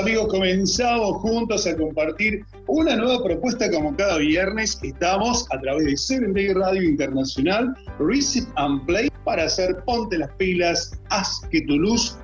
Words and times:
Amigos, 0.00 0.28
comenzamos 0.28 1.18
juntos 1.18 1.66
a 1.66 1.76
compartir 1.76 2.42
una 2.68 2.96
nueva 2.96 3.22
propuesta 3.22 3.70
como 3.70 3.94
cada 3.96 4.16
viernes. 4.16 4.78
Estamos 4.82 5.46
a 5.52 5.60
través 5.60 5.84
de 5.84 5.96
Seven 5.96 6.32
Day 6.32 6.54
Radio 6.54 6.82
Internacional, 6.82 7.74
Receive 7.98 8.46
and 8.56 8.86
Play, 8.86 9.10
para 9.24 9.44
hacer 9.44 9.76
Ponte 9.84 10.16
las 10.16 10.30
pilas, 10.38 10.98
haz 11.10 11.42
que 11.50 11.60
tu 11.62 11.76
luz 11.78 12.16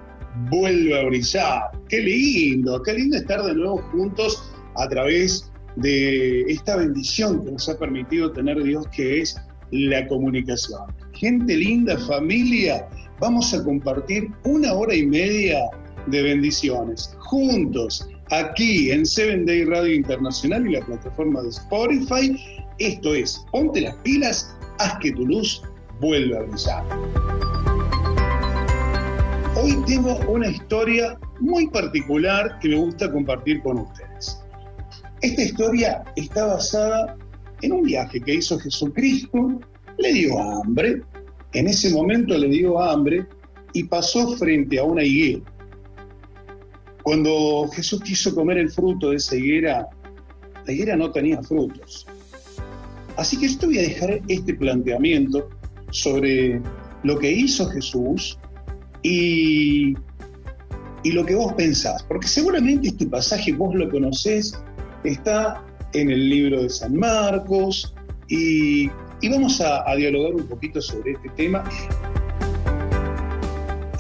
vuelva 0.51 1.01
a 1.01 1.05
brillar. 1.05 1.63
Qué 1.91 2.01
lindo, 2.01 2.83
qué 2.83 2.95
lindo 2.95 3.19
estar 3.19 3.43
de 3.43 3.55
nuevo 3.55 3.83
juntos 3.93 4.51
a 4.77 4.89
través 4.89 5.53
de 5.77 6.43
esta 6.49 6.77
bendición 6.77 7.45
que 7.45 7.53
nos 7.53 7.69
ha 7.69 7.79
permitido 7.79 8.33
tener 8.33 8.63
Dios, 8.63 8.87
que 8.89 9.21
es 9.21 9.37
la 9.71 10.07
comunicación. 10.09 10.81
Gente 11.13 11.55
linda, 11.55 11.99
familia, 11.99 12.89
vamos 13.21 13.53
a 13.53 13.63
compartir 13.63 14.31
una 14.45 14.73
hora 14.73 14.95
y 14.95 15.05
media 15.05 15.61
de 16.07 16.23
bendiciones. 16.23 17.15
Juntos, 17.19 18.09
aquí 18.31 18.91
en 18.91 19.07
Seven 19.07 19.47
Day 19.47 19.65
Radio 19.65 19.95
Internacional 19.95 20.67
y 20.67 20.73
la 20.73 20.85
plataforma 20.85 21.43
de 21.43 21.51
Spotify. 21.51 22.37
Esto 22.79 23.15
es, 23.15 23.45
ponte 23.53 23.81
las 23.81 23.97
pilas, 23.97 24.55
haz 24.79 24.99
que 25.01 25.13
tu 25.13 25.27
luz 25.27 25.63
vuelva 26.01 26.39
a 26.39 26.43
brillar. 26.43 26.85
Hoy 29.57 29.77
tengo 29.87 30.19
una 30.29 30.49
historia 30.49 31.19
muy 31.41 31.67
particular 31.69 32.59
que 32.61 32.69
me 32.69 32.77
gusta 32.77 33.11
compartir 33.11 33.63
con 33.63 33.79
ustedes. 33.79 34.39
Esta 35.23 35.43
historia 35.43 36.05
está 36.17 36.47
basada 36.47 37.17
en 37.63 37.73
un 37.73 37.83
viaje 37.83 38.21
que 38.21 38.35
hizo 38.35 38.59
Jesucristo, 38.59 39.59
le 39.99 40.13
dio 40.13 40.39
hambre, 40.39 41.03
en 41.55 41.69
ese 41.69 41.91
momento 41.91 42.37
le 42.37 42.49
dio 42.49 42.79
hambre 42.79 43.27
y 43.73 43.85
pasó 43.85 44.37
frente 44.37 44.79
a 44.79 44.85
una 44.85 45.03
higuera. 45.03 45.41
Cuando 47.07 47.69
Jesús 47.73 48.01
quiso 48.01 48.35
comer 48.35 48.59
el 48.59 48.69
fruto 48.69 49.11
de 49.11 49.19
esa 49.19 49.37
higuera, 49.37 49.89
la 50.65 50.73
higuera 50.73 50.97
no 50.97 51.13
tenía 51.13 51.41
frutos. 51.41 52.05
Así 53.17 53.39
que 53.39 53.47
yo 53.47 53.59
te 53.59 53.67
voy 53.67 53.79
a 53.79 53.83
dejar 53.83 54.21
este 54.27 54.55
planteamiento 54.55 55.49
sobre 55.93 56.61
lo 57.05 57.17
que 57.17 57.31
hizo 57.31 57.65
Jesús 57.69 58.41
y, 59.05 59.95
y 61.05 61.13
lo 61.13 61.25
que 61.25 61.37
vos 61.37 61.53
pensás. 61.53 62.03
Porque 62.03 62.27
seguramente 62.27 62.89
este 62.89 63.07
pasaje 63.07 63.53
vos 63.53 63.73
lo 63.77 63.89
conocés, 63.89 64.61
está 65.05 65.65
en 65.93 66.11
el 66.11 66.29
libro 66.29 66.65
de 66.65 66.71
San 66.71 66.97
Marcos 66.97 67.95
y, 68.27 68.91
y 69.21 69.29
vamos 69.31 69.61
a, 69.61 69.89
a 69.89 69.95
dialogar 69.95 70.35
un 70.35 70.49
poquito 70.49 70.83
sobre 70.83 71.13
este 71.13 71.29
tema. 71.37 71.63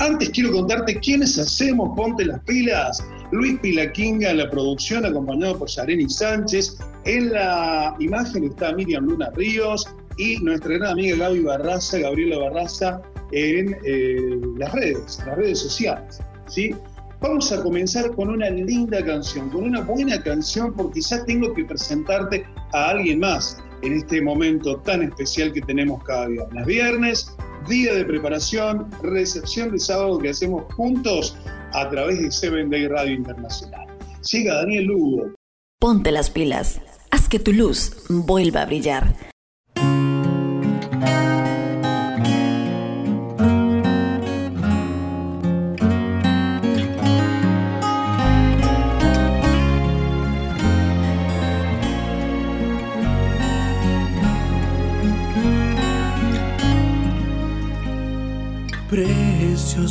Antes 0.06 0.30
quiero 0.30 0.52
contarte 0.52 1.00
quiénes 1.00 1.36
hacemos 1.36 1.90
Ponte 1.96 2.24
las 2.24 2.38
Pilas. 2.44 3.04
Luis 3.32 3.58
Pilaquinga 3.58 4.30
en 4.30 4.38
la 4.38 4.48
producción, 4.48 5.04
acompañado 5.04 5.58
por 5.58 5.68
Yareni 5.68 6.08
Sánchez. 6.08 6.78
En 7.06 7.32
la 7.32 7.92
imagen 7.98 8.44
está 8.44 8.72
Miriam 8.72 9.04
Luna 9.04 9.30
Ríos 9.34 9.84
y 10.16 10.36
nuestra 10.36 10.74
gran 10.74 10.92
amiga 10.92 11.16
Gaby 11.16 11.40
Barraza, 11.40 11.98
Gabriela 11.98 12.38
Barraza, 12.38 13.02
en 13.32 13.76
eh, 13.84 14.38
las 14.56 14.72
redes, 14.74 15.20
las 15.26 15.36
redes 15.38 15.58
sociales. 15.58 16.20
¿sí? 16.46 16.72
Vamos 17.20 17.50
a 17.50 17.60
comenzar 17.60 18.14
con 18.14 18.30
una 18.30 18.48
linda 18.48 19.04
canción, 19.04 19.50
con 19.50 19.64
una 19.64 19.80
buena 19.80 20.22
canción, 20.22 20.72
porque 20.72 21.00
ya 21.00 21.24
tengo 21.24 21.52
que 21.52 21.64
presentarte 21.64 22.46
a 22.72 22.90
alguien 22.90 23.18
más 23.18 23.58
en 23.82 23.92
este 23.94 24.20
momento 24.20 24.76
tan 24.78 25.02
especial 25.02 25.52
que 25.52 25.60
tenemos 25.60 26.02
cada 26.04 26.28
viernes. 26.28 26.66
Viernes, 26.66 27.36
día 27.68 27.94
de 27.94 28.04
preparación, 28.04 28.90
recepción 29.02 29.72
de 29.72 29.78
sábado 29.78 30.18
que 30.18 30.30
hacemos 30.30 30.72
juntos 30.74 31.36
a 31.72 31.88
través 31.90 32.20
de 32.20 32.30
Seven 32.30 32.70
Day 32.70 32.88
Radio 32.88 33.14
Internacional. 33.14 33.86
Llega 34.30 34.54
Daniel 34.54 34.84
Lugo. 34.84 35.34
Ponte 35.78 36.10
las 36.10 36.30
pilas, 36.30 36.80
haz 37.10 37.28
que 37.28 37.38
tu 37.38 37.52
luz 37.52 38.04
vuelva 38.08 38.62
a 38.62 38.66
brillar. 38.66 39.14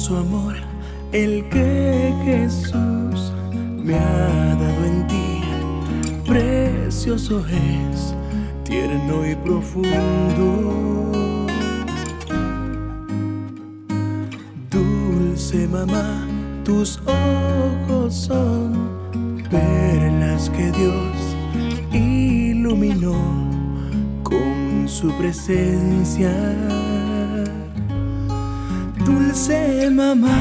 Precioso 0.06 0.22
amor, 0.22 0.56
el 1.14 1.50
que 1.50 2.14
Jesús 2.24 3.34
me 3.84 3.96
ha 3.96 4.56
dado 4.56 4.86
en 4.86 5.08
ti. 5.08 5.42
Precioso 6.28 7.44
es, 7.48 8.14
tierno 8.64 9.28
y 9.28 9.34
profundo. 9.34 11.48
Dulce 14.70 15.68
mamá, 15.70 16.28
tus 16.64 17.02
ojos 17.08 18.14
son 18.14 19.00
perlas 19.50 20.52
que 20.52 20.72
Dios 20.72 21.16
iluminó 21.92 23.16
con 24.22 24.88
su 24.88 25.10
presencia 25.18 26.32
dulce 29.06 29.90
mamá, 29.92 30.38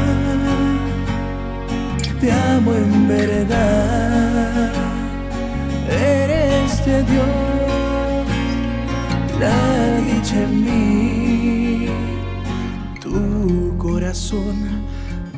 te 2.21 2.33
amo 2.33 2.75
en 2.75 3.09
verdad, 3.09 4.73
eres 5.89 6.85
de 6.87 7.03
Dios, 7.05 8.27
la 9.39 9.97
dicha 10.01 10.43
en 10.43 10.65
mí, 10.65 11.87
tu 13.01 13.77
corazón 13.79 14.57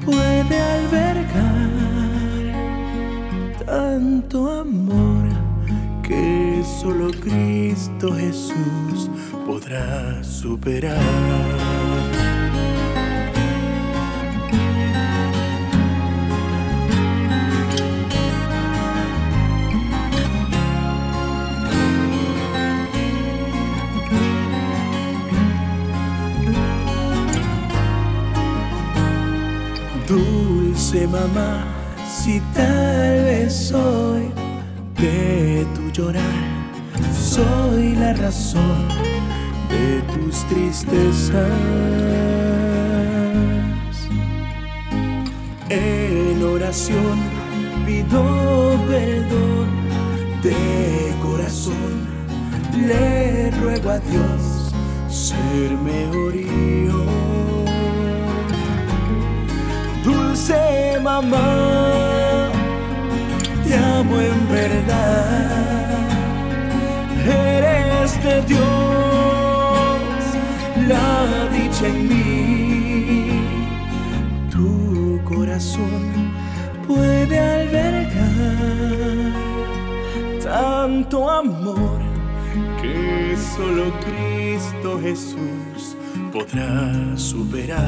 puede 0.05 0.57
albergar 0.77 1.77
tanto 3.67 4.61
amor 4.61 5.27
que 6.03 6.63
solo 6.81 7.11
Cristo 7.21 8.15
Jesús 8.15 9.11
podrá 9.45 10.23
superar. 10.23 11.86
Mamá, 31.07 31.65
si 32.09 32.41
tal 32.55 33.25
vez 33.25 33.53
soy 33.55 34.31
de 34.99 35.67
tu 35.75 35.91
llorar, 35.91 36.23
soy 37.13 37.95
la 37.97 38.13
razón 38.15 38.89
de 39.69 40.03
tus 40.13 40.37
tristezas. 40.47 41.51
En 45.69 46.43
oración 46.43 47.19
pido 47.85 48.79
perdón 48.89 49.69
de 50.43 51.15
corazón, 51.23 52.07
le 52.87 53.51
ruego 53.53 53.91
a 53.91 53.99
Dios 53.99 54.73
ser 55.09 55.77
mejor 55.79 56.35
dulce 60.47 61.01
mamá, 61.03 62.51
te 63.65 63.75
amo 63.75 64.21
en 64.21 64.49
verdad, 64.49 65.91
eres 67.27 68.23
de 68.23 68.43
Dios, 68.43 68.61
la 70.89 71.49
dicha 71.53 71.89
en 71.89 72.09
mí, 72.09 73.41
tu 74.51 75.21
corazón 75.25 76.33
puede 76.87 77.39
albergar 77.39 78.07
tanto 80.43 81.29
amor 81.29 82.01
que 82.81 83.37
solo 83.37 83.93
Cristo 84.01 85.01
Jesús 85.01 85.97
podrá 86.33 87.17
superar. 87.17 87.87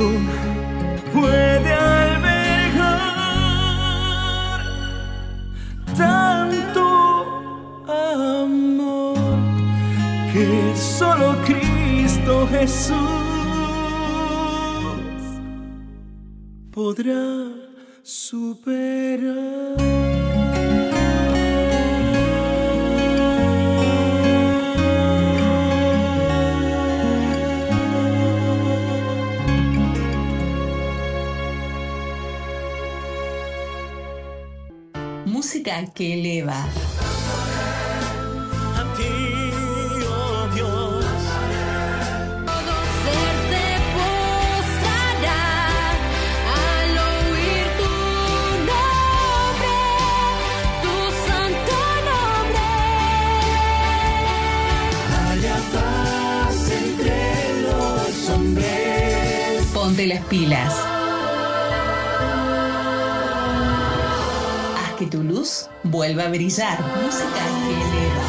Corazón 0.00 0.39
que 35.88 36.14
eleva. 36.14 36.64
A 38.76 38.82
ti, 38.96 39.52
oh 40.08 40.46
Dios. 40.54 41.04
Todo 42.46 42.74
ser 43.02 43.32
se 43.50 43.66
postrará 43.96 45.42
al 46.60 46.92
oír 47.08 47.66
tu 47.80 47.92
nombre, 48.70 49.76
tu 50.82 50.94
santo 51.26 51.76
nombre. 52.08 52.68
Haya 55.18 55.56
paz 55.74 56.58
entre 56.82 57.18
los 57.62 58.28
hombres. 58.30 59.66
Ponte 59.72 60.06
las 60.06 60.22
pilas. 60.26 60.72
Vuelva 66.00 66.24
a 66.24 66.28
brillar. 66.30 66.78
Música 67.04 67.42
que 67.60 67.74
eleva. 67.74 68.24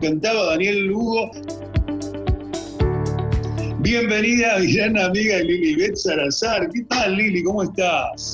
Cantaba 0.00 0.44
Daniel 0.52 0.86
Lugo. 0.86 1.30
Bienvenida, 3.80 4.58
gran 4.60 4.96
amiga 4.96 5.36
de 5.36 5.44
Lili 5.44 5.74
Beth 5.76 5.96
Salazar. 5.96 6.70
¿Qué 6.70 6.82
tal, 6.84 7.14
Lili? 7.14 7.42
¿Cómo 7.42 7.64
estás? 7.64 8.29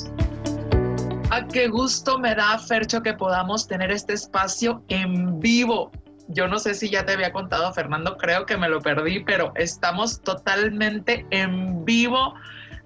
Qué 1.56 1.68
gusto 1.68 2.18
me 2.18 2.34
da, 2.34 2.58
Fercho, 2.58 3.00
que 3.00 3.14
podamos 3.14 3.66
tener 3.66 3.90
este 3.90 4.12
espacio 4.12 4.82
en 4.88 5.40
vivo. 5.40 5.90
Yo 6.28 6.48
no 6.48 6.58
sé 6.58 6.74
si 6.74 6.90
ya 6.90 7.06
te 7.06 7.14
había 7.14 7.32
contado, 7.32 7.72
Fernando, 7.72 8.18
creo 8.18 8.44
que 8.44 8.58
me 8.58 8.68
lo 8.68 8.82
perdí, 8.82 9.20
pero 9.24 9.54
estamos 9.54 10.20
totalmente 10.20 11.24
en 11.30 11.82
vivo 11.86 12.34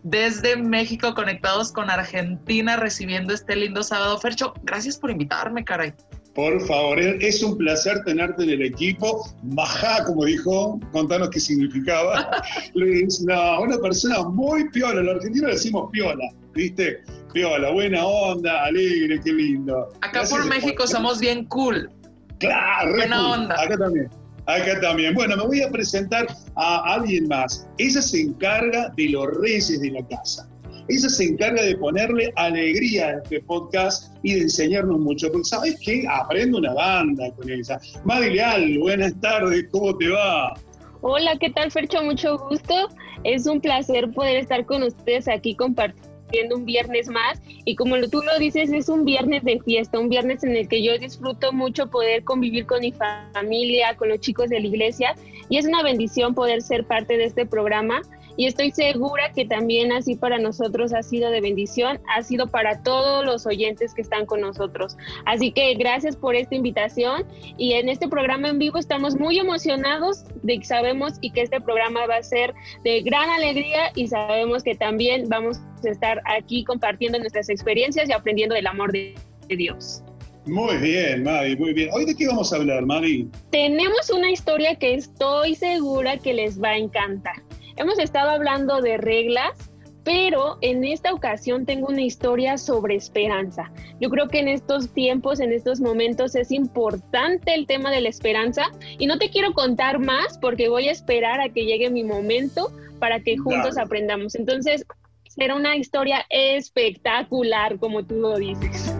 desde 0.04 0.56
México, 0.56 1.14
conectados 1.14 1.72
con 1.72 1.90
Argentina, 1.90 2.76
recibiendo 2.76 3.34
este 3.34 3.56
lindo 3.56 3.82
sábado. 3.82 4.16
Fercho, 4.18 4.54
gracias 4.62 4.96
por 4.98 5.10
invitarme, 5.10 5.64
caray. 5.64 5.92
Por 6.36 6.64
favor, 6.64 7.00
es 7.00 7.42
un 7.42 7.58
placer 7.58 8.04
tenerte 8.04 8.44
en 8.44 8.50
el 8.50 8.62
equipo. 8.62 9.28
Majá, 9.42 10.04
como 10.04 10.26
dijo, 10.26 10.78
contanos 10.92 11.30
qué 11.30 11.40
significaba. 11.40 12.40
Luis, 12.74 13.20
no, 13.22 13.62
una 13.62 13.78
persona 13.78 14.22
muy 14.22 14.70
piola. 14.70 15.00
En 15.00 15.06
la 15.06 15.12
Argentina 15.14 15.48
decimos 15.48 15.90
piola, 15.90 16.24
¿viste? 16.54 17.02
Piola, 17.32 17.70
buena 17.70 18.04
onda, 18.04 18.64
alegre, 18.64 19.20
qué 19.22 19.32
lindo. 19.32 19.88
Acá 20.00 20.24
por 20.28 20.44
México 20.46 20.86
somos 20.86 21.20
bien 21.20 21.44
cool. 21.46 21.90
Claro, 22.38 22.94
buena 22.94 23.32
onda. 23.32 23.54
Acá 23.62 23.76
también. 23.76 24.08
Acá 24.46 24.80
también. 24.80 25.14
Bueno, 25.14 25.36
me 25.36 25.46
voy 25.46 25.62
a 25.62 25.70
presentar 25.70 26.26
a 26.56 26.94
alguien 26.94 27.28
más. 27.28 27.68
Ella 27.78 28.02
se 28.02 28.22
encarga 28.22 28.92
de 28.96 29.10
los 29.10 29.26
reyes 29.38 29.80
de 29.80 29.90
la 29.90 30.06
casa. 30.08 30.48
Ella 30.88 31.08
se 31.08 31.24
encarga 31.24 31.62
de 31.62 31.76
ponerle 31.76 32.32
alegría 32.34 33.08
a 33.08 33.12
este 33.18 33.40
podcast 33.42 34.12
y 34.24 34.34
de 34.34 34.40
enseñarnos 34.40 34.98
mucho. 34.98 35.30
Porque, 35.30 35.44
¿sabes 35.44 35.78
qué? 35.84 36.04
Aprendo 36.10 36.58
una 36.58 36.74
banda 36.74 37.30
con 37.36 37.48
ella. 37.48 37.78
Madrileal, 38.04 38.78
buenas 38.78 39.14
tardes, 39.20 39.66
¿cómo 39.70 39.96
te 39.96 40.08
va? 40.08 40.54
Hola, 41.02 41.36
¿qué 41.38 41.50
tal, 41.50 41.70
Fercho? 41.70 42.02
Mucho 42.02 42.36
gusto. 42.38 42.88
Es 43.22 43.46
un 43.46 43.60
placer 43.60 44.10
poder 44.10 44.38
estar 44.38 44.66
con 44.66 44.82
ustedes 44.82 45.28
aquí 45.28 45.54
compartiendo 45.54 46.09
un 46.52 46.64
viernes 46.64 47.08
más. 47.08 47.40
Y 47.64 47.76
como 47.76 47.96
tú 48.08 48.22
lo 48.22 48.38
dices 48.38 48.72
es 48.72 48.88
un 48.88 49.04
viernes 49.04 49.44
de 49.44 49.60
fiesta, 49.60 49.98
un 49.98 50.08
viernes 50.08 50.42
en 50.44 50.56
el 50.56 50.68
que 50.68 50.82
yo 50.82 50.98
disfruto 50.98 51.52
mucho 51.52 51.88
poder 51.88 52.24
convivir 52.24 52.66
con 52.66 52.80
mi 52.80 52.92
familia, 52.92 53.96
con 53.96 54.08
los 54.08 54.20
chicos 54.20 54.48
de 54.48 54.60
la 54.60 54.66
iglesia. 54.66 55.14
Y 55.48 55.58
es 55.58 55.66
una 55.66 55.82
bendición 55.82 56.34
poder 56.34 56.62
ser 56.62 56.84
parte 56.84 57.16
de 57.16 57.24
este 57.24 57.46
programa 57.46 58.02
y 58.40 58.46
estoy 58.46 58.70
segura 58.70 59.32
que 59.34 59.44
también 59.44 59.92
así 59.92 60.16
para 60.16 60.38
nosotros 60.38 60.94
ha 60.94 61.02
sido 61.02 61.30
de 61.30 61.42
bendición, 61.42 62.00
ha 62.08 62.22
sido 62.22 62.46
para 62.46 62.82
todos 62.82 63.22
los 63.22 63.44
oyentes 63.44 63.92
que 63.92 64.00
están 64.00 64.24
con 64.24 64.40
nosotros. 64.40 64.96
Así 65.26 65.52
que 65.52 65.74
gracias 65.74 66.16
por 66.16 66.34
esta 66.34 66.54
invitación 66.54 67.26
y 67.58 67.74
en 67.74 67.90
este 67.90 68.08
programa 68.08 68.48
en 68.48 68.58
vivo 68.58 68.78
estamos 68.78 69.14
muy 69.18 69.38
emocionados 69.38 70.24
de 70.42 70.58
que 70.58 70.64
sabemos 70.64 71.18
y 71.20 71.32
que 71.32 71.42
este 71.42 71.60
programa 71.60 72.06
va 72.06 72.16
a 72.16 72.22
ser 72.22 72.54
de 72.82 73.02
gran 73.02 73.28
alegría 73.28 73.92
y 73.94 74.06
sabemos 74.06 74.62
que 74.62 74.74
también 74.74 75.28
vamos 75.28 75.58
a 75.84 75.90
estar 75.90 76.22
aquí 76.24 76.64
compartiendo 76.64 77.18
nuestras 77.18 77.50
experiencias 77.50 78.08
y 78.08 78.12
aprendiendo 78.14 78.54
del 78.54 78.68
amor 78.68 78.90
de 78.90 79.16
Dios. 79.48 80.02
Muy 80.46 80.78
bien, 80.78 81.24
Mavi, 81.24 81.56
muy 81.56 81.74
bien. 81.74 81.90
¿Hoy 81.92 82.06
de 82.06 82.14
qué 82.14 82.26
vamos 82.26 82.54
a 82.54 82.56
hablar, 82.56 82.86
Mavi? 82.86 83.28
Tenemos 83.50 84.08
una 84.08 84.30
historia 84.30 84.76
que 84.76 84.94
estoy 84.94 85.56
segura 85.56 86.16
que 86.16 86.32
les 86.32 86.58
va 86.58 86.70
a 86.70 86.78
encantar. 86.78 87.49
Hemos 87.80 87.98
estado 87.98 88.28
hablando 88.28 88.82
de 88.82 88.98
reglas, 88.98 89.72
pero 90.04 90.58
en 90.60 90.84
esta 90.84 91.14
ocasión 91.14 91.64
tengo 91.64 91.86
una 91.86 92.02
historia 92.02 92.58
sobre 92.58 92.94
esperanza. 92.94 93.72
Yo 93.98 94.10
creo 94.10 94.28
que 94.28 94.40
en 94.40 94.48
estos 94.48 94.92
tiempos, 94.92 95.40
en 95.40 95.50
estos 95.50 95.80
momentos 95.80 96.34
es 96.34 96.52
importante 96.52 97.54
el 97.54 97.66
tema 97.66 97.90
de 97.90 98.02
la 98.02 98.10
esperanza 98.10 98.64
y 98.98 99.06
no 99.06 99.16
te 99.16 99.30
quiero 99.30 99.54
contar 99.54 99.98
más 99.98 100.36
porque 100.42 100.68
voy 100.68 100.88
a 100.88 100.92
esperar 100.92 101.40
a 101.40 101.48
que 101.48 101.64
llegue 101.64 101.88
mi 101.88 102.04
momento 102.04 102.70
para 102.98 103.18
que 103.20 103.38
juntos 103.38 103.78
aprendamos. 103.78 104.34
Entonces, 104.34 104.84
será 105.26 105.54
una 105.54 105.74
historia 105.74 106.26
espectacular, 106.28 107.78
como 107.78 108.04
tú 108.04 108.16
lo 108.16 108.36
dices. 108.36 108.94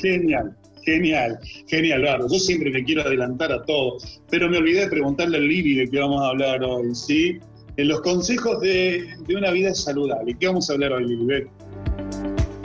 Genial. 0.00 0.56
Genial, 0.86 1.38
genial, 1.68 2.00
claro. 2.00 2.26
Yo 2.32 2.38
siempre 2.38 2.70
me 2.70 2.82
quiero 2.82 3.02
adelantar 3.02 3.52
a 3.52 3.62
todo, 3.64 3.98
pero 4.30 4.48
me 4.48 4.56
olvidé 4.56 4.80
de 4.80 4.88
preguntarle 4.88 5.36
a 5.36 5.40
Lili 5.40 5.74
de 5.74 5.90
qué 5.90 6.00
vamos 6.00 6.22
a 6.22 6.28
hablar 6.28 6.64
hoy, 6.64 6.94
¿sí? 6.94 7.38
En 7.80 7.88
los 7.88 8.02
consejos 8.02 8.60
de, 8.60 9.16
una 9.34 9.50
vida 9.50 9.74
saludable. 9.74 10.36
¿Qué 10.38 10.46
vamos 10.46 10.68
a 10.68 10.74
hablar 10.74 10.92
hoy, 10.92 11.06
Lilibet? 11.06 11.48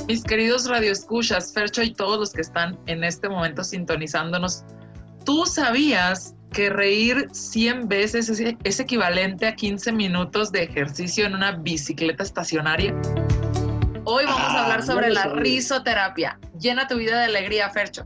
Mis 0.08 0.24
queridos 0.24 0.68
radioescuchas, 0.68 1.54
Fercho 1.54 1.82
y 1.82 1.94
todos 1.94 2.20
los 2.20 2.34
que 2.34 2.42
están 2.42 2.78
en 2.86 3.04
este 3.04 3.30
momento 3.30 3.64
sintonizándonos, 3.64 4.64
¿tú 5.24 5.46
sabías 5.46 6.36
que 6.52 6.70
reír 6.70 7.30
100 7.32 7.88
veces 7.88 8.30
es, 8.30 8.80
equivalente 8.80 9.48
a 9.48 9.56
15 9.56 9.94
minutos 9.94 10.52
de 10.52 10.64
ejercicio 10.64 11.26
en 11.26 11.34
una 11.34 11.54
bicicleta 11.54 12.24
estacionaria? 12.24 12.94
Hoy 14.04 14.26
vamos 14.26 14.52
a 14.52 14.64
hablar 14.64 14.80
ah, 14.82 14.86
sobre 14.86 15.10
la 15.12 15.28
risoterapia. 15.34 16.40
Llena 16.60 16.88
tu 16.88 16.98
vida 16.98 17.20
de 17.20 17.26
alegría, 17.26 17.70
Fercho. 17.70 18.06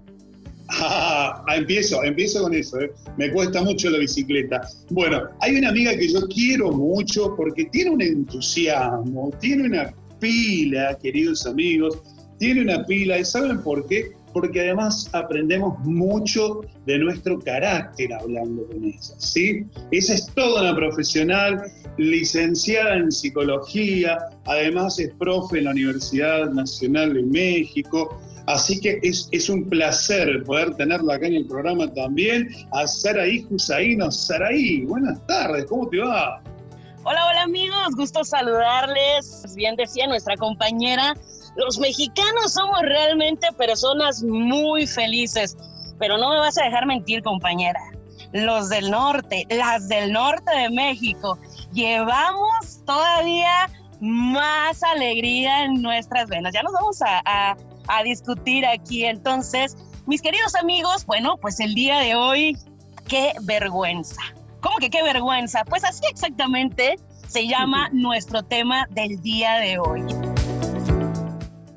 Ah, 0.70 1.44
empiezo, 1.56 2.04
empiezo 2.04 2.44
con 2.44 2.54
eso. 2.54 2.80
¿eh? 2.80 2.92
Me 3.18 3.32
cuesta 3.32 3.62
mucho 3.64 3.90
la 3.90 4.00
bicicleta. 4.00 4.62
Bueno, 4.90 5.24
hay 5.42 5.56
una 5.56 5.70
amiga 5.70 5.96
que 5.96 6.08
yo 6.08 6.22
quiero 6.28 6.72
mucho 6.72 7.36
porque 7.36 7.66
tiene 7.66 7.92
un 7.92 8.02
entusiasmo, 8.02 9.32
tiene 9.40 9.64
una 9.64 9.94
pila, 10.20 10.98
queridos 11.02 11.46
amigos, 11.46 11.98
tiene 12.38 12.62
una 12.62 12.86
pila. 12.86 13.20
¿Y 13.20 13.26
saben 13.26 13.62
por 13.62 13.88
qué? 13.88 14.12
porque 14.34 14.62
además 14.62 15.10
aprendemos 15.14 15.80
mucho 15.80 16.62
de 16.86 17.00
nuestro 17.00 17.40
carácter 17.40 18.14
hablando 18.14 18.66
con 18.68 18.84
ellas, 18.84 19.16
¿sí? 19.18 19.66
Esa 19.92 20.14
es 20.14 20.28
toda 20.36 20.62
una 20.62 20.76
profesional, 20.76 21.64
licenciada 21.98 22.98
en 22.98 23.12
psicología, 23.12 24.18
además 24.46 25.00
es 25.00 25.12
profe 25.16 25.60
en 25.60 25.66
la 25.66 25.72
Universidad 25.72 26.52
Nacional 26.52 27.14
de 27.14 27.24
México, 27.24 28.22
Así 28.50 28.80
que 28.80 29.00
es, 29.04 29.48
un 29.48 29.70
placer 29.70 30.44
poder 30.44 30.74
tenerla 30.74 31.14
acá 31.14 31.28
en 31.28 31.36
el 31.36 31.46
programa 31.46 31.88
también, 31.94 32.50
a 32.72 32.88
Saraí 32.88 33.46
Husaino. 33.48 34.12
Saraí, 34.12 34.86
buenas 34.86 35.24
tardes, 35.28 35.66
¿cómo 35.66 35.88
te 35.88 36.00
va? 36.00 36.42
Hola, 37.04 37.28
hola 37.28 37.44
amigos, 37.44 37.96
gusto 37.96 38.24
saludarles. 38.24 39.54
Bien 39.56 39.76
decía 39.76 40.08
nuestra 40.08 40.36
compañera, 40.36 41.14
los 41.58 41.78
mexicanos 41.78 42.54
somos 42.54 42.82
realmente 42.82 43.46
personas 43.56 44.24
muy 44.24 44.88
felices, 44.88 45.56
pero 46.00 46.18
no 46.18 46.32
me 46.32 46.40
vas 46.40 46.58
a 46.58 46.64
dejar 46.64 46.88
mentir, 46.88 47.22
compañera. 47.22 47.80
Los 48.34 48.70
del 48.70 48.90
norte, 48.90 49.46
las 49.52 49.88
del 49.90 50.12
norte 50.12 50.58
de 50.58 50.72
México, 50.72 51.38
llevamos 51.72 52.84
todavía 52.84 53.70
más 54.00 54.82
alegría 54.82 55.66
en 55.66 55.84
nuestras 55.84 56.28
venas. 56.30 56.52
Ya 56.52 56.64
nos 56.64 56.74
vamos 56.74 57.00
a 57.04 57.56
a 57.90 58.04
discutir 58.04 58.66
aquí. 58.66 59.06
Entonces, 59.06 59.76
mis 60.08 60.22
queridos 60.22 60.56
amigos, 60.56 61.06
bueno, 61.06 61.38
pues 61.38 61.60
el 61.60 61.74
día 61.74 62.00
de 62.00 62.16
hoy, 62.16 62.58
qué 63.08 63.34
vergüenza. 63.44 64.22
¿Cómo 64.62 64.78
que 64.78 64.90
qué 64.90 65.04
vergüenza? 65.04 65.64
Pues 65.66 65.84
así 65.84 66.04
exactamente 66.10 66.96
se 67.28 67.48
llama 67.48 67.90
nuestro 67.92 68.44
tema 68.44 68.88
del 68.92 69.22
día 69.22 69.56
de 69.58 69.80
hoy. 69.80 70.02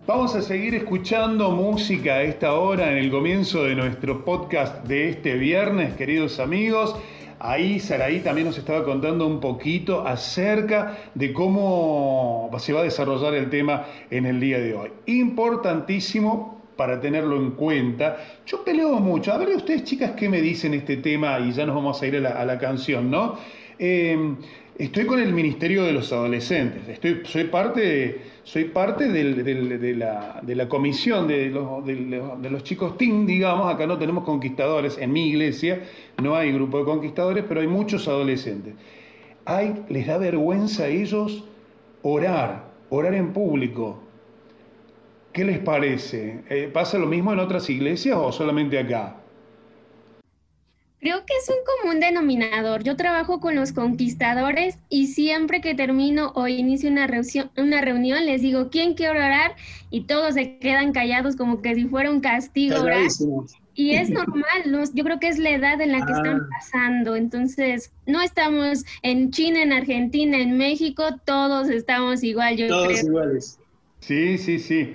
Vamos 0.07 0.35
a 0.35 0.43
seguir 0.43 0.75
escuchando 0.75 1.53
música 1.53 2.15
a 2.15 2.23
esta 2.23 2.55
hora 2.55 2.91
en 2.91 2.99
el 2.99 3.11
comienzo 3.11 3.65
de 3.65 3.77
nuestro 3.77 4.25
podcast 4.25 4.85
de 4.85 5.11
este 5.11 5.35
viernes, 5.35 5.95
queridos 5.95 6.41
amigos. 6.41 6.97
Ahí 7.45 7.81
Saraí 7.81 8.21
también 8.21 8.47
nos 8.47 8.57
estaba 8.57 8.85
contando 8.85 9.27
un 9.27 9.41
poquito 9.41 10.07
acerca 10.07 10.97
de 11.13 11.33
cómo 11.33 12.49
se 12.61 12.73
va 12.73 12.83
a 12.83 12.85
desarrollar 12.85 13.35
el 13.35 13.51
tema 13.51 13.85
en 14.11 14.27
el 14.27 14.39
día 14.39 14.61
de 14.61 14.75
hoy. 14.75 14.93
Importantísimo 15.07 16.63
para 16.77 17.01
tenerlo 17.01 17.35
en 17.35 17.51
cuenta. 17.51 18.17
Yo 18.47 18.63
peleo 18.63 19.01
mucho. 19.01 19.33
A 19.33 19.39
ver, 19.39 19.49
ustedes 19.57 19.83
chicas, 19.83 20.13
¿qué 20.13 20.29
me 20.29 20.41
dicen 20.41 20.73
este 20.75 20.99
tema? 20.99 21.41
Y 21.41 21.51
ya 21.51 21.67
nos 21.67 21.75
vamos 21.75 22.01
a 22.01 22.07
ir 22.07 22.25
a 22.25 22.45
la, 22.45 22.59
canción, 22.61 23.11
¿no? 23.11 23.37
Eh, 23.77 24.37
estoy 24.85 25.07
con 25.07 25.21
el 25.21 25.33
Ministerio 25.33 25.85
de 25.85 25.93
los 25.93 26.13
Adolescentes. 26.13 26.99
Soy 27.25 27.45
parte 27.45 27.81
de 27.81 28.33
soy 28.45 28.65
parte 28.65 29.09
de, 29.09 29.95
la, 29.95 30.69
comisión 30.69 31.29
de 31.29 31.49
los, 31.49 31.87
de 31.87 32.51
los, 32.51 32.65
chicos 32.65 32.99
TIN, 32.99 33.25
digamos, 33.25 33.73
acá 33.73 33.87
no 33.87 33.97
tenemos 33.97 34.25
conquistadores, 34.25 34.99
en 34.99 35.13
mi 35.13 35.29
iglesia 35.29 35.81
no 36.21 36.35
hay 36.35 36.51
grupo 36.51 36.79
de 36.79 36.85
conquistadores, 36.85 37.45
pero 37.49 37.61
hay 37.61 37.69
muchos 37.69 38.09
adolescentes. 38.09 38.75
Hay, 39.45 39.85
les 39.89 40.09
da 40.09 40.19
vergüenza 40.19 40.85
a 40.85 40.89
ellos 40.89 41.45
orar, 42.03 42.73
orar 42.91 43.15
en 43.15 43.33
público. 43.33 44.03
¿Qué 45.33 45.45
les 45.45 45.61
parece? 45.61 46.41
Eh, 46.51 46.69
¿Pasa 46.73 46.99
lo 46.99 47.07
mismo 47.07 47.33
en 47.33 47.39
otras 47.39 47.71
iglesias 47.71 48.19
o 48.21 48.33
solamente 48.33 48.77
acá? 48.77 49.22
Creo 51.03 51.27
que 51.27 51.35
es 51.35 51.49
un 51.49 51.57
común 51.83 51.99
denominador. 51.99 52.85
Yo 52.85 52.95
trabajo 52.95 53.41
con 53.41 53.57
los 53.57 53.73
conquistadores 53.73 54.79
y 54.89 55.09
siempre 55.09 55.61
que 55.61 55.75
termino 55.75 56.31
o 56.37 56.47
inicio 56.47 56.89
una, 56.89 57.09
reunión, 57.09 57.51
una 57.57 57.81
reunión 57.81 58.25
les 58.25 58.41
digo, 58.41 58.71
¿quién 58.71 58.95
quiere 58.95 59.19
orar? 59.19 59.57
Y 59.91 60.03
todos 60.03 60.35
se 60.35 60.59
quedan 60.59 60.93
callados 60.93 61.35
como 61.35 61.61
que 61.61 61.75
si 61.75 61.87
fuera 61.87 62.09
un 62.09 62.21
castigo 62.21 62.81
orar. 62.81 63.09
Y 63.75 63.95
es 63.97 64.11
normal, 64.11 64.63
¿no? 64.67 64.85
yo 64.95 65.03
creo 65.03 65.19
que 65.19 65.27
es 65.27 65.39
la 65.39 65.51
edad 65.51 65.81
en 65.81 65.91
la 65.91 66.07
que 66.07 66.13
están 66.13 66.41
Ah. 66.43 66.49
pasando. 66.57 67.17
Entonces, 67.17 67.91
no 68.07 68.21
estamos 68.23 68.85
en 69.03 69.33
China, 69.33 69.61
en 69.63 69.73
Argentina, 69.73 70.39
en 70.39 70.57
México, 70.57 71.03
todos 71.25 71.69
estamos 71.69 72.23
igual, 72.23 72.57
yo 72.57 72.69
Todos 72.69 72.89
creo. 73.01 73.07
iguales. 73.07 73.59
Sí, 73.99 74.39
sí, 74.39 74.61
sí. 74.61 74.95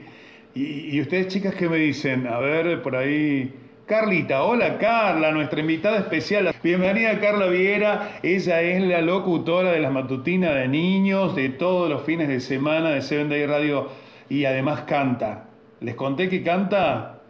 Y, 0.56 0.96
y 0.96 1.02
ustedes 1.02 1.28
chicas, 1.28 1.54
¿qué 1.56 1.68
me 1.68 1.78
dicen? 1.78 2.28
A 2.28 2.40
ver, 2.40 2.82
por 2.82 2.96
ahí... 2.96 3.52
Carlita, 3.88 4.44
hola 4.44 4.78
Carla, 4.78 5.32
nuestra 5.32 5.62
invitada 5.62 6.00
especial. 6.00 6.54
Bienvenida 6.62 7.22
Carla 7.22 7.46
Viera, 7.48 8.20
ella 8.22 8.62
es 8.62 8.84
la 8.84 9.00
locutora 9.00 9.72
de 9.72 9.80
las 9.80 9.94
matutinas 9.94 10.56
de 10.56 10.68
niños 10.68 11.38
de 11.38 11.48
todos 11.48 11.90
los 11.90 12.04
fines 12.04 12.28
de 12.28 12.42
semana 12.42 12.90
de 12.90 13.02
Seven 13.02 13.30
Day 13.30 13.46
Radio 13.46 13.88
y 14.28 14.44
además 14.44 14.82
canta. 14.82 15.46
¿Les 15.80 15.96
conté 15.96 16.28
que 16.28 16.44
canta? 16.44 17.22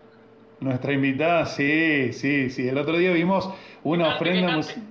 Nuestra 0.59 0.93
invitada, 0.93 1.45
sí, 1.45 2.11
sí, 2.11 2.49
sí. 2.49 2.67
El 2.67 2.79
otro 2.79 2.97
día 2.97 3.11
vimos 3.11 3.53
una 3.83 4.15
ofrenda 4.15 4.55
musical. 4.55 4.83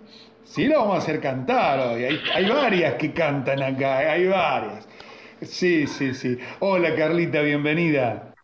Sí, 0.44 0.66
lo 0.66 0.78
vamos 0.78 0.94
a 0.94 0.98
hacer 0.98 1.20
cantar 1.20 1.80
hoy. 1.80 2.04
Hay, 2.04 2.20
hay 2.32 2.48
varias 2.48 2.94
que 2.94 3.12
cantan 3.12 3.60
acá, 3.60 3.98
hay 4.12 4.28
varias. 4.28 4.88
Sí, 5.42 5.88
sí, 5.88 6.14
sí. 6.14 6.38
Hola 6.60 6.94
Carlita, 6.94 7.40
bienvenida. 7.40 8.35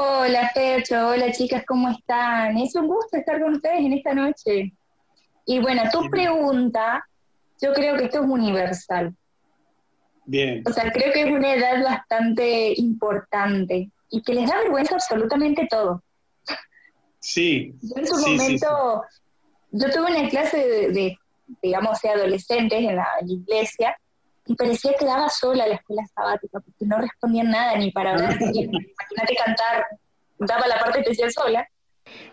Hola, 0.00 0.48
Fercho, 0.54 1.08
hola 1.08 1.32
chicas, 1.32 1.64
¿cómo 1.66 1.88
están? 1.90 2.56
Es 2.56 2.72
un 2.76 2.86
gusto 2.86 3.16
estar 3.16 3.42
con 3.42 3.54
ustedes 3.54 3.80
en 3.80 3.94
esta 3.94 4.14
noche. 4.14 4.72
Y 5.44 5.58
bueno, 5.58 5.82
tu 5.90 6.08
pregunta, 6.08 7.04
yo 7.60 7.72
creo 7.72 7.96
que 7.96 8.04
esto 8.04 8.20
es 8.20 8.30
universal. 8.30 9.12
Bien. 10.24 10.62
O 10.64 10.72
sea, 10.72 10.92
creo 10.92 11.12
que 11.12 11.22
es 11.22 11.30
una 11.32 11.52
edad 11.52 11.82
bastante 11.82 12.74
importante 12.76 13.90
y 14.08 14.22
que 14.22 14.34
les 14.34 14.48
da 14.48 14.58
vergüenza 14.58 14.94
absolutamente 14.94 15.66
todo. 15.68 16.04
Sí. 17.18 17.74
Yo 17.82 17.96
en 17.96 18.06
su 18.06 18.14
Sí, 18.18 18.24
sí, 18.24 18.36
momento, 18.36 19.02
yo 19.72 19.90
tuve 19.90 20.12
una 20.12 20.28
clase 20.28 20.58
de, 20.58 20.92
de, 20.92 21.18
digamos, 21.60 22.00
de 22.02 22.08
adolescentes 22.10 22.78
en 22.78 22.94
la, 22.94 23.08
en 23.20 23.26
la 23.26 23.32
iglesia 23.32 23.96
y 24.48 24.54
parecía 24.54 24.94
que 24.98 25.04
daba 25.04 25.28
sola 25.28 25.66
la 25.66 25.74
escuela 25.74 26.02
sabática 26.14 26.58
porque 26.60 26.86
no 26.86 26.98
respondían 26.98 27.50
nada 27.50 27.76
ni 27.76 27.92
para 27.92 28.12
hablar. 28.12 28.32
Imagínate 28.40 29.34
cantar, 29.44 29.86
daba 30.38 30.66
la 30.66 30.78
parte 30.80 31.00
especial 31.00 31.30
sola. 31.30 31.68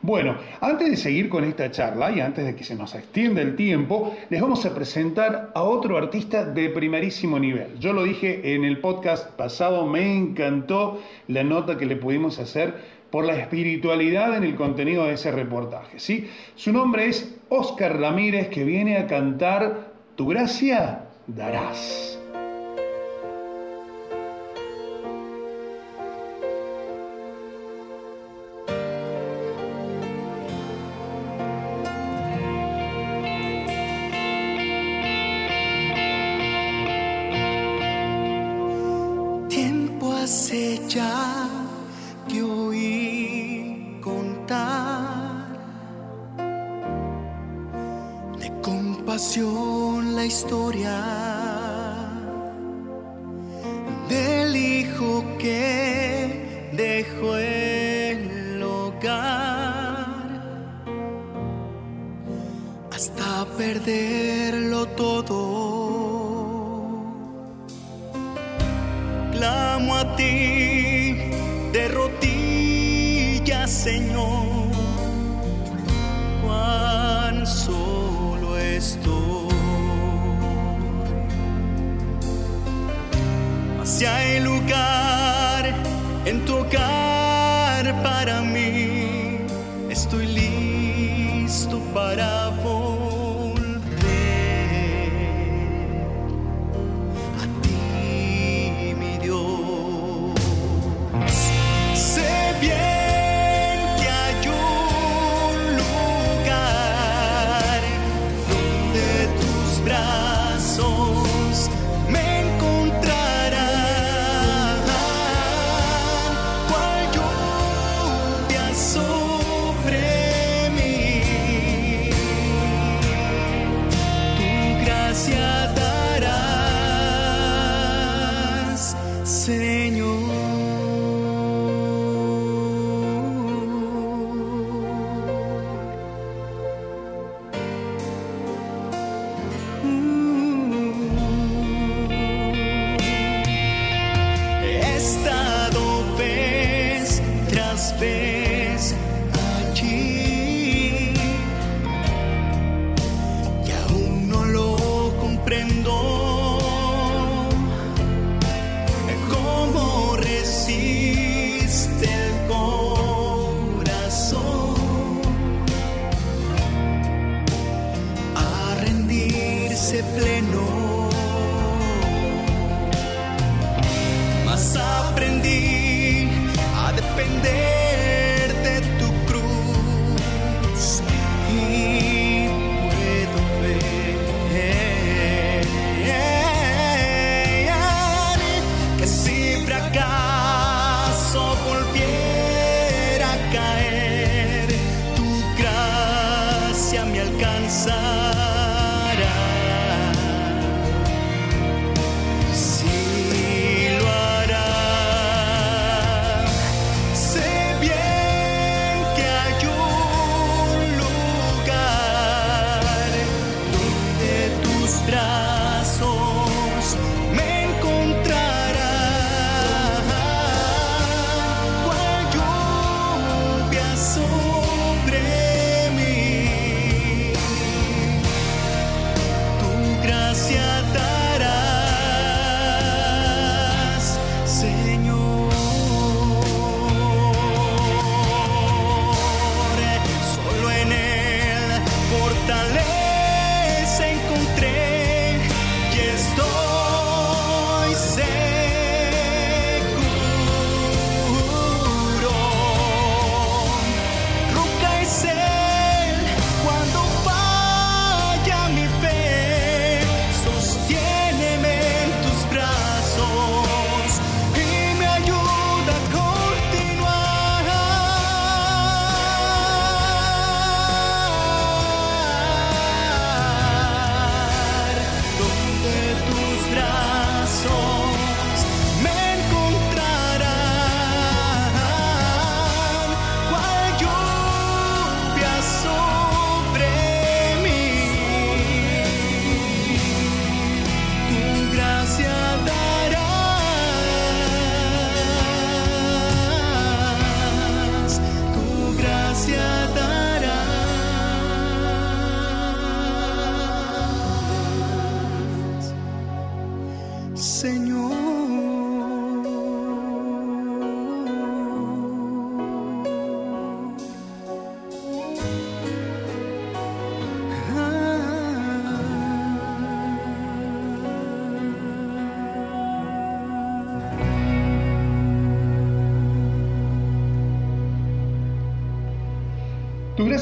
Bueno, 0.01 0.37
antes 0.61 0.89
de 0.89 0.95
seguir 0.95 1.27
con 1.27 1.43
esta 1.43 1.69
charla 1.69 2.09
y 2.11 2.21
antes 2.21 2.45
de 2.45 2.55
que 2.55 2.63
se 2.63 2.75
nos 2.75 2.95
extienda 2.95 3.41
el 3.41 3.57
tiempo, 3.57 4.15
les 4.29 4.41
vamos 4.41 4.65
a 4.65 4.73
presentar 4.73 5.51
a 5.53 5.63
otro 5.63 5.97
artista 5.97 6.45
de 6.45 6.69
primerísimo 6.69 7.37
nivel. 7.37 7.77
Yo 7.79 7.91
lo 7.91 8.03
dije 8.03 8.55
en 8.55 8.63
el 8.63 8.79
podcast 8.79 9.31
pasado, 9.31 9.85
me 9.85 10.15
encantó 10.15 11.03
la 11.27 11.43
nota 11.43 11.77
que 11.77 11.85
le 11.85 11.97
pudimos 11.97 12.39
hacer 12.39 12.95
por 13.09 13.25
la 13.25 13.35
espiritualidad 13.35 14.37
en 14.37 14.45
el 14.45 14.55
contenido 14.55 15.05
de 15.05 15.15
ese 15.15 15.31
reportaje. 15.31 15.99
¿sí? 15.99 16.29
Su 16.55 16.71
nombre 16.71 17.07
es 17.07 17.35
Oscar 17.49 17.99
Ramírez, 17.99 18.47
que 18.47 18.63
viene 18.63 18.97
a 18.97 19.07
cantar 19.07 19.93
Tu 20.15 20.27
gracia 20.27 21.04
darás. 21.27 22.19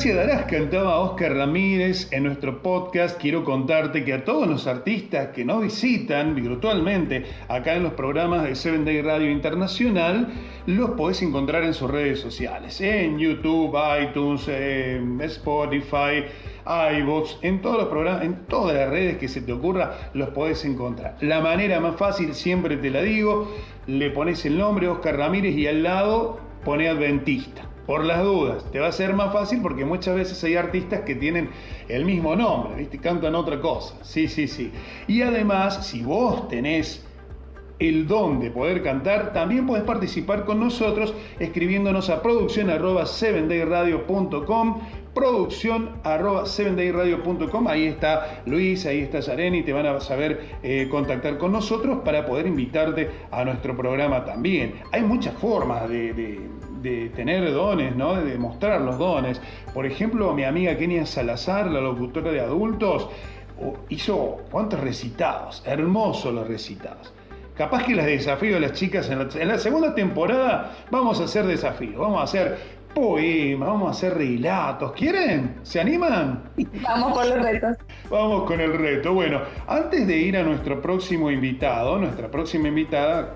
Gracia 0.03 0.25
darás, 0.27 0.45
cantaba 0.47 0.99
Oscar 0.99 1.33
Ramírez 1.33 2.11
en 2.11 2.23
nuestro 2.23 2.61
podcast. 2.61 3.17
Quiero 3.17 3.45
contarte 3.45 4.03
que 4.03 4.11
a 4.11 4.25
todos 4.25 4.49
los 4.49 4.67
artistas 4.67 5.29
que 5.29 5.45
nos 5.45 5.61
visitan 5.61 6.35
virtualmente 6.35 7.23
acá 7.47 7.75
en 7.75 7.83
los 7.83 7.93
programas 7.93 8.43
de 8.43 8.53
Seven 8.55 8.83
Day 8.83 9.01
Radio 9.01 9.31
Internacional, 9.31 10.27
los 10.65 10.91
podés 10.91 11.21
encontrar 11.21 11.63
en 11.63 11.73
sus 11.73 11.89
redes 11.89 12.19
sociales, 12.19 12.81
en 12.81 13.17
YouTube, 13.17 13.77
iTunes, 14.01 14.45
en 14.49 15.21
Spotify, 15.21 16.25
iVoox, 16.99 17.37
en 17.41 17.61
todos 17.61 17.77
los 17.77 17.87
programas, 17.87 18.23
en 18.23 18.45
todas 18.47 18.75
las 18.75 18.89
redes 18.89 19.17
que 19.17 19.29
se 19.29 19.39
te 19.39 19.53
ocurra, 19.53 20.09
los 20.13 20.29
podés 20.29 20.65
encontrar. 20.65 21.15
La 21.21 21.39
manera 21.39 21.79
más 21.79 21.95
fácil, 21.95 22.33
siempre 22.33 22.75
te 22.75 22.89
la 22.89 23.01
digo, 23.01 23.49
le 23.87 24.09
pones 24.09 24.45
el 24.45 24.57
nombre 24.57 24.89
Oscar 24.89 25.15
Ramírez 25.15 25.55
y 25.55 25.65
al 25.67 25.81
lado 25.81 26.41
pone 26.65 26.89
Adventista. 26.89 27.72
Por 27.85 28.05
las 28.05 28.23
dudas, 28.23 28.63
te 28.71 28.79
va 28.79 28.87
a 28.87 28.91
ser 28.93 29.13
más 29.13 29.33
fácil 29.33 29.59
porque 29.61 29.83
muchas 29.83 30.15
veces 30.15 30.41
hay 30.45 30.55
artistas 30.55 31.01
que 31.01 31.15
tienen 31.15 31.49
el 31.89 32.05
mismo 32.05 32.35
nombre, 32.35 32.75
¿viste? 32.77 32.97
Cantan 32.97 33.35
otra 33.35 33.59
cosa. 33.59 33.95
Sí, 34.03 34.27
sí, 34.29 34.47
sí. 34.47 34.71
Y 35.07 35.21
además, 35.21 35.85
si 35.85 36.01
vos 36.01 36.47
tenés 36.47 37.05
el 37.79 38.07
don 38.07 38.39
de 38.39 38.51
poder 38.51 38.81
cantar, 38.83 39.33
también 39.33 39.67
puedes 39.67 39.83
participar 39.83 40.45
con 40.45 40.61
nosotros 40.61 41.13
escribiéndonos 41.39 42.09
a 42.09 42.21
producción 42.21 42.69
arroba 42.69 43.03
7dayradio.com 43.03 44.79
producción 45.13 45.89
arroba 46.03 46.43
7dayradio.com 46.45 47.67
ahí 47.67 47.85
está 47.87 48.41
Luis, 48.45 48.85
ahí 48.85 48.99
está 49.01 49.19
Yareni, 49.19 49.63
te 49.63 49.73
van 49.73 49.85
a 49.85 49.99
saber 49.99 50.57
eh, 50.63 50.87
contactar 50.89 51.37
con 51.37 51.51
nosotros 51.51 51.99
para 52.05 52.25
poder 52.25 52.47
invitarte 52.47 53.09
a 53.31 53.43
nuestro 53.43 53.75
programa 53.75 54.23
también. 54.23 54.75
Hay 54.91 55.01
muchas 55.03 55.33
formas 55.35 55.89
de- 55.89 56.13
de 56.83 57.09
tener 57.09 57.51
dones, 57.51 57.95
¿no? 57.95 58.15
de 58.15 58.25
demostrar 58.31 58.81
los 58.81 58.97
dones. 58.99 59.41
Por 59.73 59.85
ejemplo, 59.85 60.33
mi 60.33 60.43
amiga 60.43 60.77
Kenia 60.77 61.05
Salazar, 61.05 61.71
la 61.71 61.81
locutora 61.81 62.31
de 62.31 62.41
adultos, 62.41 63.09
hizo 63.89 64.41
cuántos 64.51 64.79
recitados, 64.79 65.63
hermosos 65.65 66.33
los 66.33 66.47
recitados. 66.47 67.13
Capaz 67.55 67.85
que 67.85 67.95
las 67.95 68.05
desafío 68.05 68.57
a 68.57 68.59
las 68.59 68.73
chicas 68.73 69.09
en 69.09 69.19
la, 69.19 69.29
en 69.33 69.47
la 69.47 69.59
segunda 69.59 69.93
temporada 69.93 70.75
vamos 70.89 71.21
a 71.21 71.25
hacer 71.25 71.45
desafíos, 71.45 71.97
vamos 71.97 72.19
a 72.19 72.23
hacer 72.23 72.57
poemas, 72.93 73.67
vamos 73.67 73.87
a 73.89 73.91
hacer 73.91 74.17
relatos. 74.17 74.91
¿Quieren? 74.93 75.59
¿Se 75.63 75.79
animan? 75.79 76.51
Vamos 76.81 77.13
con 77.13 77.29
los 77.29 77.41
retos. 77.41 77.77
Vamos 78.09 78.43
con 78.43 78.59
el 78.59 78.73
reto. 78.73 79.13
Bueno, 79.13 79.41
antes 79.67 80.07
de 80.07 80.17
ir 80.17 80.37
a 80.37 80.43
nuestro 80.43 80.81
próximo 80.81 81.29
invitado, 81.29 81.97
nuestra 81.97 82.29
próxima 82.29 82.67
invitada, 82.67 83.35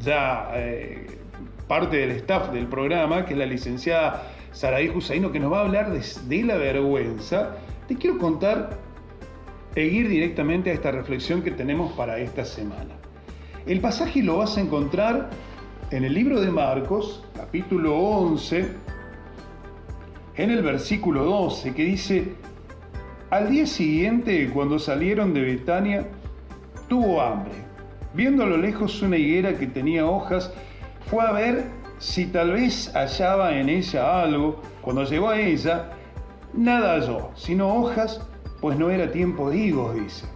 ya 0.00 0.50
eh, 0.54 1.23
parte 1.68 1.96
del 1.96 2.10
staff 2.12 2.50
del 2.52 2.66
programa, 2.66 3.24
que 3.24 3.32
es 3.32 3.38
la 3.38 3.46
licenciada 3.46 4.22
Saraí 4.52 4.88
Husaino, 4.88 5.32
que 5.32 5.40
nos 5.40 5.52
va 5.52 5.58
a 5.58 5.62
hablar 5.62 5.90
de, 5.92 6.02
de 6.26 6.42
la 6.44 6.56
vergüenza, 6.56 7.56
te 7.88 7.96
quiero 7.96 8.18
contar 8.18 8.78
e 9.74 9.86
ir 9.86 10.08
directamente 10.08 10.70
a 10.70 10.74
esta 10.74 10.90
reflexión 10.90 11.42
que 11.42 11.50
tenemos 11.50 11.92
para 11.92 12.18
esta 12.18 12.44
semana. 12.44 12.94
El 13.66 13.80
pasaje 13.80 14.22
lo 14.22 14.38
vas 14.38 14.56
a 14.56 14.60
encontrar 14.60 15.30
en 15.90 16.04
el 16.04 16.14
libro 16.14 16.40
de 16.40 16.50
Marcos, 16.50 17.24
capítulo 17.36 17.96
11, 17.96 18.68
en 20.36 20.50
el 20.50 20.62
versículo 20.62 21.24
12, 21.24 21.74
que 21.74 21.84
dice, 21.84 22.34
al 23.30 23.50
día 23.50 23.66
siguiente, 23.66 24.48
cuando 24.52 24.78
salieron 24.78 25.34
de 25.34 25.42
Betania, 25.42 26.06
tuvo 26.88 27.20
hambre. 27.20 27.54
Viendo 28.12 28.44
a 28.44 28.46
lo 28.46 28.56
lejos 28.56 29.02
una 29.02 29.16
higuera 29.16 29.58
que 29.58 29.66
tenía 29.66 30.06
hojas, 30.06 30.52
fue 31.10 31.24
a 31.24 31.32
ver 31.32 31.64
si 31.98 32.26
tal 32.26 32.52
vez 32.52 32.92
hallaba 32.94 33.56
en 33.56 33.68
ella 33.68 34.22
algo. 34.22 34.60
Cuando 34.82 35.04
llegó 35.04 35.30
a 35.30 35.40
ella, 35.40 35.90
nada 36.52 36.94
halló, 36.94 37.30
sino 37.34 37.74
hojas, 37.74 38.20
pues 38.60 38.78
no 38.78 38.90
era 38.90 39.10
tiempo 39.10 39.50
de 39.50 39.58
higos, 39.58 39.94
dice. 39.94 40.26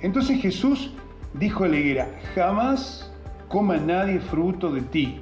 Entonces 0.00 0.40
Jesús 0.40 0.92
dijo 1.34 1.64
a 1.64 1.68
la 1.68 1.76
higuera, 1.76 2.08
jamás 2.34 3.10
coma 3.48 3.76
nadie 3.76 4.20
fruto 4.20 4.72
de 4.72 4.82
ti. 4.82 5.20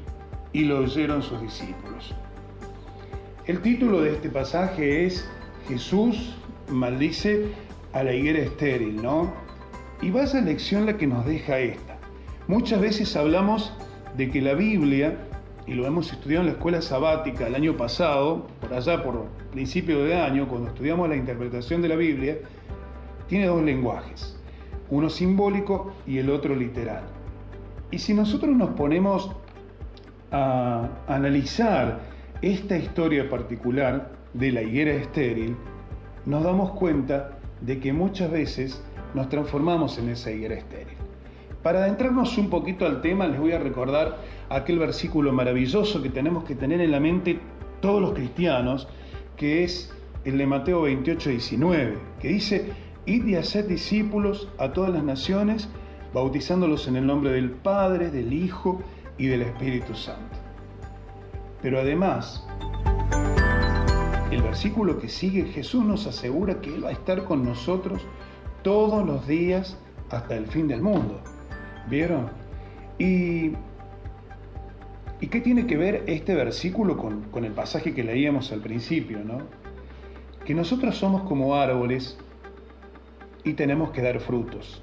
Y 0.53 0.64
lo 0.64 0.79
oyeron 0.79 1.23
sus 1.23 1.43
discípulos. 1.43 2.14
El 3.47 3.61
título 3.61 4.01
de 4.01 4.12
este 4.12 4.31
pasaje 4.31 5.07
es 5.07 5.29
Jesús 5.69 6.37
maldice 6.71 7.53
a 7.93 8.03
la 8.03 8.12
higuera 8.12 8.41
estéril, 8.41 9.03
¿no? 9.03 9.33
Y 10.01 10.11
vaya 10.11 10.41
lección 10.41 10.87
la 10.87 10.97
que 10.97 11.07
nos 11.07 11.27
deja 11.27 11.59
esta. 11.59 11.99
Muchas 12.47 12.81
veces 12.81 13.14
hablamos 13.17 13.73
de 14.19 14.29
que 14.31 14.43
la 14.43 14.55
Biblia, 14.55 15.17
y 15.65 15.75
lo 15.75 15.87
hemos 15.87 16.13
estudiado 16.13 16.43
en 16.43 16.49
la 16.49 16.53
escuela 16.55 16.83
sabática 16.83 17.47
el 17.47 17.55
año 17.55 17.77
pasado, 17.77 18.49
por 18.61 18.75
allá 18.75 19.05
por 19.05 19.27
principio 19.53 20.03
de 20.03 20.17
año, 20.17 20.49
cuando 20.49 20.71
estudiamos 20.71 21.09
la 21.09 21.15
interpretación 21.15 21.81
de 21.83 21.89
la 21.89 21.95
Biblia, 21.95 22.39
tiene 23.29 23.47
dos 23.47 23.63
lenguajes, 23.63 24.37
uno 24.91 25.09
simbólico 25.09 25.93
y 26.05 26.19
el 26.19 26.31
otro 26.31 26.57
literal. 26.57 27.05
Y 27.93 28.01
si 28.01 28.13
nosotros 28.13 28.57
nos 28.57 28.71
ponemos 28.71 29.31
a 30.33 30.89
analizar 31.07 32.01
esta 32.43 32.77
historia 32.77 33.31
particular 33.31 34.11
de 34.35 34.51
la 34.51 34.63
higuera 34.63 34.91
estéril, 34.95 35.57
nos 36.27 36.43
damos 36.43 36.73
cuenta 36.73 37.39
de 37.61 37.79
que 37.79 37.93
muchas 37.93 38.33
veces 38.33 38.83
nos 39.15 39.29
transformamos 39.29 39.97
en 39.99 40.09
esa 40.09 40.33
higuera 40.33 40.57
estéril. 40.57 41.08
Para 41.62 41.81
adentrarnos 41.81 42.38
un 42.38 42.51
poquito 42.51 42.87
al 42.87 43.01
tema, 43.01 43.27
les 43.27 43.40
voy 43.40 43.53
a 43.53 43.59
recordar 43.59 44.18
aquel 44.49 44.79
versículo 44.79 45.33
maravilloso 45.33 46.03
que 46.03 46.09
tenemos 46.09 46.44
que 46.44 46.55
tener 46.55 46.81
en 46.81 46.92
la 46.92 47.01
mente 47.01 47.40
todos 47.81 48.01
los 48.01 48.12
cristianos, 48.12 48.87
que 49.37 49.64
es 49.64 49.92
el 50.25 50.38
de 50.38 50.47
Mateo 50.47 50.83
28, 50.83 51.31
19, 51.31 51.99
que 52.21 52.29
dice, 52.29 52.73
id 53.07 53.27
y 53.27 53.35
haced 53.35 53.66
discípulos 53.66 54.49
a 54.59 54.73
todas 54.73 54.92
las 54.92 55.03
naciones, 55.03 55.68
bautizándolos 56.14 56.87
en 56.87 56.97
el 56.97 57.07
nombre 57.07 57.33
del 57.33 57.51
Padre, 57.51 58.11
del 58.11 58.33
Hijo 58.33 58.81
y 59.16 59.27
del 59.27 59.42
Espíritu 59.42 59.94
Santo. 59.94 60.37
Pero 61.61 61.81
además, 61.81 62.47
el 64.31 64.42
versículo 64.42 65.01
que 65.01 65.09
sigue, 65.09 65.44
Jesús 65.47 65.85
nos 65.85 66.07
asegura 66.07 66.61
que 66.61 66.73
Él 66.73 66.85
va 66.85 66.90
a 66.90 66.92
estar 66.92 67.25
con 67.25 67.44
nosotros 67.44 68.01
todos 68.62 69.05
los 69.05 69.27
días 69.27 69.77
hasta 70.11 70.37
el 70.37 70.47
fin 70.47 70.68
del 70.68 70.83
mundo. 70.83 71.21
¿Vieron? 71.88 72.29
Y, 72.98 73.53
¿y 75.20 75.27
qué 75.29 75.40
tiene 75.40 75.66
que 75.66 75.77
ver 75.77 76.05
este 76.07 76.35
versículo 76.35 76.96
con, 76.96 77.22
con 77.31 77.44
el 77.44 77.53
pasaje 77.53 77.94
que 77.94 78.05
leíamos 78.05 78.53
al 78.53 78.61
principio? 78.61 79.20
¿no? 79.24 79.38
Que 80.44 80.55
nosotros 80.55 80.96
somos 80.96 81.22
como 81.22 81.55
árboles 81.55 82.18
y 83.44 83.55
tenemos 83.55 83.90
que 83.90 84.03
dar 84.03 84.20
frutos. 84.20 84.83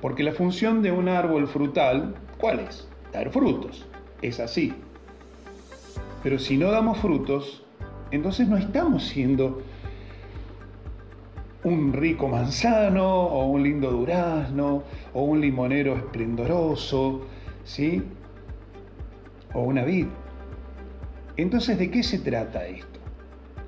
Porque 0.00 0.22
la 0.22 0.32
función 0.32 0.82
de 0.82 0.92
un 0.92 1.08
árbol 1.08 1.46
frutal, 1.46 2.14
¿cuál 2.38 2.60
es? 2.60 2.88
Dar 3.12 3.30
frutos. 3.30 3.86
Es 4.22 4.40
así. 4.40 4.72
Pero 6.22 6.38
si 6.38 6.56
no 6.56 6.70
damos 6.70 6.98
frutos, 6.98 7.64
entonces 8.10 8.48
no 8.48 8.56
estamos 8.56 9.04
siendo 9.04 9.62
un 11.64 11.92
rico 11.92 12.28
manzano 12.28 13.06
o 13.06 13.46
un 13.46 13.62
lindo 13.62 13.90
durazno 13.90 14.82
o 15.12 15.22
un 15.22 15.40
limonero 15.40 15.96
esplendoroso, 15.96 17.22
¿sí? 17.64 18.02
O 19.52 19.62
una 19.62 19.84
vid. 19.84 20.06
Entonces, 21.36 21.78
¿de 21.78 21.90
qué 21.90 22.02
se 22.02 22.18
trata 22.18 22.66
esto? 22.66 23.00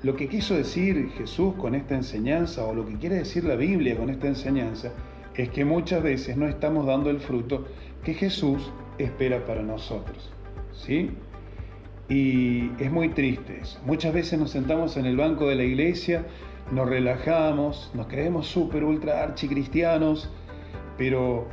Lo 0.03 0.17
que 0.17 0.29
quiso 0.29 0.55
decir 0.55 1.11
Jesús 1.17 1.55
con 1.55 1.75
esta 1.75 1.95
enseñanza 1.95 2.65
o 2.65 2.75
lo 2.75 2.87
que 2.87 2.97
quiere 2.97 3.17
decir 3.17 3.45
la 3.45 3.55
Biblia 3.55 3.97
con 3.97 4.11
esta 4.11 4.27
enseñanza 4.27 4.93
es 5.37 5.49
que 5.49 5.65
muchas 5.65 6.03
veces 6.03 6.37
no 6.37 6.49
estamos 6.49 6.87
dando 6.87 7.09
el 7.11 7.21
fruto 7.21 7.67
que 8.05 8.15
Jesús 8.15 8.73
espera 8.99 9.45
para 9.47 9.63
nosotros, 9.63 10.33
¿sí? 10.73 11.11
Y 12.09 12.71
es 12.83 12.91
muy 12.91 13.11
triste 13.11 13.61
eso. 13.63 13.79
Muchas 13.87 14.13
veces 14.13 14.39
nos 14.39 14.51
sentamos 14.51 14.97
en 14.97 15.07
el 15.07 15.17
banco 15.17 15.49
de 15.49 15.55
la 15.55 15.65
iglesia, 15.65 16.27
nos 16.71 16.89
relajamos, 16.89 17.91
nos 17.95 18.07
creemos 18.07 18.47
súper, 18.47 18.85
ultra 18.85 19.23
archicristianos, 19.23 20.31
pero 20.97 21.47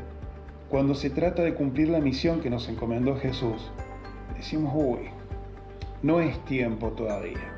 cuando 0.69 0.95
se 0.95 1.10
trata 1.10 1.41
de 1.41 1.54
cumplir 1.56 1.89
la 1.89 2.00
misión 2.00 2.41
que 2.41 2.50
nos 2.50 2.69
encomendó 2.69 3.17
Jesús, 3.17 3.72
decimos, 4.36 4.74
uy, 4.76 5.10
no 6.04 6.19
es 6.22 6.43
tiempo 6.45 6.91
todavía. 6.91 7.56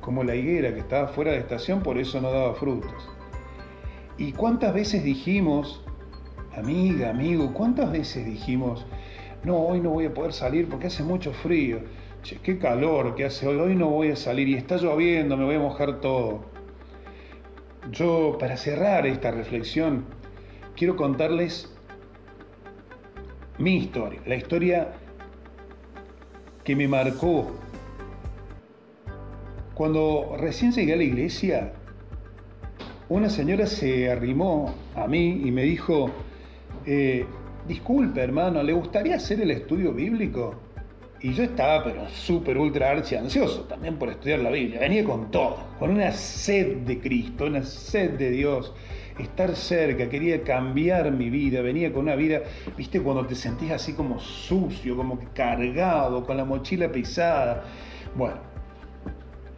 Como 0.00 0.24
la 0.24 0.34
higuera 0.34 0.74
que 0.74 0.80
estaba 0.80 1.08
fuera 1.08 1.32
de 1.32 1.38
estación, 1.38 1.82
por 1.82 1.98
eso 1.98 2.20
no 2.20 2.30
daba 2.30 2.54
frutos. 2.54 3.08
¿Y 4.18 4.32
cuántas 4.32 4.74
veces 4.74 5.04
dijimos, 5.04 5.82
amiga, 6.54 7.10
amigo, 7.10 7.52
cuántas 7.54 7.92
veces 7.92 8.26
dijimos, 8.26 8.84
no, 9.44 9.56
hoy 9.56 9.80
no 9.80 9.90
voy 9.90 10.06
a 10.06 10.14
poder 10.14 10.32
salir 10.32 10.68
porque 10.68 10.88
hace 10.88 11.02
mucho 11.02 11.32
frío. 11.32 11.80
Che, 12.22 12.36
qué 12.36 12.58
calor 12.58 13.14
que 13.14 13.24
hace 13.24 13.46
hoy, 13.46 13.56
hoy 13.56 13.74
no 13.74 13.88
voy 13.88 14.10
a 14.10 14.16
salir 14.16 14.48
y 14.48 14.54
está 14.54 14.76
lloviendo, 14.76 15.36
me 15.36 15.44
voy 15.44 15.54
a 15.54 15.60
mojar 15.60 16.00
todo. 16.00 16.44
Yo, 17.90 18.36
para 18.38 18.58
cerrar 18.58 19.06
esta 19.06 19.30
reflexión, 19.30 20.04
quiero 20.76 20.96
contarles 20.96 21.72
mi 23.58 23.76
historia, 23.76 24.20
la 24.26 24.36
historia 24.36 24.92
que 26.62 26.76
me 26.76 26.86
marcó. 26.88 27.52
Cuando 29.74 30.36
recién 30.38 30.72
llegué 30.72 30.92
a 30.92 30.96
la 30.96 31.04
iglesia, 31.04 31.72
una 33.08 33.30
señora 33.30 33.66
se 33.66 34.10
arrimó 34.10 34.74
a 34.94 35.06
mí 35.06 35.40
y 35.42 35.50
me 35.50 35.62
dijo, 35.62 36.10
eh, 36.84 37.24
disculpe 37.66 38.20
hermano, 38.20 38.62
¿le 38.62 38.74
gustaría 38.74 39.16
hacer 39.16 39.40
el 39.40 39.50
estudio 39.52 39.92
bíblico? 39.94 40.69
Y 41.22 41.34
yo 41.34 41.42
estaba, 41.42 41.84
pero 41.84 42.08
súper, 42.08 42.56
ultra, 42.56 42.90
archi 42.90 43.14
ansioso 43.14 43.64
también 43.64 43.98
por 43.98 44.08
estudiar 44.08 44.38
la 44.38 44.50
Biblia. 44.50 44.80
Venía 44.80 45.04
con 45.04 45.30
todo, 45.30 45.58
con 45.78 45.90
una 45.90 46.12
sed 46.12 46.78
de 46.78 46.98
Cristo, 46.98 47.44
una 47.44 47.62
sed 47.62 48.12
de 48.12 48.30
Dios, 48.30 48.72
estar 49.18 49.54
cerca, 49.54 50.08
quería 50.08 50.42
cambiar 50.42 51.12
mi 51.12 51.28
vida. 51.28 51.60
Venía 51.60 51.92
con 51.92 52.04
una 52.04 52.16
vida, 52.16 52.40
viste, 52.74 53.02
cuando 53.02 53.26
te 53.26 53.34
sentís 53.34 53.70
así 53.70 53.92
como 53.92 54.18
sucio, 54.18 54.96
como 54.96 55.18
cargado, 55.34 56.24
con 56.24 56.38
la 56.38 56.46
mochila 56.46 56.90
pisada. 56.90 57.64
Bueno, 58.16 58.36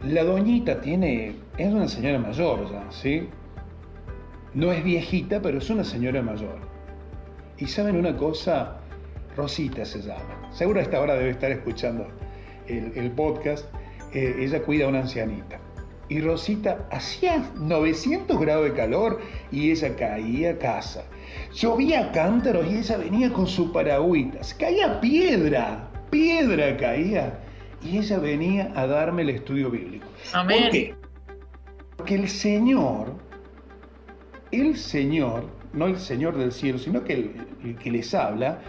la 0.05 0.23
doñita 0.25 0.81
tiene, 0.81 1.35
es 1.57 1.73
una 1.73 1.87
señora 1.87 2.19
mayor 2.19 2.69
ya, 2.69 2.91
¿sí? 2.91 3.29
No 4.53 4.73
es 4.73 4.83
viejita, 4.83 5.41
pero 5.41 5.59
es 5.59 5.69
una 5.69 5.85
señora 5.85 6.21
mayor. 6.21 6.59
Y 7.57 7.67
saben 7.67 7.95
una 7.95 8.17
cosa, 8.17 8.81
Rosita 9.37 9.85
se 9.85 10.01
llama. 10.01 10.42
Seguro 10.53 10.79
a 10.79 10.83
esta 10.83 11.01
hora 11.01 11.15
debe 11.15 11.31
estar 11.31 11.51
escuchando 11.51 12.07
el, 12.67 12.91
el 12.95 13.11
podcast. 13.11 13.65
Eh, 14.13 14.35
ella 14.39 14.61
cuida 14.61 14.85
a 14.85 14.87
una 14.87 14.99
ancianita. 14.99 15.59
Y 16.09 16.21
Rosita 16.21 16.87
hacía 16.91 17.43
900 17.55 18.39
grados 18.39 18.65
de 18.65 18.73
calor 18.73 19.19
y 19.51 19.71
ella 19.71 19.95
caía 19.95 20.51
a 20.51 20.57
casa. 20.59 21.05
Llovía 21.53 22.11
cántaros 22.11 22.71
y 22.71 22.77
ella 22.77 22.97
venía 22.97 23.33
con 23.33 23.47
su 23.47 23.71
paragüitas. 23.71 24.53
Caía 24.53 25.01
piedra, 25.01 25.89
piedra 26.11 26.77
caía. 26.77 27.39
Y 27.81 27.97
ella 27.97 28.19
venía 28.19 28.71
a 28.75 28.85
darme 28.85 29.23
el 29.23 29.31
estudio 29.31 29.71
bíblico. 29.71 30.05
Amén. 30.33 30.63
¿Por 30.63 30.71
qué? 30.71 30.95
Porque 31.97 32.15
el 32.15 32.29
Señor, 32.29 33.13
el 34.51 34.77
Señor, 34.77 35.45
no 35.73 35.87
el 35.87 35.97
Señor 35.97 36.37
del 36.37 36.51
cielo, 36.51 36.77
sino 36.77 37.03
que 37.03 37.13
el, 37.13 37.47
el 37.63 37.75
que 37.75 37.91
les 37.91 38.13
habla, 38.13 38.59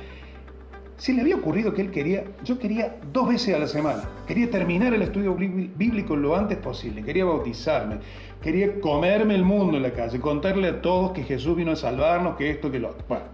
se 0.96 1.12
le 1.12 1.22
había 1.22 1.36
ocurrido 1.36 1.74
que 1.74 1.82
él 1.82 1.90
quería, 1.90 2.24
yo 2.44 2.58
quería 2.58 2.96
dos 3.12 3.28
veces 3.28 3.54
a 3.54 3.58
la 3.58 3.66
semana, 3.66 4.04
quería 4.26 4.50
terminar 4.50 4.94
el 4.94 5.02
estudio 5.02 5.34
bí- 5.36 5.70
bíblico 5.76 6.14
lo 6.16 6.36
antes 6.36 6.58
posible, 6.58 7.02
quería 7.02 7.24
bautizarme, 7.24 7.96
quería 8.42 8.80
comerme 8.80 9.34
el 9.34 9.44
mundo 9.44 9.76
en 9.76 9.82
la 9.82 9.92
calle, 9.92 10.20
contarle 10.20 10.68
a 10.68 10.80
todos 10.80 11.12
que 11.12 11.24
Jesús 11.24 11.56
vino 11.56 11.72
a 11.72 11.76
salvarnos, 11.76 12.36
que 12.36 12.50
esto, 12.50 12.70
que 12.70 12.78
lo 12.78 12.90
otro. 12.90 13.04
Bueno, 13.08 13.24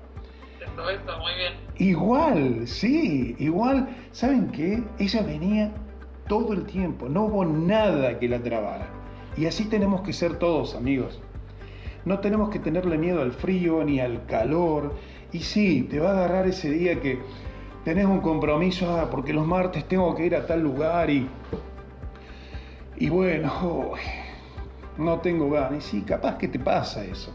Esto, 0.60 0.88
esto, 0.90 1.18
muy 1.18 1.32
bien. 1.34 1.52
igual, 1.76 2.66
sí, 2.66 3.36
igual, 3.38 3.88
¿saben 4.12 4.48
qué? 4.52 4.82
Ella 4.98 5.22
venía 5.22 5.72
todo 6.28 6.52
el 6.54 6.64
tiempo, 6.64 7.08
no 7.08 7.24
hubo 7.24 7.44
nada 7.44 8.18
que 8.18 8.28
la 8.28 8.38
trabara. 8.42 8.88
Y 9.36 9.46
así 9.46 9.64
tenemos 9.66 10.00
que 10.02 10.12
ser 10.12 10.36
todos, 10.36 10.74
amigos. 10.74 11.20
No 12.04 12.18
tenemos 12.20 12.48
que 12.50 12.58
tenerle 12.58 12.96
miedo 12.98 13.20
al 13.20 13.32
frío 13.32 13.84
ni 13.84 14.00
al 14.00 14.24
calor. 14.26 14.94
Y 15.32 15.40
sí, 15.40 15.82
te 15.88 16.00
va 16.00 16.10
a 16.10 16.12
agarrar 16.12 16.46
ese 16.48 16.70
día 16.70 17.00
que 17.00 17.18
tenés 17.84 18.06
un 18.06 18.20
compromiso, 18.20 18.96
ah, 18.96 19.08
porque 19.10 19.32
los 19.32 19.46
martes 19.46 19.86
tengo 19.86 20.14
que 20.14 20.26
ir 20.26 20.36
a 20.36 20.46
tal 20.46 20.60
lugar 20.60 21.10
y. 21.10 21.28
Y 22.96 23.08
bueno, 23.08 23.92
no 24.98 25.20
tengo 25.20 25.50
ganas. 25.50 25.86
Y 25.86 25.90
sí, 25.90 26.02
capaz 26.02 26.36
que 26.36 26.48
te 26.48 26.58
pasa 26.58 27.04
eso. 27.04 27.34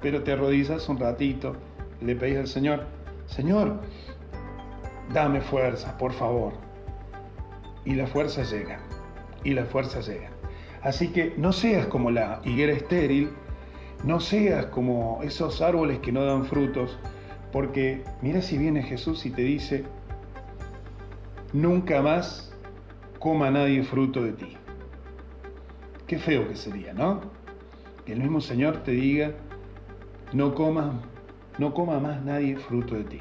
Pero 0.00 0.22
te 0.22 0.32
arrodillas 0.32 0.88
un 0.88 0.98
ratito, 0.98 1.56
le 2.00 2.16
pedís 2.16 2.38
al 2.38 2.48
Señor, 2.48 2.86
Señor, 3.26 3.80
dame 5.12 5.40
fuerza, 5.40 5.96
por 5.96 6.12
favor. 6.12 6.52
Y 7.84 7.94
la 7.94 8.06
fuerza 8.06 8.42
llega, 8.42 8.80
y 9.44 9.54
la 9.54 9.64
fuerza 9.64 10.00
llega. 10.00 10.30
Así 10.82 11.08
que 11.12 11.34
no 11.36 11.52
seas 11.52 11.86
como 11.86 12.10
la 12.10 12.40
higuera 12.44 12.72
estéril 12.72 13.30
no 14.04 14.18
seas 14.18 14.66
como 14.66 15.20
esos 15.22 15.60
árboles 15.60 16.00
que 16.00 16.10
no 16.10 16.24
dan 16.24 16.44
frutos, 16.44 16.98
porque 17.52 18.02
mira 18.22 18.40
si 18.40 18.56
viene 18.56 18.82
Jesús 18.82 19.26
y 19.26 19.30
te 19.30 19.42
dice, 19.42 19.84
nunca 21.52 22.00
más 22.00 22.52
coma 23.18 23.50
nadie 23.50 23.82
fruto 23.82 24.22
de 24.22 24.32
ti. 24.32 24.56
Qué 26.06 26.18
feo 26.18 26.48
que 26.48 26.56
sería, 26.56 26.92
¿no? 26.94 27.20
Que 28.04 28.14
el 28.14 28.20
mismo 28.20 28.40
Señor 28.40 28.82
te 28.82 28.92
diga, 28.92 29.32
no 30.32 30.54
comas, 30.54 30.94
no 31.58 31.74
coma 31.74 32.00
más 32.00 32.22
nadie 32.22 32.56
fruto 32.56 32.94
de 32.94 33.04
ti. 33.04 33.20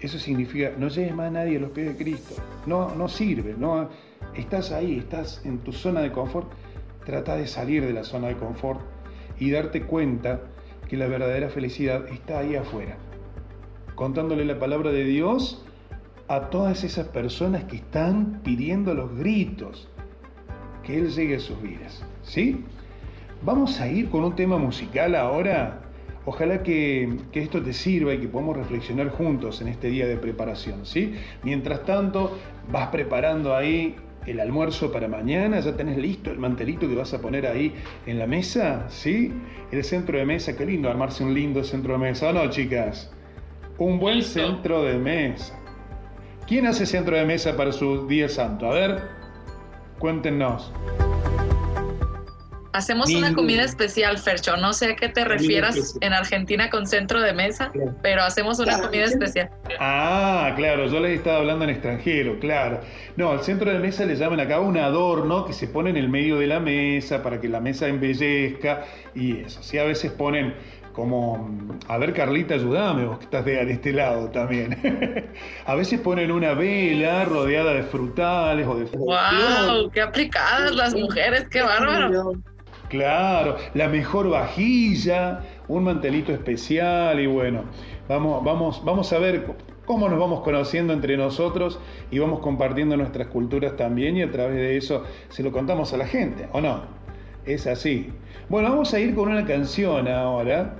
Eso 0.00 0.18
significa, 0.18 0.72
no 0.78 0.88
lleves 0.88 1.14
más 1.14 1.28
a 1.28 1.30
nadie 1.30 1.58
a 1.58 1.60
los 1.60 1.70
pies 1.70 1.88
de 1.88 1.96
Cristo. 2.02 2.34
No, 2.66 2.94
no 2.94 3.08
sirve, 3.08 3.54
no, 3.56 3.88
estás 4.34 4.72
ahí, 4.72 4.98
estás 4.98 5.44
en 5.44 5.58
tu 5.58 5.72
zona 5.72 6.00
de 6.00 6.12
confort. 6.12 6.50
Trata 7.04 7.36
de 7.36 7.48
salir 7.48 7.84
de 7.84 7.92
la 7.92 8.04
zona 8.04 8.28
de 8.28 8.36
confort 8.36 8.80
y 9.38 9.50
darte 9.50 9.82
cuenta 9.82 10.40
que 10.92 10.98
la 10.98 11.06
verdadera 11.06 11.48
felicidad 11.48 12.06
está 12.10 12.40
ahí 12.40 12.54
afuera. 12.54 12.98
Contándole 13.94 14.44
la 14.44 14.58
palabra 14.58 14.92
de 14.92 15.04
Dios 15.04 15.64
a 16.28 16.50
todas 16.50 16.84
esas 16.84 17.08
personas 17.08 17.64
que 17.64 17.76
están 17.76 18.42
pidiendo 18.44 18.92
los 18.92 19.16
gritos 19.16 19.88
que 20.82 20.98
Él 20.98 21.08
llegue 21.08 21.36
a 21.36 21.40
sus 21.40 21.62
vidas. 21.62 22.04
¿Sí? 22.22 22.66
Vamos 23.40 23.80
a 23.80 23.88
ir 23.88 24.10
con 24.10 24.22
un 24.22 24.36
tema 24.36 24.58
musical 24.58 25.14
ahora. 25.14 25.80
Ojalá 26.26 26.62
que, 26.62 27.16
que, 27.32 27.40
esto 27.40 27.62
te 27.62 27.72
sirva 27.72 28.12
y 28.12 28.18
que 28.18 28.28
podamos 28.28 28.58
reflexionar 28.58 29.08
juntos 29.08 29.62
en 29.62 29.68
este 29.68 29.88
día 29.88 30.06
de 30.06 30.18
preparación, 30.18 30.84
¿sí? 30.84 31.14
Mientras 31.42 31.86
tanto, 31.86 32.36
vas 32.70 32.88
preparando 32.88 33.56
ahí 33.56 33.96
el 34.26 34.40
almuerzo 34.40 34.92
para 34.92 35.08
mañana, 35.08 35.60
ya 35.60 35.76
tenés 35.76 35.98
listo 35.98 36.30
el 36.30 36.38
mantelito 36.38 36.88
que 36.88 36.94
vas 36.94 37.12
a 37.14 37.20
poner 37.20 37.46
ahí 37.46 37.74
en 38.06 38.18
la 38.18 38.26
mesa, 38.26 38.86
¿sí? 38.88 39.32
El 39.70 39.82
centro 39.84 40.18
de 40.18 40.24
mesa, 40.24 40.56
qué 40.56 40.64
lindo 40.64 40.88
armarse 40.88 41.24
un 41.24 41.34
lindo 41.34 41.64
centro 41.64 41.94
de 41.94 41.98
mesa, 41.98 42.30
¿o 42.30 42.32
no, 42.32 42.48
chicas? 42.50 43.10
Un 43.78 43.98
buen 43.98 44.22
centro 44.22 44.82
de 44.82 44.98
mesa. 44.98 45.58
¿Quién 46.46 46.66
hace 46.66 46.86
centro 46.86 47.16
de 47.16 47.24
mesa 47.24 47.56
para 47.56 47.72
su 47.72 48.06
día 48.06 48.28
santo? 48.28 48.66
A 48.66 48.74
ver, 48.74 49.02
cuéntenos. 49.98 50.72
Hacemos 52.72 53.10
una 53.14 53.34
comida 53.34 53.62
especial, 53.64 54.18
Fercho. 54.18 54.56
No 54.56 54.72
sé 54.72 54.92
a 54.92 54.96
qué 54.96 55.08
te 55.08 55.24
refieras 55.24 55.96
en 56.00 56.12
Argentina 56.12 56.70
con 56.70 56.86
centro 56.86 57.20
de 57.20 57.32
mesa, 57.34 57.70
Claro. 57.70 57.94
pero 58.02 58.22
hacemos 58.22 58.58
una 58.58 58.72
Claro, 58.74 58.84
comida 58.84 59.04
especial. 59.04 59.50
Ah, 59.78 60.52
claro, 60.56 60.86
yo 60.86 61.00
les 61.00 61.18
estaba 61.18 61.38
hablando 61.38 61.64
en 61.64 61.70
extranjero, 61.70 62.38
claro. 62.40 62.80
No, 63.16 63.30
al 63.30 63.42
centro 63.42 63.70
de 63.70 63.78
mesa 63.78 64.04
le 64.06 64.16
llaman 64.16 64.40
acá 64.40 64.60
un 64.60 64.78
adorno 64.78 65.44
que 65.44 65.52
se 65.52 65.66
pone 65.68 65.90
en 65.90 65.96
el 65.98 66.08
medio 66.08 66.38
de 66.38 66.46
la 66.46 66.60
mesa 66.60 67.22
para 67.22 67.40
que 67.40 67.48
la 67.48 67.60
mesa 67.60 67.88
embellezca 67.88 68.84
y 69.14 69.38
eso. 69.40 69.62
Sí, 69.62 69.78
a 69.78 69.84
veces 69.84 70.10
ponen 70.12 70.54
como, 70.94 71.78
a 71.88 71.96
ver 71.96 72.12
Carlita, 72.12 72.54
ayúdame, 72.54 73.06
vos 73.06 73.18
que 73.18 73.24
estás 73.24 73.44
de, 73.46 73.64
de 73.64 73.72
este 73.72 73.92
lado 73.92 74.28
también. 74.30 74.78
a 75.66 75.74
veces 75.74 76.00
ponen 76.00 76.30
una 76.30 76.52
vela 76.54 77.24
rodeada 77.24 77.72
de 77.74 77.82
frutales 77.82 78.66
o 78.66 78.74
de... 78.74 78.84
¡Wow! 78.96 79.90
¡Qué 79.90 80.00
aplicadas 80.02 80.74
las 80.74 80.94
mujeres! 80.94 81.48
¡Qué 81.50 81.62
bárbaro! 81.62 82.32
Claro, 82.92 83.56
la 83.72 83.88
mejor 83.88 84.28
vajilla, 84.28 85.40
un 85.66 85.84
mantelito 85.84 86.30
especial 86.30 87.18
y 87.20 87.26
bueno, 87.26 87.62
vamos, 88.06 88.44
vamos, 88.44 88.84
vamos 88.84 89.10
a 89.14 89.18
ver 89.18 89.46
cómo 89.86 90.10
nos 90.10 90.18
vamos 90.18 90.42
conociendo 90.42 90.92
entre 90.92 91.16
nosotros 91.16 91.80
y 92.10 92.18
vamos 92.18 92.40
compartiendo 92.40 92.94
nuestras 92.98 93.28
culturas 93.28 93.76
también 93.76 94.18
y 94.18 94.22
a 94.22 94.30
través 94.30 94.56
de 94.56 94.76
eso 94.76 95.04
se 95.30 95.42
lo 95.42 95.52
contamos 95.52 95.94
a 95.94 95.96
la 95.96 96.06
gente, 96.06 96.50
¿o 96.52 96.60
no? 96.60 96.82
Es 97.46 97.66
así. 97.66 98.12
Bueno, 98.50 98.68
vamos 98.68 98.92
a 98.92 99.00
ir 99.00 99.14
con 99.14 99.30
una 99.30 99.46
canción 99.46 100.06
ahora. 100.06 100.76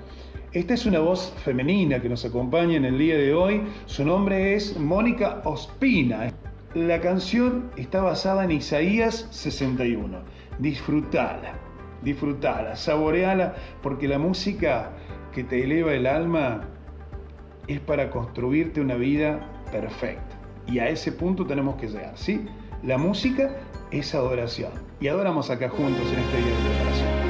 Esta 0.53 0.75
es 0.75 0.85
una 0.85 0.99
voz 0.99 1.33
femenina 1.43 2.03
que 2.03 2.11
nos 2.11 2.27
acompaña 2.27 2.77
en 2.77 2.85
el 2.85 2.99
día 2.99 3.17
de 3.17 3.33
hoy. 3.33 3.63
Su 3.87 4.05
nombre 4.05 4.55
es 4.55 4.79
Mónica 4.79 5.41
Ospina. 5.47 6.31
La 6.75 7.01
canción 7.01 7.71
está 7.79 8.03
basada 8.03 8.45
en 8.45 8.51
Isaías 8.51 9.29
61. 9.31 10.19
Disfrutala, 10.59 11.55
disfrutala, 12.03 12.77
saboreala, 12.77 13.55
porque 13.83 14.09
la 14.09 14.19
música 14.19 14.91
que 15.33 15.45
te 15.45 15.65
eleva 15.65 15.95
el 15.95 16.07
alma 16.07 16.63
es 17.69 17.81
para 17.81 18.11
construirte 18.11 18.81
una 18.81 18.95
vida 18.95 19.41
perfecta. 19.71 20.37
Y 20.67 20.79
a 20.79 20.89
ese 20.89 21.13
punto 21.13 21.47
tenemos 21.47 21.77
que 21.77 21.89
llegar, 21.89 22.17
¿sí? 22.17 22.47
La 22.83 22.99
música 22.99 23.57
es 23.91 24.15
adoración. 24.15 24.73
Y 25.01 25.09
adoramos 25.09 25.51
acá 25.51 25.69
juntos 25.69 26.07
en 26.13 26.19
este 26.19 26.37
día 26.37 26.57
de 26.57 26.69
preparación. 26.69 27.22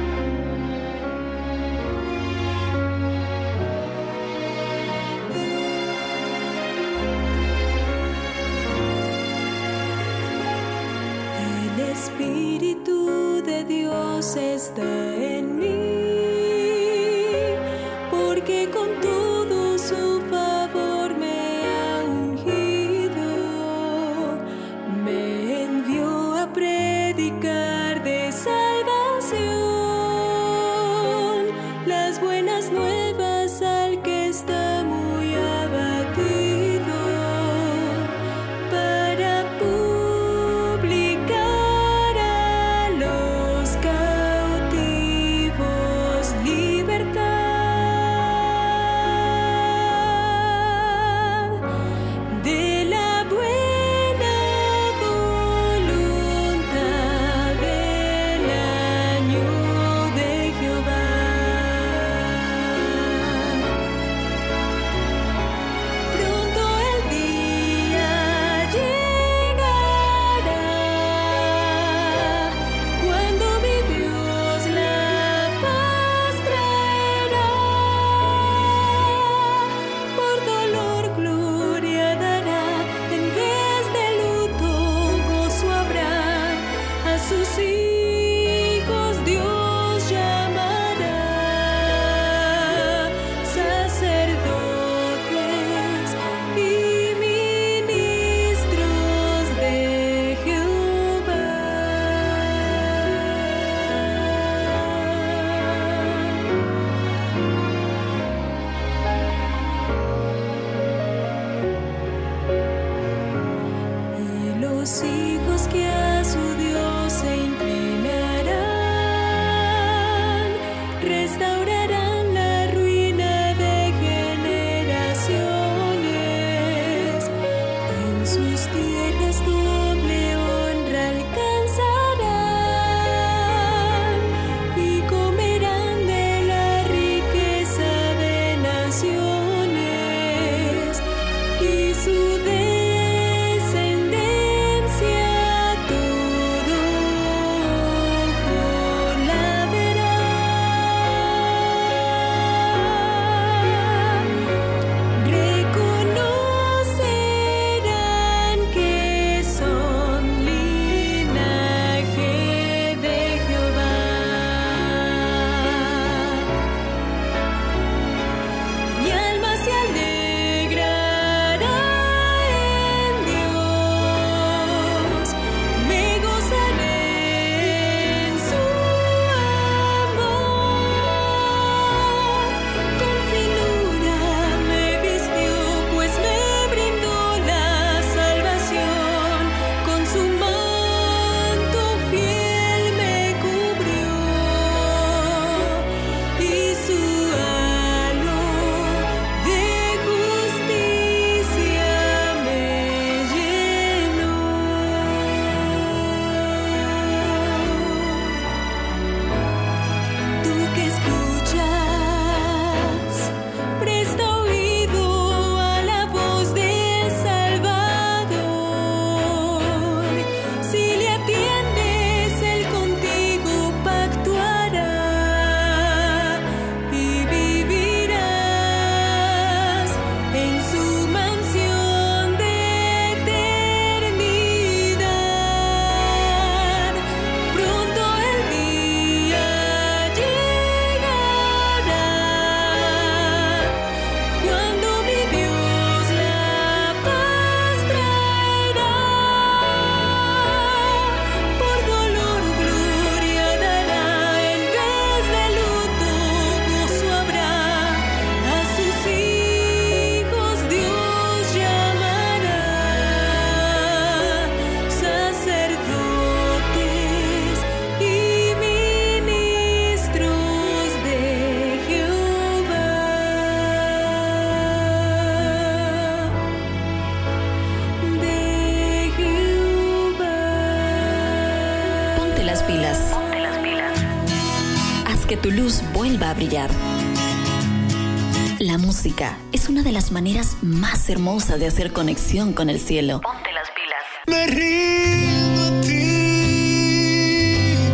Música 289.23 289.37
es 289.51 289.69
una 289.69 289.83
de 289.83 289.91
las 289.91 290.11
maneras 290.11 290.57
más 290.61 291.09
hermosas 291.09 291.59
de 291.59 291.67
hacer 291.67 291.93
conexión 291.93 292.53
con 292.53 292.69
el 292.69 292.79
cielo. 292.79 293.21
Ponte 293.21 293.51
las 293.53 293.69
pilas. 293.71 294.03
Me 294.27 294.47
rindo 294.47 295.63
a 295.63 295.81
ti, 295.81 296.15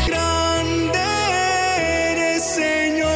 Grande 0.07 1.00
eres, 2.12 2.42
Señor. 2.42 3.11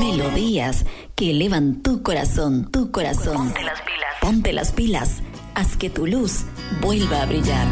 Melodías 0.00 0.84
que 1.14 1.30
elevan 1.30 1.82
tu 1.82 2.02
corazón, 2.02 2.70
tu 2.70 2.90
corazón. 2.90 3.36
Ponte 3.36 3.62
las 3.62 3.80
pilas. 3.82 4.14
Ponte 4.20 4.52
las 4.52 4.72
pilas. 4.72 5.22
Haz 5.56 5.76
que 5.76 5.88
tu 5.88 6.04
luz 6.04 6.46
vuelva 6.80 7.22
a 7.22 7.26
brillar. 7.26 7.68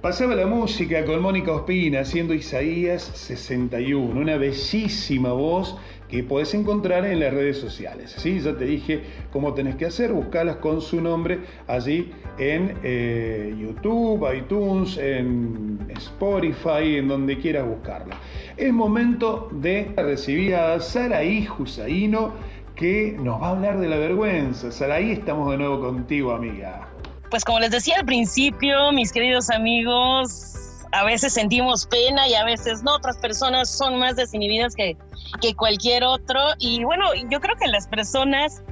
Pasaba 0.00 0.36
la 0.36 0.46
música 0.46 1.04
con 1.04 1.20
Mónica 1.20 1.50
Ospina 1.50 2.02
haciendo 2.02 2.34
Isaías 2.34 3.02
61, 3.02 4.20
una 4.20 4.36
bellísima 4.36 5.32
voz 5.32 5.76
que 6.08 6.22
podés 6.22 6.54
encontrar 6.54 7.04
en 7.04 7.20
las 7.20 7.32
redes 7.32 7.58
sociales. 7.58 8.14
¿sí? 8.16 8.40
Ya 8.40 8.56
te 8.56 8.64
dije 8.64 9.02
cómo 9.32 9.54
tenés 9.54 9.76
que 9.76 9.86
hacer, 9.86 10.12
buscarlas 10.12 10.56
con 10.56 10.80
su 10.80 11.00
nombre 11.00 11.40
allí 11.66 12.12
en 12.38 12.78
eh, 12.82 13.54
YouTube, 13.58 14.26
iTunes, 14.34 14.96
en 14.98 15.78
Spotify, 15.96 16.96
en 16.96 17.08
donde 17.08 17.38
quieras 17.38 17.66
buscarla. 17.66 18.16
Es 18.56 18.72
momento 18.72 19.48
de 19.52 19.92
recibir 19.96 20.54
a 20.54 20.80
Saraí 20.80 21.44
Jusaino 21.46 22.32
que 22.74 23.16
nos 23.18 23.40
va 23.40 23.48
a 23.48 23.50
hablar 23.50 23.80
de 23.80 23.88
la 23.88 23.96
vergüenza. 23.96 24.70
Saraí, 24.70 25.12
estamos 25.12 25.50
de 25.50 25.56
nuevo 25.56 25.80
contigo, 25.80 26.32
amiga. 26.32 26.88
Pues 27.30 27.44
como 27.44 27.58
les 27.58 27.70
decía 27.70 27.96
al 27.98 28.04
principio, 28.04 28.92
mis 28.92 29.10
queridos 29.10 29.50
amigos, 29.50 30.55
a 30.96 31.04
veces 31.04 31.34
sentimos 31.34 31.86
pena 31.86 32.26
y 32.28 32.34
a 32.34 32.44
veces 32.44 32.82
no. 32.82 32.94
Otras 32.94 33.18
personas 33.18 33.70
son 33.70 33.98
más 33.98 34.16
desinhibidas 34.16 34.74
que, 34.74 34.96
que 35.40 35.54
cualquier 35.54 36.04
otro. 36.04 36.40
Y 36.58 36.84
bueno, 36.84 37.04
yo 37.30 37.40
creo 37.40 37.56
que 37.56 37.66
las 37.68 37.86
personas 37.86 38.62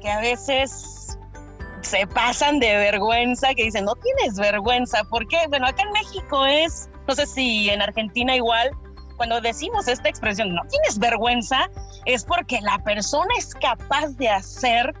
que 0.00 0.10
a 0.10 0.20
veces 0.20 1.18
se 1.82 2.06
pasan 2.06 2.58
de 2.58 2.76
vergüenza, 2.76 3.54
que 3.54 3.64
dicen, 3.64 3.84
no 3.84 3.94
tienes 3.96 4.36
vergüenza. 4.36 5.04
¿Por 5.04 5.28
qué? 5.28 5.38
Bueno, 5.48 5.66
acá 5.66 5.82
en 5.82 5.92
México 5.92 6.46
es, 6.46 6.88
no 7.06 7.14
sé 7.14 7.26
si 7.26 7.68
en 7.68 7.82
Argentina 7.82 8.34
igual, 8.34 8.70
cuando 9.16 9.40
decimos 9.40 9.86
esta 9.86 10.08
expresión, 10.08 10.54
no 10.54 10.62
tienes 10.68 10.98
vergüenza, 10.98 11.70
es 12.06 12.24
porque 12.24 12.60
la 12.62 12.78
persona 12.78 13.28
es 13.38 13.54
capaz 13.54 14.08
de 14.16 14.28
hacer 14.28 14.94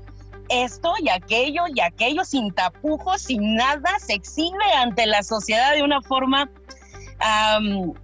esto 0.48 0.94
y 1.02 1.08
aquello 1.08 1.64
y 1.74 1.80
aquello 1.80 2.24
sin 2.24 2.52
tapujos, 2.52 3.22
sin 3.22 3.56
nada, 3.56 3.98
se 3.98 4.14
exhibe 4.14 4.72
ante 4.76 5.06
la 5.06 5.22
sociedad 5.22 5.74
de 5.74 5.82
una 5.82 6.02
forma 6.02 6.50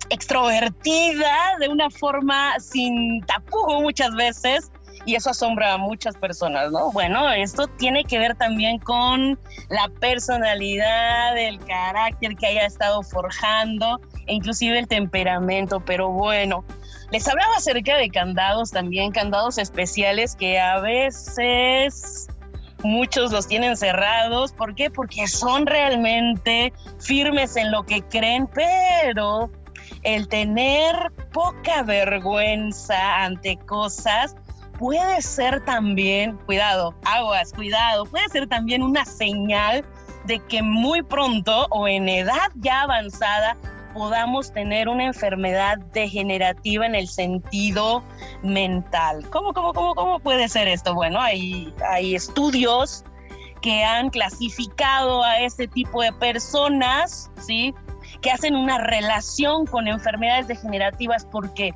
extrovertida, 0.09 1.57
de 1.59 1.69
una 1.69 1.91
forma 1.91 2.59
sin 2.59 3.21
tapujo 3.27 3.81
muchas 3.81 4.15
veces. 4.15 4.71
Y 5.07 5.15
eso 5.15 5.31
asombra 5.31 5.73
a 5.73 5.79
muchas 5.79 6.15
personas, 6.15 6.71
¿no? 6.73 6.93
Bueno, 6.93 7.33
esto 7.33 7.67
tiene 7.67 8.05
que 8.05 8.19
ver 8.19 8.37
también 8.37 8.79
con 8.79 9.39
la 9.71 9.89
personalidad, 9.99 11.39
el 11.39 11.59
carácter 11.61 12.37
que 12.37 12.49
haya 12.49 12.67
estado 12.67 13.03
forjando, 13.03 13.99
e 14.27 14.35
inclusive 14.35 14.79
el 14.79 14.87
temperamento. 14.87 15.81
Pero 15.81 16.11
bueno, 16.11 16.67
les 17.11 17.27
hablaba 17.27 17.57
acerca 17.57 17.97
de 17.97 18.11
candados 18.11 18.73
también, 18.73 19.11
candados 19.11 19.57
especiales 19.57 20.37
que 20.37 20.61
a 20.61 20.81
veces 20.81 22.29
muchos 22.83 23.33
los 23.33 23.47
tienen 23.47 23.77
cerrados. 23.77 24.53
¿Por 24.53 24.75
qué? 24.75 24.91
Porque 24.91 25.27
son 25.27 25.67
realmente 25.67 26.73
firmes 26.99 27.57
en 27.57 27.71
lo 27.71 27.85
que 27.85 28.03
creen, 28.03 28.49
pero 28.55 29.51
el 30.03 30.29
tener 30.29 30.95
poca 31.33 31.83
vergüenza 31.83 33.25
ante 33.25 33.57
cosas 33.59 34.37
puede 34.79 35.21
ser 35.21 35.63
también, 35.65 36.39
cuidado, 36.47 36.95
aguas, 37.05 37.53
cuidado, 37.53 38.07
puede 38.07 38.29
ser 38.31 38.47
también 38.47 38.83
una 38.83 39.05
señal 39.05 39.85
de 40.25 40.39
que 40.47 40.63
muy 40.63 41.03
pronto 41.03 41.67
o 41.71 41.87
en 41.87 42.09
edad 42.09 42.51
ya 42.57 42.83
avanzada 42.83 43.57
podamos 43.93 44.53
tener 44.53 44.89
una 44.89 45.05
enfermedad 45.07 45.79
degenerativa 45.93 46.87
en 46.87 46.95
el 46.95 47.09
sentido 47.09 48.03
mental. 48.43 49.29
¿Cómo, 49.31 49.53
cómo, 49.53 49.73
cómo, 49.73 49.95
cómo 49.95 50.19
puede 50.21 50.49
ser 50.49 50.69
esto? 50.69 50.95
Bueno, 50.95 51.21
hay, 51.21 51.73
hay 51.89 52.15
estudios 52.15 53.05
que 53.61 53.85
han 53.85 54.11
clasificado 54.11 55.23
a 55.23 55.41
este 55.41 55.69
tipo 55.69 56.03
de 56.03 56.13
personas, 56.13 57.31
¿sí? 57.41 57.75
Que 58.23 58.31
hacen 58.31 58.57
una 58.57 58.79
relación 58.79 59.67
con 59.67 59.89
enfermedades 59.89 60.49
degenerativas 60.49 61.27
porque 61.31 61.75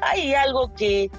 hay 0.00 0.34
algo 0.34 0.72
que, 0.74 1.10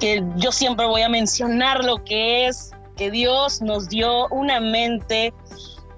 que 0.00 0.24
yo 0.36 0.50
siempre 0.50 0.86
voy 0.86 1.02
a 1.02 1.08
mencionar, 1.08 1.84
lo 1.84 2.02
que 2.04 2.46
es 2.46 2.72
que 2.96 3.10
Dios 3.10 3.60
nos 3.60 3.88
dio 3.88 4.28
una 4.28 4.60
mente 4.60 5.32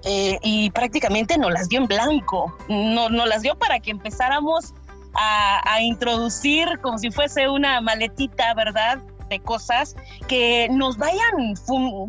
eh, 0.07 0.39
y 0.41 0.69
prácticamente 0.71 1.37
nos 1.37 1.51
las 1.51 1.69
dio 1.69 1.79
en 1.79 1.87
blanco, 1.87 2.55
no, 2.69 3.09
nos 3.09 3.27
las 3.27 3.41
dio 3.41 3.57
para 3.57 3.79
que 3.79 3.91
empezáramos 3.91 4.73
a, 5.13 5.61
a 5.71 5.81
introducir 5.81 6.79
como 6.81 6.97
si 6.97 7.11
fuese 7.11 7.49
una 7.49 7.81
maletita, 7.81 8.53
¿verdad? 8.53 8.99
de 9.29 9.39
cosas 9.41 9.95
que 10.27 10.67
nos 10.71 10.97
vayan 10.97 11.55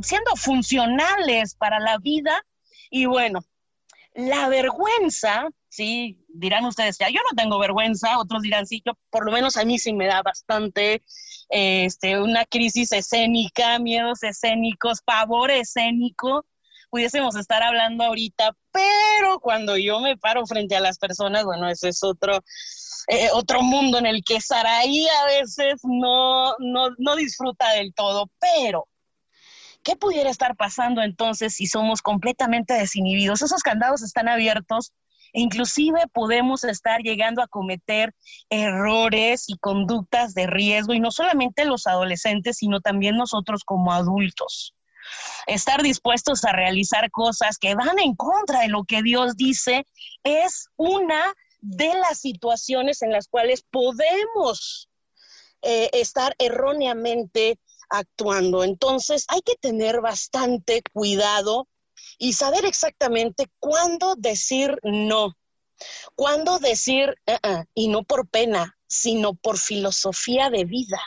siendo 0.03 0.36
funcionales 0.36 1.55
para 1.55 1.80
la 1.80 1.99
vida. 1.99 2.44
Y 2.90 3.07
bueno, 3.07 3.40
la 4.14 4.49
vergüenza, 4.49 5.49
sí, 5.68 6.24
dirán 6.28 6.64
ustedes, 6.64 6.99
ya 6.99 7.09
yo 7.09 7.20
no 7.30 7.36
tengo 7.36 7.59
vergüenza, 7.59 8.18
otros 8.18 8.42
dirán, 8.42 8.66
sí, 8.66 8.82
yo 8.84 8.92
por 9.11 9.24
lo 9.24 9.32
menos 9.32 9.57
a 9.57 9.64
mí 9.64 9.78
sí 9.78 9.92
me 9.92 10.07
da 10.07 10.22
bastante 10.22 11.03
este, 11.49 12.20
una 12.20 12.44
crisis 12.44 12.92
escénica, 12.92 13.78
miedos 13.78 14.22
escénicos, 14.22 15.03
pavor 15.03 15.51
escénico. 15.51 16.44
Pudiésemos 16.91 17.36
estar 17.36 17.62
hablando 17.62 18.05
ahorita, 18.05 18.57
pero 18.72 19.41
cuando 19.41 19.76
yo 19.76 20.01
me 20.01 20.16
paro 20.16 20.47
frente 20.47 20.76
a 20.76 20.80
las 20.80 20.99
personas, 20.99 21.45
bueno, 21.45 21.68
ese 21.68 21.89
es 21.91 22.03
otro, 22.03 22.43
eh, 23.09 23.28
otro 23.34 23.62
mundo 23.62 23.99
en 23.99 24.07
el 24.07 24.22
que 24.24 24.41
Saraí 24.41 25.07
a 25.07 25.26
veces 25.26 25.80
no, 25.82 26.55
no, 26.59 26.89
no 26.99 27.16
disfruta 27.16 27.70
del 27.72 27.93
todo, 27.95 28.30
pero 28.41 28.89
¿qué 29.82 29.97
pudiera 29.97 30.30
estar 30.30 30.57
pasando 30.57 31.03
entonces 31.03 31.55
si 31.55 31.66
somos 31.66 32.01
completamente 32.01 32.74
desinhibidos? 32.74 33.43
Esos 33.43 33.62
candados 33.62 34.03
están 34.03 34.28
abiertos 34.28 34.93
e 35.32 35.41
inclusive 35.41 36.07
podemos 36.12 36.64
estar 36.64 37.03
llegando 37.03 37.43
a 37.43 37.49
cometer 37.49 38.14
errores 38.49 39.45
y 39.49 39.59
conductas 39.59 40.34
de 40.34 40.47
riesgo, 40.47 40.95
y 40.95 41.01
no 41.01 41.11
solamente 41.11 41.64
los 41.64 41.86
adolescentes, 41.86 42.57
sino 42.59 42.80
también 42.80 43.16
nosotros 43.16 43.62
como 43.64 43.93
adultos. 43.93 44.74
Estar 45.46 45.82
dispuestos 45.82 46.44
a 46.44 46.52
realizar 46.52 47.11
cosas 47.11 47.59
que 47.59 47.74
van 47.74 47.98
en 47.98 48.14
contra 48.14 48.61
de 48.61 48.68
lo 48.68 48.84
que 48.84 49.02
Dios 49.02 49.36
dice 49.36 49.86
es 50.22 50.68
una 50.76 51.34
de 51.61 51.94
las 51.94 52.20
situaciones 52.20 53.02
en 53.02 53.12
las 53.12 53.28
cuales 53.28 53.64
podemos 53.70 54.88
eh, 55.62 55.90
estar 55.92 56.34
erróneamente 56.38 57.59
actuando. 57.90 58.64
Entonces 58.64 59.24
hay 59.28 59.40
que 59.40 59.56
tener 59.56 60.00
bastante 60.00 60.82
cuidado 60.92 61.66
y 62.18 62.32
saber 62.32 62.64
exactamente 62.64 63.46
cuándo 63.59 64.14
decir 64.16 64.78
no, 64.82 65.36
cuándo 66.14 66.59
decir 66.59 67.14
"Uh-uh", 67.26 67.64
y 67.74 67.88
no 67.88 68.02
por 68.02 68.28
pena, 68.28 68.76
sino 68.86 69.34
por 69.34 69.59
filosofía 69.59 70.50
de 70.50 70.64
vida. 70.64 71.00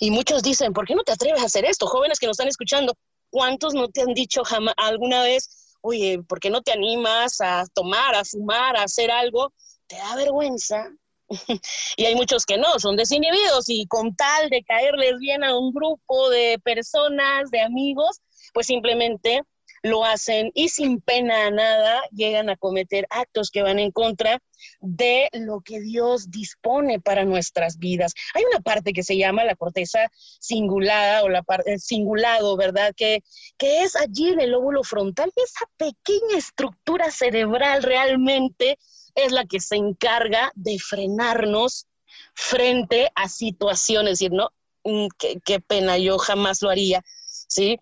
Y 0.00 0.10
muchos 0.10 0.42
dicen, 0.42 0.72
¿por 0.72 0.86
qué 0.86 0.94
no 0.94 1.04
te 1.04 1.12
atreves 1.12 1.42
a 1.42 1.46
hacer 1.46 1.64
esto? 1.64 1.86
Jóvenes 1.86 2.18
que 2.18 2.26
nos 2.26 2.34
están 2.34 2.48
escuchando, 2.48 2.94
¿cuántos 3.30 3.74
no 3.74 3.88
te 3.88 4.02
han 4.02 4.14
dicho 4.14 4.44
jamás 4.44 4.74
alguna 4.76 5.22
vez, 5.22 5.76
oye, 5.80 6.22
¿por 6.28 6.40
qué 6.40 6.50
no 6.50 6.62
te 6.62 6.72
animas 6.72 7.40
a 7.40 7.64
tomar, 7.74 8.14
a 8.14 8.24
fumar, 8.24 8.76
a 8.76 8.84
hacer 8.84 9.10
algo? 9.10 9.52
¿Te 9.86 9.96
da 9.96 10.16
vergüenza? 10.16 10.88
y 11.96 12.04
hay 12.04 12.14
muchos 12.14 12.46
que 12.46 12.56
no, 12.56 12.78
son 12.78 12.96
desinhibidos 12.96 13.68
y 13.68 13.86
con 13.86 14.14
tal 14.16 14.48
de 14.50 14.62
caerles 14.64 15.18
bien 15.18 15.44
a 15.44 15.58
un 15.58 15.72
grupo 15.72 16.30
de 16.30 16.58
personas, 16.62 17.50
de 17.50 17.60
amigos, 17.60 18.20
pues 18.54 18.66
simplemente 18.66 19.42
lo 19.82 20.04
hacen 20.04 20.50
y 20.54 20.68
sin 20.68 21.00
pena 21.00 21.46
a 21.46 21.50
nada 21.50 22.02
llegan 22.12 22.50
a 22.50 22.56
cometer 22.56 23.06
actos 23.10 23.50
que 23.50 23.62
van 23.62 23.78
en 23.78 23.90
contra 23.90 24.40
de 24.80 25.28
lo 25.32 25.60
que 25.60 25.80
Dios 25.80 26.30
dispone 26.30 27.00
para 27.00 27.24
nuestras 27.24 27.78
vidas. 27.78 28.14
Hay 28.34 28.42
una 28.50 28.60
parte 28.60 28.92
que 28.92 29.02
se 29.02 29.16
llama 29.16 29.44
la 29.44 29.54
corteza 29.54 30.10
cingulada 30.40 31.22
o 31.22 31.28
la 31.28 31.42
parte 31.42 31.78
cingulado, 31.78 32.56
¿verdad? 32.56 32.92
Que, 32.96 33.22
que 33.56 33.82
es 33.82 33.94
allí 33.96 34.30
en 34.30 34.40
el 34.40 34.50
lóbulo 34.50 34.82
frontal, 34.82 35.32
esa 35.36 35.66
pequeña 35.76 36.36
estructura 36.36 37.10
cerebral 37.10 37.82
realmente 37.82 38.78
es 39.14 39.32
la 39.32 39.44
que 39.44 39.60
se 39.60 39.76
encarga 39.76 40.52
de 40.54 40.78
frenarnos 40.78 41.86
frente 42.34 43.10
a 43.14 43.28
situaciones, 43.28 44.12
es 44.14 44.18
decir, 44.18 44.32
no, 44.32 44.50
Mm, 44.88 45.08
qué, 45.18 45.40
qué 45.44 45.60
pena, 45.60 45.98
yo 45.98 46.18
jamás 46.18 46.62
lo 46.62 46.70
haría, 46.70 47.04
¿sí? 47.26 47.78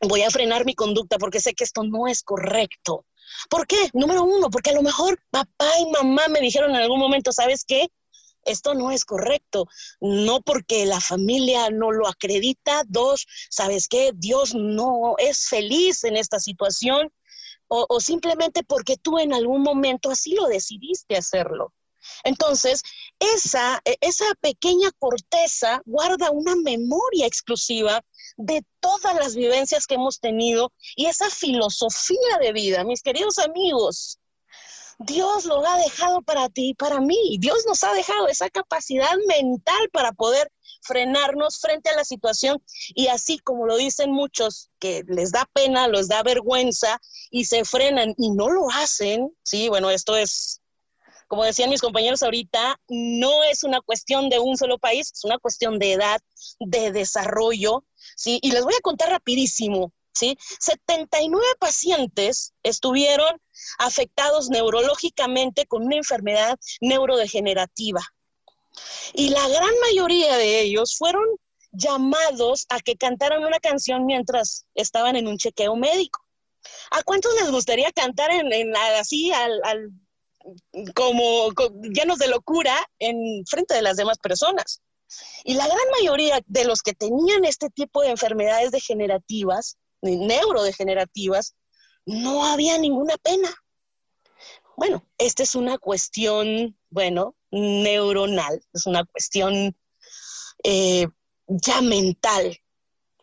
Voy 0.00 0.22
a 0.22 0.30
frenar 0.30 0.64
mi 0.64 0.74
conducta 0.74 1.18
porque 1.18 1.40
sé 1.40 1.54
que 1.54 1.64
esto 1.64 1.82
no 1.82 2.06
es 2.06 2.22
correcto. 2.22 3.06
¿Por 3.48 3.66
qué? 3.66 3.90
Número 3.92 4.24
uno, 4.24 4.50
porque 4.50 4.70
a 4.70 4.74
lo 4.74 4.82
mejor 4.82 5.18
papá 5.30 5.70
y 5.80 5.90
mamá 5.90 6.28
me 6.28 6.40
dijeron 6.40 6.70
en 6.70 6.82
algún 6.82 6.98
momento, 6.98 7.32
¿sabes 7.32 7.64
qué? 7.66 7.88
Esto 8.44 8.74
no 8.74 8.90
es 8.90 9.04
correcto. 9.04 9.66
No 10.00 10.40
porque 10.42 10.84
la 10.86 11.00
familia 11.00 11.70
no 11.70 11.92
lo 11.92 12.06
acredita. 12.06 12.82
Dos, 12.86 13.26
¿sabes 13.50 13.88
qué? 13.88 14.12
Dios 14.14 14.54
no 14.54 15.14
es 15.18 15.48
feliz 15.48 16.04
en 16.04 16.16
esta 16.16 16.38
situación. 16.38 17.10
O, 17.68 17.86
o 17.88 18.00
simplemente 18.00 18.62
porque 18.62 18.96
tú 18.96 19.18
en 19.18 19.32
algún 19.32 19.62
momento 19.62 20.10
así 20.10 20.34
lo 20.34 20.46
decidiste 20.46 21.16
hacerlo. 21.16 21.72
Entonces, 22.24 22.82
esa, 23.18 23.80
e, 23.84 23.96
esa 24.00 24.24
pequeña 24.40 24.90
corteza 24.98 25.82
guarda 25.84 26.30
una 26.30 26.56
memoria 26.56 27.26
exclusiva 27.26 28.02
de 28.36 28.64
todas 28.80 29.14
las 29.16 29.34
vivencias 29.34 29.86
que 29.86 29.94
hemos 29.94 30.20
tenido 30.20 30.72
y 30.96 31.06
esa 31.06 31.30
filosofía 31.30 32.38
de 32.40 32.52
vida, 32.52 32.84
mis 32.84 33.02
queridos 33.02 33.38
amigos. 33.38 34.18
Dios 34.98 35.44
lo 35.44 35.66
ha 35.66 35.76
dejado 35.78 36.22
para 36.22 36.48
ti 36.48 36.70
y 36.70 36.74
para 36.74 37.00
mí. 37.00 37.36
Dios 37.40 37.64
nos 37.66 37.82
ha 37.82 37.92
dejado 37.94 38.28
esa 38.28 38.48
capacidad 38.48 39.12
mental 39.26 39.88
para 39.92 40.12
poder 40.12 40.50
frenarnos 40.82 41.58
frente 41.60 41.90
a 41.90 41.96
la 41.96 42.04
situación 42.04 42.62
y 42.94 43.08
así 43.08 43.38
como 43.38 43.66
lo 43.66 43.76
dicen 43.76 44.12
muchos 44.12 44.70
que 44.78 45.02
les 45.08 45.32
da 45.32 45.48
pena, 45.52 45.88
les 45.88 46.08
da 46.08 46.22
vergüenza 46.22 47.00
y 47.30 47.46
se 47.46 47.64
frenan 47.64 48.14
y 48.18 48.30
no 48.30 48.48
lo 48.50 48.70
hacen, 48.70 49.34
sí, 49.42 49.68
bueno, 49.68 49.90
esto 49.90 50.16
es 50.16 50.60
como 51.28 51.44
decían 51.44 51.70
mis 51.70 51.80
compañeros 51.80 52.22
ahorita, 52.22 52.80
no 52.88 53.44
es 53.44 53.64
una 53.64 53.80
cuestión 53.80 54.28
de 54.28 54.38
un 54.38 54.56
solo 54.56 54.78
país, 54.78 55.10
es 55.12 55.24
una 55.24 55.38
cuestión 55.38 55.78
de 55.78 55.92
edad, 55.92 56.20
de 56.60 56.92
desarrollo, 56.92 57.84
¿sí? 58.16 58.38
Y 58.42 58.50
les 58.52 58.64
voy 58.64 58.74
a 58.74 58.82
contar 58.82 59.10
rapidísimo, 59.10 59.92
¿sí? 60.12 60.36
79 60.60 61.44
pacientes 61.58 62.52
estuvieron 62.62 63.40
afectados 63.78 64.50
neurológicamente 64.50 65.66
con 65.66 65.84
una 65.84 65.96
enfermedad 65.96 66.58
neurodegenerativa. 66.80 68.02
Y 69.12 69.30
la 69.30 69.46
gran 69.48 69.74
mayoría 69.82 70.36
de 70.36 70.60
ellos 70.60 70.96
fueron 70.96 71.24
llamados 71.72 72.66
a 72.68 72.80
que 72.80 72.96
cantaran 72.96 73.44
una 73.44 73.58
canción 73.60 74.06
mientras 74.06 74.66
estaban 74.74 75.16
en 75.16 75.26
un 75.26 75.38
chequeo 75.38 75.76
médico. 75.76 76.24
¿A 76.90 77.02
cuántos 77.02 77.34
les 77.34 77.50
gustaría 77.50 77.92
cantar 77.92 78.30
en, 78.30 78.52
en 78.52 78.74
así 78.76 79.32
al, 79.32 79.60
al 79.64 79.90
como, 80.94 81.52
co- 81.54 81.72
llenos 81.82 82.18
de 82.18 82.28
locura 82.28 82.76
en 82.98 83.44
frente 83.46 83.74
de 83.74 83.82
las 83.82 83.96
demás 83.96 84.18
personas. 84.18 84.82
Y 85.44 85.54
la 85.54 85.66
gran 85.66 85.88
mayoría 85.98 86.40
de 86.46 86.64
los 86.64 86.82
que 86.82 86.92
tenían 86.92 87.44
este 87.44 87.70
tipo 87.70 88.02
de 88.02 88.10
enfermedades 88.10 88.70
degenerativas, 88.70 89.76
neurodegenerativas, 90.02 91.54
no 92.06 92.44
había 92.44 92.78
ninguna 92.78 93.16
pena. 93.18 93.54
Bueno, 94.76 95.06
esta 95.18 95.42
es 95.42 95.54
una 95.54 95.78
cuestión, 95.78 96.76
bueno, 96.90 97.36
neuronal, 97.50 98.60
es 98.72 98.86
una 98.86 99.04
cuestión 99.04 99.76
eh, 100.64 101.06
ya 101.46 101.80
mental. 101.80 102.58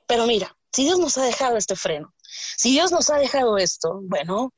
Pero 0.08 0.26
mira, 0.26 0.58
si 0.72 0.84
Dios 0.86 1.00
nos 1.00 1.18
ha 1.18 1.24
dejado 1.26 1.58
este 1.58 1.76
freno, 1.76 2.14
si 2.58 2.72
Dios 2.72 2.92
nos 2.92 3.10
ha 3.10 3.18
dejado 3.18 3.58
esto, 3.58 4.00
bueno, 4.04 4.54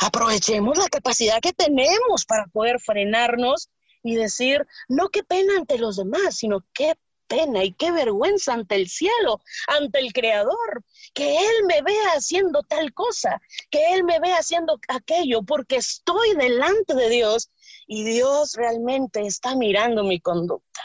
aprovechemos 0.00 0.78
la 0.78 0.88
capacidad 0.88 1.40
que 1.40 1.52
tenemos 1.52 2.24
para 2.24 2.46
poder 2.46 2.80
frenarnos 2.80 3.70
y 4.02 4.16
decir, 4.16 4.66
no 4.88 5.10
qué 5.10 5.22
pena 5.22 5.56
ante 5.58 5.78
los 5.78 5.96
demás, 5.96 6.36
sino 6.36 6.64
qué 6.72 6.94
pena 7.26 7.62
y 7.62 7.72
qué 7.72 7.92
vergüenza 7.92 8.54
ante 8.54 8.74
el 8.74 8.88
cielo, 8.88 9.40
ante 9.68 10.00
el 10.00 10.12
Creador, 10.12 10.84
que 11.14 11.36
Él 11.36 11.66
me 11.66 11.82
vea 11.82 12.12
haciendo 12.16 12.62
tal 12.62 12.92
cosa, 12.92 13.40
que 13.70 13.94
Él 13.94 14.02
me 14.04 14.18
vea 14.18 14.38
haciendo 14.38 14.80
aquello, 14.88 15.42
porque 15.42 15.76
estoy 15.76 16.34
delante 16.34 16.94
de 16.94 17.08
Dios 17.08 17.50
y 17.86 18.04
Dios 18.04 18.54
realmente 18.54 19.20
está 19.20 19.54
mirando 19.54 20.02
mi 20.02 20.18
conducta. 20.18 20.80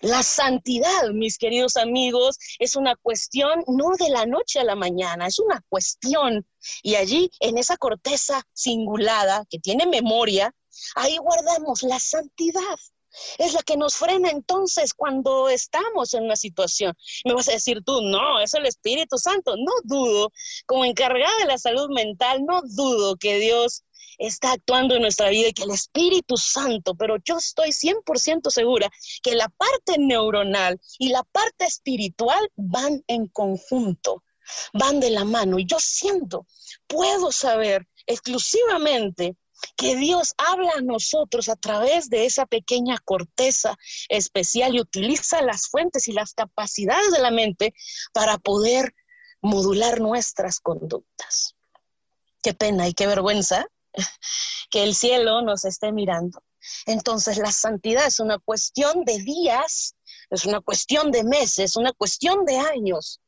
La 0.00 0.22
santidad, 0.22 1.10
mis 1.12 1.38
queridos 1.38 1.76
amigos, 1.76 2.38
es 2.58 2.76
una 2.76 2.96
cuestión 2.96 3.64
no 3.66 3.90
de 3.98 4.10
la 4.10 4.26
noche 4.26 4.60
a 4.60 4.64
la 4.64 4.74
mañana, 4.74 5.26
es 5.26 5.38
una 5.38 5.62
cuestión. 5.68 6.46
Y 6.82 6.96
allí, 6.96 7.30
en 7.40 7.58
esa 7.58 7.76
corteza 7.76 8.42
cingulada 8.54 9.44
que 9.48 9.58
tiene 9.58 9.86
memoria, 9.86 10.54
ahí 10.94 11.16
guardamos 11.18 11.82
la 11.82 11.98
santidad. 11.98 12.78
Es 13.38 13.52
la 13.52 13.62
que 13.62 13.76
nos 13.76 13.96
frena 13.96 14.30
entonces 14.30 14.94
cuando 14.94 15.48
estamos 15.50 16.14
en 16.14 16.24
una 16.24 16.36
situación. 16.36 16.94
Me 17.24 17.34
vas 17.34 17.48
a 17.48 17.52
decir 17.52 17.82
tú, 17.84 18.00
no, 18.00 18.40
es 18.40 18.54
el 18.54 18.64
Espíritu 18.64 19.18
Santo. 19.18 19.54
No 19.56 19.72
dudo, 19.84 20.32
como 20.66 20.84
encargada 20.84 21.36
de 21.40 21.46
la 21.46 21.58
salud 21.58 21.90
mental, 21.90 22.44
no 22.46 22.62
dudo 22.64 23.16
que 23.16 23.38
Dios 23.38 23.84
está 24.18 24.52
actuando 24.52 24.94
en 24.94 25.02
nuestra 25.02 25.28
vida 25.30 25.48
y 25.48 25.52
que 25.52 25.64
el 25.64 25.70
Espíritu 25.70 26.36
Santo, 26.36 26.94
pero 26.94 27.16
yo 27.24 27.38
estoy 27.38 27.70
100% 27.70 28.50
segura 28.50 28.90
que 29.22 29.34
la 29.34 29.48
parte 29.48 29.98
neuronal 29.98 30.80
y 30.98 31.08
la 31.08 31.22
parte 31.24 31.64
espiritual 31.64 32.50
van 32.56 33.02
en 33.06 33.28
conjunto, 33.28 34.22
van 34.72 35.00
de 35.00 35.10
la 35.10 35.24
mano. 35.24 35.58
Y 35.58 35.66
yo 35.66 35.78
siento, 35.80 36.46
puedo 36.86 37.32
saber 37.32 37.88
exclusivamente 38.06 39.36
que 39.76 39.96
Dios 39.96 40.34
habla 40.38 40.72
a 40.76 40.82
nosotros 40.82 41.48
a 41.48 41.56
través 41.56 42.10
de 42.10 42.26
esa 42.26 42.46
pequeña 42.46 42.98
corteza 43.04 43.76
especial 44.08 44.74
y 44.74 44.80
utiliza 44.80 45.42
las 45.42 45.68
fuentes 45.68 46.08
y 46.08 46.12
las 46.12 46.34
capacidades 46.34 47.12
de 47.12 47.20
la 47.20 47.30
mente 47.30 47.74
para 48.12 48.38
poder 48.38 48.94
modular 49.40 50.00
nuestras 50.00 50.60
conductas. 50.60 51.54
Qué 52.42 52.54
pena 52.54 52.88
y 52.88 52.94
qué 52.94 53.06
vergüenza 53.06 53.66
que 54.70 54.82
el 54.82 54.94
cielo 54.94 55.42
nos 55.42 55.64
esté 55.64 55.92
mirando. 55.92 56.42
Entonces 56.86 57.38
la 57.38 57.52
santidad 57.52 58.06
es 58.06 58.20
una 58.20 58.38
cuestión 58.38 59.04
de 59.04 59.18
días, 59.18 59.96
es 60.30 60.46
una 60.46 60.60
cuestión 60.60 61.10
de 61.10 61.24
meses, 61.24 61.76
una 61.76 61.92
cuestión 61.92 62.44
de 62.44 62.58
años. 62.58 63.20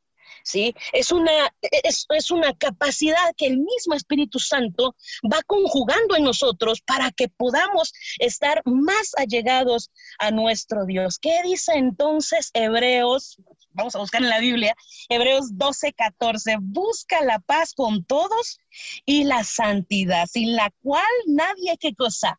¿Sí? 0.45 0.75
Es 0.93 1.11
una, 1.11 1.33
es, 1.63 2.07
es 2.11 2.31
una 2.31 2.53
capacidad 2.55 3.35
que 3.35 3.47
el 3.47 3.57
mismo 3.59 3.95
Espíritu 3.95 4.39
Santo 4.39 4.95
va 5.25 5.41
conjugando 5.47 6.17
en 6.17 6.25
nosotros 6.25 6.83
para 6.83 7.11
que 7.11 7.29
podamos 7.29 7.95
estar 8.19 8.61
más 8.67 9.13
allegados 9.17 9.91
a 10.19 10.31
nuestro 10.31 10.85
Dios. 10.85 11.19
¿Qué 11.19 11.41
dice 11.45 11.73
entonces 11.75 12.51
Hebreos? 12.53 13.39
Vamos 13.71 13.95
a 13.97 14.01
buscar 14.01 14.23
en 14.23 14.29
la 14.29 14.39
Biblia, 14.39 14.77
Hebreos 15.09 15.57
12, 15.57 15.95
14. 15.95 16.59
Busca 16.61 17.25
la 17.25 17.39
paz 17.39 17.73
con 17.73 18.05
todos 18.05 18.61
y 19.07 19.25
la 19.25 19.45
santidad, 19.45 20.27
sin 20.27 20.55
la 20.55 20.71
cual 20.83 21.03
nadie, 21.27 21.77
¿qué 21.81 21.95
cosa? 21.95 22.39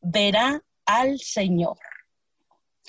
Verá 0.00 0.64
al 0.86 1.20
Señor. 1.20 1.78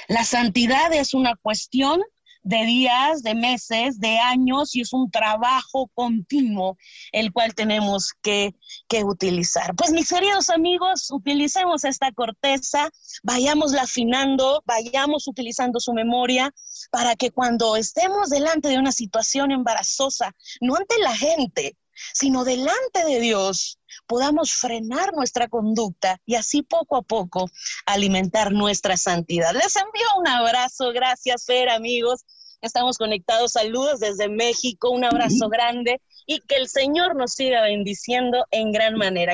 La 0.08 0.24
santidad 0.24 0.92
es 0.94 1.14
una 1.14 1.36
cuestión 1.36 2.02
de 2.44 2.66
días, 2.66 3.24
de 3.24 3.36
meses, 3.36 4.00
de 4.00 4.20
años 4.20 4.76
y 4.76 4.82
es 4.82 4.94
un 4.94 5.10
trabajo 5.10 5.90
continuo 5.94 6.78
el 7.12 7.32
cual 7.32 7.56
tenemos 7.56 8.14
que, 8.22 8.56
que, 8.88 9.04
utilizar. 9.04 9.76
Pues 9.76 9.92
mis 9.92 10.10
queridos 10.10 10.50
amigos, 10.50 11.10
utilicemos 11.12 11.84
esta 11.84 12.12
corteza, 12.12 12.90
vayámosla 13.24 13.84
afinando, 13.84 14.62
vayamos 14.66 15.28
utilizando 15.28 15.80
su 15.80 15.94
memoria 15.94 16.54
para 16.92 17.16
que 17.16 17.32
cuando 17.32 17.76
estemos 17.76 18.30
delante 18.30 18.70
de 18.70 18.78
una 18.78 18.92
situación 18.92 19.52
embarazosa, 19.52 20.36
no 20.62 20.76
ante 20.76 20.98
la 21.00 21.16
gente, 21.16 21.78
sino 22.14 22.44
delante 22.44 23.06
de 23.06 23.20
Dios, 23.20 23.80
podamos 24.08 24.54
frenar 24.54 25.14
nuestra 25.14 25.48
conducta 25.48 26.20
y 26.26 26.36
así 26.36 26.62
poco 26.62 26.98
a 26.98 27.02
poco 27.02 27.50
alimentar 27.86 28.52
nuestra 28.52 28.98
santidad. 28.98 29.54
Les 29.54 29.76
envío 29.76 30.08
un 30.18 30.28
abrazo, 30.28 30.92
gracias 30.94 31.46
Fer, 31.46 31.70
amigos. 31.70 32.26
Estamos 32.62 32.98
conectados, 32.98 33.52
saludos 33.52 34.00
desde 34.00 34.30
México, 34.30 34.90
un 34.90 35.04
abrazo 35.04 35.50
grande 35.50 36.02
y 36.26 36.40
que 36.40 36.56
el 36.56 36.70
Señor 36.70 37.16
nos 37.16 37.34
siga 37.34 37.62
bendiciendo 37.62 38.46
en 38.52 38.72
gran 38.72 38.96
manera. 38.96 39.34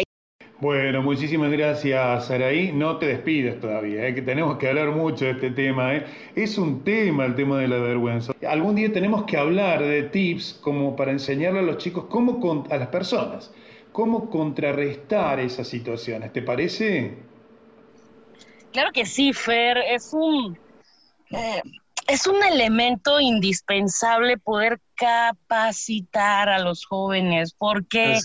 Bueno, 0.61 1.01
muchísimas 1.01 1.51
gracias, 1.51 2.25
Saraí. 2.25 2.73
No 2.73 2.97
te 2.97 3.05
despides 3.05 3.61
todavía, 3.61 4.05
¿eh? 4.05 4.13
que 4.13 4.21
tenemos 4.21 4.57
que 4.57 4.67
hablar 4.67 4.91
mucho 4.91 5.23
de 5.23 5.31
este 5.31 5.51
tema. 5.51 5.95
¿eh? 5.95 6.05
Es 6.35 6.57
un 6.57 6.83
tema 6.83 7.23
el 7.23 7.35
tema 7.35 7.59
de 7.59 7.69
la 7.69 7.77
vergüenza. 7.77 8.33
Algún 8.45 8.75
día 8.75 8.91
tenemos 8.91 9.23
que 9.23 9.37
hablar 9.37 9.81
de 9.81 10.03
tips 10.03 10.59
como 10.61 10.97
para 10.97 11.11
enseñarle 11.11 11.59
a 11.59 11.61
los 11.61 11.77
chicos 11.77 12.07
cómo, 12.09 12.41
con, 12.41 12.69
a 12.73 12.75
las 12.75 12.89
personas, 12.89 13.53
cómo 13.93 14.29
contrarrestar 14.29 15.39
esas 15.39 15.65
situaciones. 15.65 16.33
¿Te 16.33 16.41
parece? 16.41 17.17
Claro 18.73 18.91
que 18.91 19.05
sí, 19.05 19.31
Fer. 19.31 19.77
Es 19.77 20.09
un, 20.11 20.57
eh, 21.31 21.61
es 22.07 22.27
un 22.27 22.43
elemento 22.43 23.21
indispensable 23.21 24.37
poder 24.37 24.81
capacitar 24.95 26.49
a 26.49 26.59
los 26.59 26.85
jóvenes 26.85 27.53
porque 27.57 28.19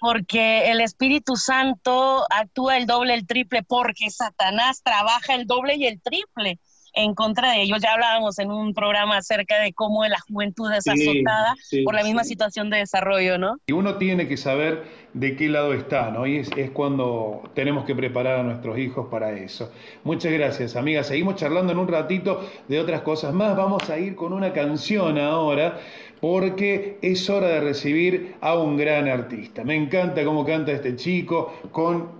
porque 0.00 0.70
el 0.70 0.80
Espíritu 0.80 1.36
Santo 1.36 2.24
actúa 2.30 2.76
el 2.76 2.86
doble, 2.86 3.14
el 3.14 3.26
triple, 3.26 3.62
porque 3.62 4.10
Satanás 4.10 4.82
trabaja 4.82 5.34
el 5.34 5.46
doble 5.46 5.76
y 5.76 5.86
el 5.86 6.00
triple 6.00 6.58
en 6.94 7.14
contra 7.14 7.52
de 7.52 7.62
ellos. 7.62 7.78
Ya 7.82 7.92
hablábamos 7.92 8.38
en 8.38 8.50
un 8.50 8.74
programa 8.74 9.18
acerca 9.18 9.60
de 9.60 9.72
cómo 9.72 10.04
la 10.06 10.18
juventud 10.20 10.70
es 10.72 10.86
azotada 10.86 11.54
sí, 11.62 11.82
por 11.82 11.94
la 11.94 12.02
misma 12.02 12.24
sí. 12.24 12.30
situación 12.30 12.70
de 12.70 12.78
desarrollo, 12.78 13.38
¿no? 13.38 13.56
Y 13.66 13.72
uno 13.72 13.96
tiene 13.96 14.26
que 14.26 14.36
saber 14.36 14.84
de 15.14 15.36
qué 15.36 15.48
lado 15.48 15.72
está, 15.74 16.10
¿no? 16.10 16.26
Y 16.26 16.38
es, 16.38 16.50
es 16.56 16.70
cuando 16.70 17.50
tenemos 17.54 17.84
que 17.84 17.94
preparar 17.94 18.40
a 18.40 18.42
nuestros 18.42 18.78
hijos 18.78 19.06
para 19.10 19.32
eso. 19.32 19.72
Muchas 20.04 20.32
gracias, 20.32 20.76
amigas. 20.76 21.06
Seguimos 21.06 21.36
charlando 21.36 21.72
en 21.72 21.78
un 21.78 21.88
ratito 21.88 22.48
de 22.68 22.80
otras 22.80 23.02
cosas 23.02 23.32
más. 23.32 23.56
Vamos 23.56 23.88
a 23.90 23.98
ir 23.98 24.14
con 24.14 24.32
una 24.32 24.52
canción 24.52 25.18
ahora, 25.18 25.78
porque 26.20 26.98
es 27.02 27.28
hora 27.30 27.48
de 27.48 27.60
recibir 27.60 28.34
a 28.40 28.56
un 28.58 28.76
gran 28.76 29.08
artista. 29.08 29.64
Me 29.64 29.76
encanta 29.76 30.24
cómo 30.24 30.44
canta 30.44 30.72
este 30.72 30.96
chico, 30.96 31.52
con 31.72 32.18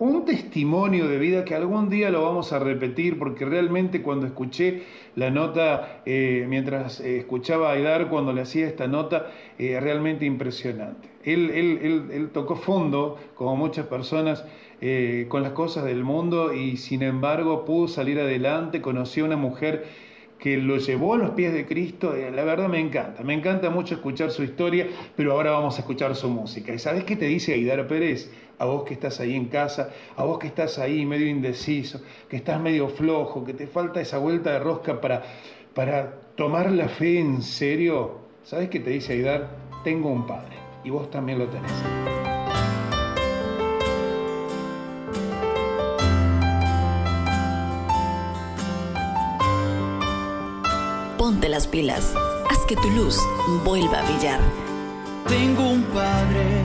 un 0.00 0.24
testimonio 0.24 1.08
de 1.08 1.18
vida 1.18 1.44
que 1.44 1.56
algún 1.56 1.90
día 1.90 2.10
lo 2.10 2.22
vamos 2.22 2.52
a 2.52 2.60
repetir, 2.60 3.18
porque 3.18 3.44
realmente 3.44 4.00
cuando 4.00 4.26
escuché 4.26 4.84
la 5.16 5.30
nota, 5.30 6.02
eh, 6.06 6.46
mientras 6.48 7.00
eh, 7.00 7.18
escuchaba 7.18 7.70
a 7.70 7.72
Aidar 7.72 8.08
cuando 8.08 8.32
le 8.32 8.42
hacía 8.42 8.68
esta 8.68 8.86
nota, 8.86 9.26
eh, 9.58 9.80
realmente 9.80 10.24
impresionante. 10.24 11.08
Él, 11.24 11.50
él- 11.50 12.08
él- 12.12 12.30
tocó 12.32 12.54
fondo, 12.54 13.18
como 13.34 13.56
muchas 13.56 13.86
personas, 13.86 14.44
eh, 14.80 15.26
con 15.28 15.42
las 15.42 15.50
cosas 15.50 15.84
del 15.84 16.04
mundo 16.04 16.54
y 16.54 16.76
sin 16.76 17.02
embargo 17.02 17.64
pudo 17.64 17.88
salir 17.88 18.20
adelante, 18.20 18.80
conoció 18.80 19.24
a 19.24 19.26
una 19.26 19.36
mujer 19.36 19.84
que 20.38 20.56
lo 20.56 20.76
llevó 20.76 21.14
a 21.14 21.18
los 21.18 21.30
pies 21.30 21.52
de 21.52 21.66
Cristo, 21.66 22.14
eh, 22.14 22.30
la 22.30 22.44
verdad 22.44 22.68
me 22.68 22.78
encanta, 22.78 23.22
me 23.22 23.34
encanta 23.34 23.70
mucho 23.70 23.96
escuchar 23.96 24.30
su 24.30 24.44
historia, 24.44 24.86
pero 25.16 25.32
ahora 25.32 25.50
vamos 25.50 25.76
a 25.76 25.80
escuchar 25.80 26.14
su 26.14 26.28
música. 26.28 26.72
¿Y 26.72 26.78
sabes 26.78 27.04
qué 27.04 27.16
te 27.16 27.26
dice 27.26 27.54
Aidar 27.54 27.86
Pérez? 27.88 28.30
A 28.58 28.64
vos 28.64 28.84
que 28.84 28.94
estás 28.94 29.20
ahí 29.20 29.34
en 29.34 29.46
casa, 29.46 29.90
a 30.16 30.24
vos 30.24 30.38
que 30.38 30.46
estás 30.48 30.78
ahí 30.78 31.04
medio 31.06 31.26
indeciso, 31.26 32.00
que 32.28 32.36
estás 32.36 32.60
medio 32.60 32.88
flojo, 32.88 33.44
que 33.44 33.54
te 33.54 33.66
falta 33.66 34.00
esa 34.00 34.18
vuelta 34.18 34.52
de 34.52 34.58
rosca 34.58 35.00
para, 35.00 35.22
para 35.74 36.12
tomar 36.36 36.70
la 36.70 36.88
fe 36.88 37.18
en 37.18 37.42
serio. 37.42 38.18
¿Sabes 38.44 38.68
qué 38.68 38.80
te 38.80 38.90
dice 38.90 39.12
Aidar? 39.12 39.48
Tengo 39.84 40.08
un 40.08 40.26
padre 40.26 40.56
y 40.84 40.90
vos 40.90 41.10
también 41.10 41.38
lo 41.38 41.46
tenés. 41.46 42.37
Ponte 51.28 51.50
las 51.50 51.66
pilas. 51.66 52.14
Haz 52.48 52.64
que 52.66 52.74
tu 52.74 52.88
luz 52.88 53.18
vuelva 53.62 53.98
a 53.98 54.02
brillar. 54.02 54.40
Tengo 55.28 55.72
un 55.72 55.82
padre, 55.82 56.64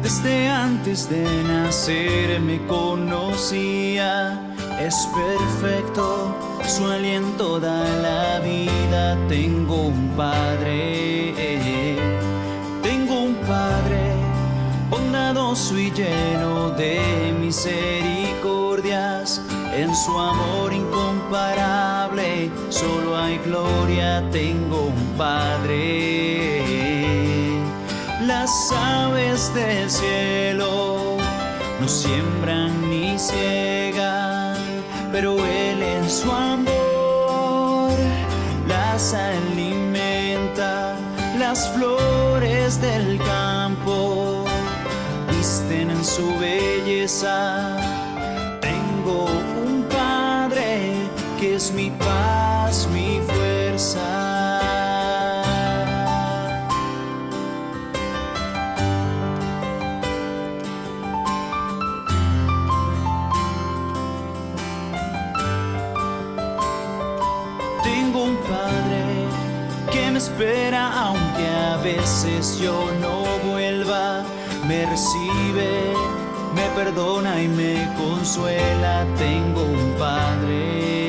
desde 0.00 0.48
antes 0.48 1.10
de 1.10 1.24
nacer 1.42 2.38
me 2.38 2.64
conocía. 2.68 4.54
Es 4.80 4.94
perfecto, 5.12 6.36
su 6.68 6.86
aliento 6.86 7.58
da 7.58 7.82
la 8.00 8.38
vida. 8.38 9.18
Tengo 9.28 9.88
un 9.88 10.10
padre, 10.16 11.34
tengo 12.84 13.22
un 13.22 13.34
padre, 13.48 14.14
bondadoso 14.88 15.76
y 15.76 15.90
lleno 15.90 16.70
de 16.70 17.34
misericordias. 17.40 18.19
En 19.72 19.94
su 19.94 20.18
amor 20.18 20.72
incomparable, 20.72 22.50
solo 22.70 23.16
hay 23.16 23.38
gloria. 23.38 24.22
Tengo 24.32 24.86
un 24.86 25.16
padre. 25.16 26.62
Las 28.26 28.72
aves 28.72 29.52
del 29.54 29.88
cielo 29.90 31.16
no 31.80 31.88
siembran 31.88 32.90
ni 32.90 33.18
ciegan, 33.18 34.56
pero 35.12 35.36
Él 35.44 35.82
en 35.82 36.10
su 36.10 36.30
amor 36.30 37.92
las 38.68 39.14
alimenta. 39.14 40.96
Las 41.38 41.68
flores 41.70 42.80
del 42.80 43.18
campo 43.18 44.44
visten 45.28 45.90
en 45.90 46.04
su 46.04 46.38
belleza. 46.38 47.76
Tengo 48.60 49.26
que 51.60 51.66
es 51.66 51.72
mi 51.72 51.90
paz, 51.90 52.88
mi 52.92 53.20
fuerza. 53.20 54.00
Tengo 67.82 68.24
un 68.24 68.36
padre 68.36 69.26
que 69.92 70.10
me 70.10 70.18
espera 70.18 70.92
aunque 71.06 71.46
a 71.46 71.76
veces 71.82 72.58
yo 72.58 72.90
no 73.00 73.24
vuelva. 73.50 74.24
Me 74.66 74.86
recibe, 74.86 75.92
me 76.54 76.66
perdona 76.74 77.42
y 77.42 77.48
me 77.48 77.88
consuela. 77.96 79.04
Tengo 79.18 79.62
un 79.62 79.94
padre. 79.98 80.99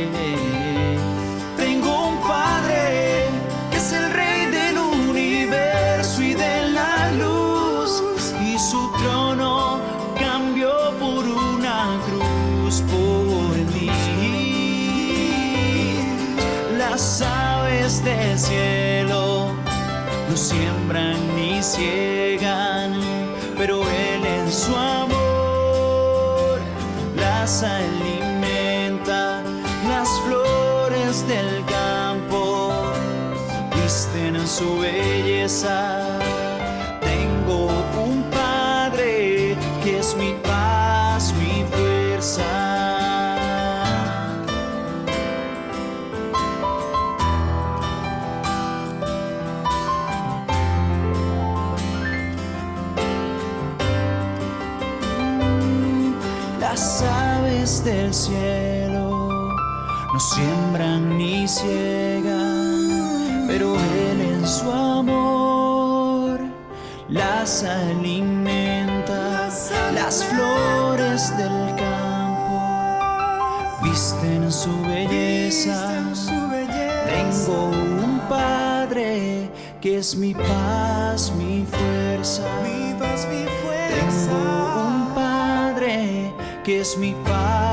Cielo 18.42 19.54
no 20.28 20.36
siembran 20.36 21.16
ni 21.36 21.62
ciegan, 21.62 23.00
pero 23.58 23.84
Él 23.84 24.26
en 24.26 24.52
su 24.52 24.76
amor 24.76 26.60
las 27.16 27.62
alimenta. 27.62 29.44
Las 29.88 30.10
flores 30.26 31.28
del 31.28 31.64
campo 31.66 32.94
visten 33.76 34.36
en 34.36 34.48
su 34.48 34.80
belleza. 34.80 36.01
Aves 57.82 57.84
del 57.84 58.14
cielo 58.14 59.30
no 60.14 60.20
siembran 60.20 61.18
ni 61.18 61.48
ciegan, 61.48 63.46
pero 63.48 63.76
Él 63.76 64.22
en 64.22 64.48
su 64.48 64.70
amor 64.72 66.40
las 67.10 67.64
alimenta. 67.64 69.50
Las 69.94 70.24
flores 70.24 71.36
del 71.38 71.76
campo 71.76 72.62
visten 73.84 74.52
su 74.52 74.82
belleza. 74.84 76.04
Tengo 77.06 77.70
un 77.70 78.20
padre 78.30 79.50
que 79.82 79.98
es 79.98 80.16
mi 80.16 80.34
paz, 80.34 81.32
mi 81.38 81.66
fuerza. 81.66 82.44
Tengo 83.90 84.38
un 84.88 85.14
padre 85.16 86.34
que 86.64 86.82
es 86.82 86.98
mi 86.98 87.14
paz, 87.26 87.70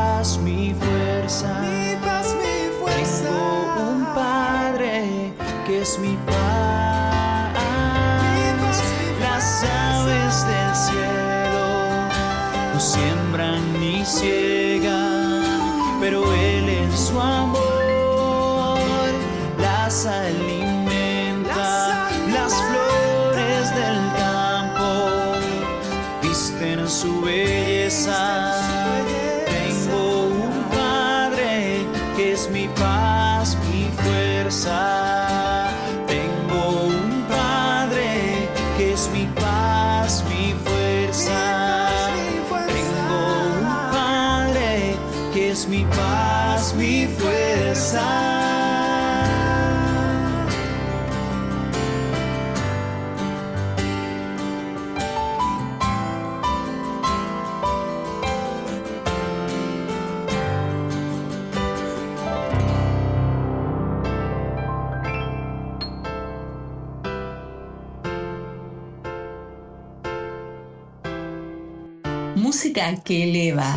Música 72.49 72.97
que 73.05 73.25
eleva. 73.25 73.69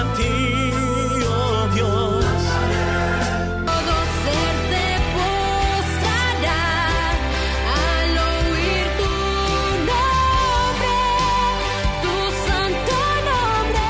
A 0.00 0.02
ti, 0.16 0.34
oh 1.24 1.68
Dios. 1.72 2.24
Todo 3.70 3.94
ser 4.22 4.54
se 4.70 4.86
postrará 5.14 6.64
al 7.78 8.12
oír 8.26 8.86
tu 8.98 9.12
nombre, 9.92 10.98
tu 12.02 12.14
santo 12.48 12.98
nombre. 13.28 13.88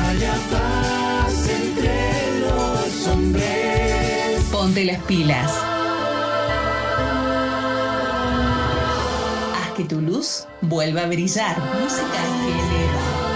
Haya 0.00 0.34
paz 0.50 1.36
entre 1.60 1.96
los 2.40 3.06
hombres. 3.06 4.44
Ponte 4.50 4.80
las 4.86 5.00
pilas. 5.02 5.75
Luz 10.26 10.48
vuelva 10.62 11.02
a 11.02 11.06
brillar. 11.06 11.56
Música 11.80 12.20
que 12.42 12.50
eleva. 12.50 13.26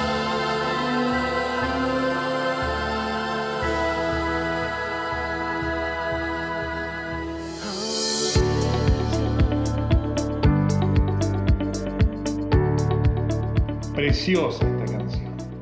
Preciosa. 13.95 14.80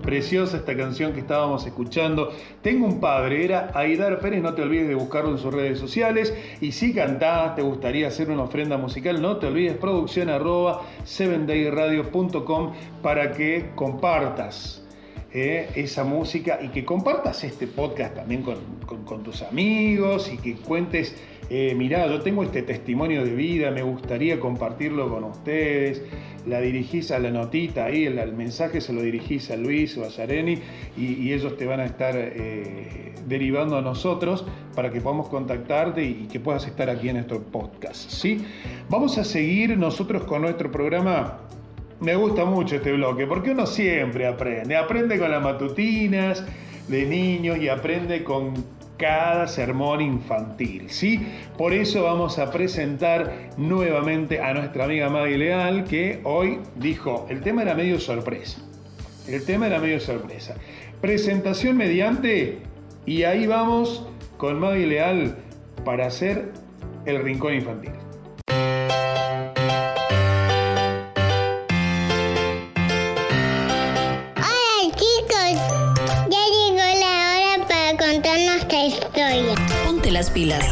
Preciosa 0.08 0.56
esta 0.56 0.74
canción 0.74 1.12
que 1.12 1.20
estábamos 1.20 1.66
escuchando. 1.66 2.32
Tengo 2.62 2.86
un 2.86 2.98
padre, 2.98 3.44
era 3.44 3.70
Aidar 3.74 4.20
Pérez, 4.20 4.40
no 4.40 4.54
te 4.54 4.62
olvides 4.62 4.88
de 4.88 4.94
buscarlo 4.94 5.32
en 5.32 5.36
sus 5.36 5.52
redes 5.52 5.78
sociales. 5.78 6.32
Y 6.62 6.72
si 6.72 6.94
cantás, 6.94 7.54
te 7.56 7.60
gustaría 7.60 8.08
hacer 8.08 8.30
una 8.30 8.44
ofrenda 8.44 8.78
musical, 8.78 9.20
no 9.20 9.36
te 9.36 9.48
olvides, 9.48 9.76
producción 9.76 10.30
arroba 10.30 10.80
7dayradio.com 11.04 12.72
para 13.02 13.32
que 13.32 13.72
compartas 13.74 14.87
eh, 15.30 15.68
esa 15.74 16.04
música 16.04 16.58
y 16.62 16.68
que 16.68 16.86
compartas 16.86 17.44
este 17.44 17.66
podcast 17.66 18.14
también 18.14 18.42
con, 18.42 19.22
tus 19.22 19.42
amigos 19.42 20.32
y 20.32 20.38
que 20.38 20.54
cuentes, 20.54 21.14
eh, 21.50 21.74
mirá, 21.74 22.06
yo 22.06 22.22
tengo 22.22 22.42
este 22.42 22.62
testimonio 22.62 23.22
de 23.26 23.34
vida, 23.34 23.70
me 23.70 23.82
gustaría 23.82 24.40
compartirlo 24.40 25.10
con 25.10 25.24
ustedes. 25.24 26.02
La 26.46 26.62
dirigís 26.62 27.10
a 27.10 27.18
la 27.18 27.30
notita 27.30 27.84
ahí, 27.84 28.06
el, 28.06 28.32
mensaje 28.32 28.80
se 28.80 28.94
lo 28.94 29.02
dirigís 29.02 29.50
a 29.50 29.56
Luis 29.56 29.98
o 29.98 30.04
a 30.04 30.08
Yareni 30.08 30.60
y, 30.96 31.30
ellos 31.30 31.58
te 31.58 31.66
van 31.66 31.80
a 31.80 31.84
estar 31.84 32.14
eh, 32.16 33.12
derivando 33.26 33.76
a 33.76 33.82
nosotros 33.82 34.46
para 34.74 34.90
que 34.90 35.02
podamos 35.02 35.28
contactarte 35.28 36.02
y, 36.02 36.22
y 36.22 36.26
que 36.28 36.40
puedas 36.40 36.66
estar 36.66 36.88
aquí 36.88 37.10
en 37.10 37.16
nuestro 37.16 37.42
podcast. 37.42 38.08
¿sí? 38.08 38.46
Vamos 38.88 39.18
a 39.18 39.24
seguir 39.24 39.76
nosotros 39.76 40.24
con 40.24 40.40
nuestro 40.40 40.72
programa 40.72 41.47
me 42.00 42.14
gusta 42.14 42.44
mucho 42.44 42.76
este 42.76 42.92
bloque 42.92 43.26
porque 43.26 43.50
uno 43.50 43.66
siempre 43.66 44.26
aprende. 44.26 44.76
Aprende 44.76 45.18
con 45.18 45.30
las 45.30 45.42
matutinas 45.42 46.44
de 46.88 47.06
niños 47.06 47.58
y 47.58 47.68
aprende 47.68 48.24
con 48.24 48.54
cada 48.96 49.46
sermón 49.46 50.00
infantil, 50.00 50.90
¿sí? 50.90 51.24
Por 51.56 51.72
eso 51.72 52.02
vamos 52.02 52.38
a 52.38 52.50
presentar 52.50 53.50
nuevamente 53.56 54.40
a 54.40 54.52
nuestra 54.54 54.84
amiga 54.84 55.08
Maggie 55.08 55.38
Leal 55.38 55.84
que 55.84 56.20
hoy 56.24 56.58
dijo, 56.74 57.26
el 57.30 57.40
tema 57.40 57.62
era 57.62 57.74
medio 57.74 58.00
sorpresa. 58.00 58.60
El 59.28 59.44
tema 59.44 59.68
era 59.68 59.78
medio 59.78 60.00
sorpresa. 60.00 60.56
Presentación 61.00 61.76
mediante 61.76 62.58
y 63.06 63.22
ahí 63.22 63.46
vamos 63.46 64.06
con 64.36 64.58
Maggie 64.58 64.86
Leal 64.86 65.36
para 65.84 66.06
hacer 66.06 66.52
el 67.06 67.22
rincón 67.22 67.54
infantil. 67.54 68.07
Las 80.18 80.30
pilas. 80.32 80.64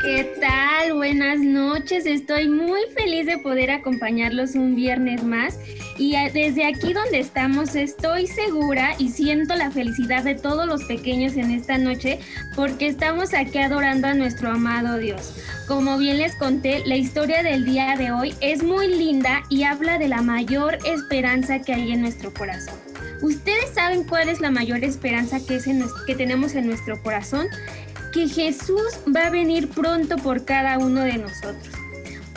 ¿Qué 0.00 0.32
tal? 0.40 0.94
Buenas 0.94 1.40
noches. 1.40 2.06
Estoy 2.06 2.48
muy 2.48 2.82
feliz 2.96 3.26
de 3.26 3.38
poder 3.38 3.72
acompañarlos 3.72 4.54
un 4.54 4.76
viernes 4.76 5.24
más. 5.24 5.58
Y 5.98 6.12
desde 6.32 6.66
aquí 6.66 6.92
donde 6.92 7.18
estamos 7.18 7.74
estoy 7.74 8.28
segura 8.28 8.94
y 8.96 9.08
siento 9.08 9.56
la 9.56 9.72
felicidad 9.72 10.22
de 10.22 10.36
todos 10.36 10.68
los 10.68 10.84
pequeños 10.84 11.32
en 11.32 11.50
esta 11.50 11.76
noche 11.76 12.20
porque 12.54 12.86
estamos 12.86 13.34
aquí 13.34 13.58
adorando 13.58 14.06
a 14.06 14.14
nuestro 14.14 14.52
amado 14.52 14.98
Dios. 14.98 15.34
Como 15.66 15.98
bien 15.98 16.18
les 16.18 16.36
conté, 16.36 16.86
la 16.86 16.94
historia 16.94 17.42
del 17.42 17.64
día 17.64 17.96
de 17.98 18.12
hoy 18.12 18.34
es 18.40 18.62
muy 18.62 18.86
linda 18.86 19.42
y 19.48 19.64
habla 19.64 19.98
de 19.98 20.06
la 20.06 20.22
mayor 20.22 20.78
esperanza 20.86 21.58
que 21.60 21.74
hay 21.74 21.90
en 21.90 22.02
nuestro 22.02 22.32
corazón. 22.32 22.89
¿Ustedes 23.22 23.70
saben 23.74 24.04
cuál 24.04 24.28
es 24.28 24.40
la 24.40 24.50
mayor 24.50 24.84
esperanza 24.84 25.38
que, 25.40 26.14
tenemos 26.14 26.54
en 26.54 26.66
nuestro 26.66 27.02
corazón? 27.02 27.46
que 28.12 28.28
Jesús 28.28 28.98
va 29.14 29.26
a 29.26 29.30
venir 29.30 29.68
pronto 29.68 30.16
por 30.16 30.44
cada 30.44 30.78
uno 30.78 31.02
de 31.02 31.18
nosotros. 31.18 31.74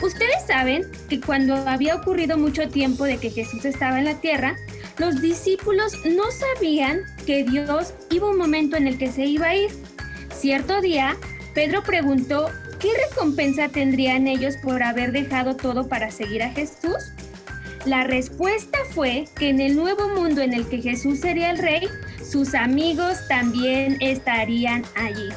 Ustedes 0.01 0.45
saben 0.45 0.83
que 1.09 1.19
cuando 1.19 1.55
había 1.55 1.95
ocurrido 1.95 2.37
mucho 2.37 2.67
tiempo 2.67 3.05
de 3.05 3.17
que 3.17 3.31
Jesús 3.31 3.65
estaba 3.65 3.99
en 3.99 4.05
la 4.05 4.19
tierra, 4.19 4.55
los 4.97 5.21
discípulos 5.21 5.93
no 6.05 6.23
sabían 6.31 7.01
que 7.25 7.43
Dios 7.43 7.93
iba 8.11 8.29
un 8.29 8.37
momento 8.37 8.77
en 8.77 8.87
el 8.87 8.97
que 8.97 9.11
se 9.11 9.25
iba 9.25 9.47
a 9.47 9.55
ir. 9.55 9.71
Cierto 10.31 10.81
día, 10.81 11.15
Pedro 11.53 11.83
preguntó 11.83 12.49
qué 12.79 12.89
recompensa 13.09 13.69
tendrían 13.69 14.27
ellos 14.27 14.57
por 14.57 14.83
haber 14.83 15.11
dejado 15.11 15.55
todo 15.55 15.87
para 15.87 16.11
seguir 16.11 16.43
a 16.43 16.49
Jesús. 16.49 17.12
La 17.85 18.05
respuesta 18.05 18.77
fue 18.91 19.25
que 19.37 19.49
en 19.49 19.59
el 19.59 19.75
nuevo 19.75 20.07
mundo 20.07 20.41
en 20.41 20.53
el 20.53 20.65
que 20.67 20.81
Jesús 20.81 21.19
sería 21.19 21.51
el 21.51 21.57
rey, 21.57 21.89
sus 22.25 22.55
amigos 22.55 23.17
también 23.27 23.97
estarían 23.99 24.83
allí. 24.95 25.27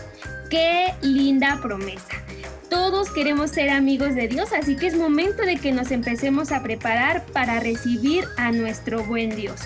¡Qué 0.48 0.94
linda 1.02 1.58
promesa! 1.60 2.22
Todos 2.70 3.10
queremos 3.10 3.50
ser 3.50 3.70
amigos 3.70 4.14
de 4.14 4.28
Dios, 4.28 4.52
así 4.52 4.76
que 4.76 4.86
es 4.86 4.96
momento 4.96 5.42
de 5.42 5.56
que 5.56 5.72
nos 5.72 5.90
empecemos 5.90 6.52
a 6.52 6.62
preparar 6.62 7.26
para 7.26 7.58
recibir 7.58 8.24
a 8.36 8.52
nuestro 8.52 9.02
buen 9.02 9.34
Dios. 9.34 9.60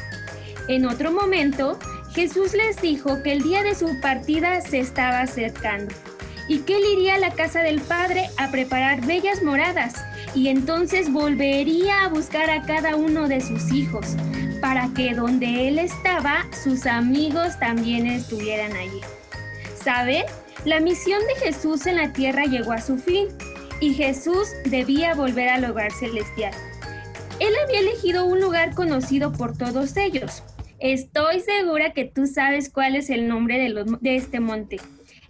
En 0.68 0.86
otro 0.86 1.12
momento, 1.12 1.78
Jesús 2.14 2.54
les 2.54 2.80
dijo 2.80 3.22
que 3.22 3.32
el 3.32 3.42
día 3.42 3.62
de 3.62 3.74
su 3.74 4.00
partida 4.00 4.62
se 4.62 4.80
estaba 4.80 5.20
acercando 5.20 5.94
y 6.48 6.60
que 6.60 6.76
él 6.76 6.82
iría 6.94 7.16
a 7.16 7.18
la 7.18 7.34
casa 7.34 7.60
del 7.60 7.80
Padre 7.80 8.30
a 8.38 8.50
preparar 8.50 9.04
bellas 9.04 9.42
moradas 9.42 9.94
y 10.34 10.48
entonces 10.48 11.12
volvería 11.12 12.04
a 12.04 12.08
buscar 12.08 12.50
a 12.50 12.62
cada 12.62 12.96
uno 12.96 13.28
de 13.28 13.40
sus 13.40 13.72
hijos 13.72 14.16
para 14.60 14.90
que 14.94 15.14
donde 15.14 15.68
él 15.68 15.78
estaba, 15.78 16.46
sus 16.62 16.86
amigos 16.86 17.58
también 17.58 18.06
estuvieran 18.06 18.72
allí. 18.72 19.00
¿Saben? 19.82 20.24
La 20.64 20.80
misión 20.80 21.20
de 21.26 21.46
Jesús 21.46 21.86
en 21.86 21.96
la 21.96 22.12
tierra 22.12 22.44
llegó 22.44 22.72
a 22.72 22.82
su 22.82 22.98
fin 22.98 23.28
y 23.80 23.94
Jesús 23.94 24.48
debía 24.66 25.14
volver 25.14 25.48
al 25.48 25.64
hogar 25.64 25.90
celestial. 25.92 26.52
Él 27.38 27.54
había 27.64 27.80
elegido 27.80 28.26
un 28.26 28.40
lugar 28.40 28.74
conocido 28.74 29.32
por 29.32 29.56
todos 29.56 29.96
ellos. 29.96 30.42
Estoy 30.78 31.40
segura 31.40 31.92
que 31.92 32.04
tú 32.04 32.26
sabes 32.26 32.68
cuál 32.70 32.96
es 32.96 33.08
el 33.08 33.26
nombre 33.26 33.58
de, 33.58 34.16
este 34.16 34.40
monte. 34.40 34.78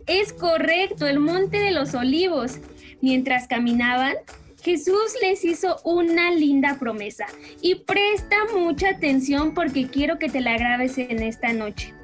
Es 0.07 0.33
correcto, 0.33 1.07
el 1.07 1.21
monte 1.21 1.61
de 1.61 1.71
los 1.71 1.95
olivos. 1.95 2.59
Mientras 3.01 3.47
caminaban, 3.47 4.17
Jesús 4.63 5.15
les 5.23 5.45
hizo 5.45 5.79
una 5.85 6.31
linda 6.31 6.79
promesa 6.79 7.27
y 7.63 7.77
presta 7.77 8.37
mucha 8.55 8.91
atención 8.91 9.55
porque 9.55 9.89
quiero 9.89 10.19
que 10.19 10.29
te 10.29 10.41
la 10.41 10.59
grabes 10.59 10.99
en 10.99 11.23
esta 11.23 11.53
noche. 11.53 11.95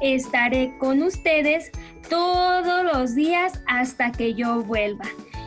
Estaré 0.00 0.72
con 0.78 1.02
ustedes 1.02 1.70
todos 2.08 2.84
los 2.84 3.14
días 3.14 3.60
hasta 3.66 4.12
que 4.12 4.34
yo 4.34 4.62
vuelva. 4.62 5.06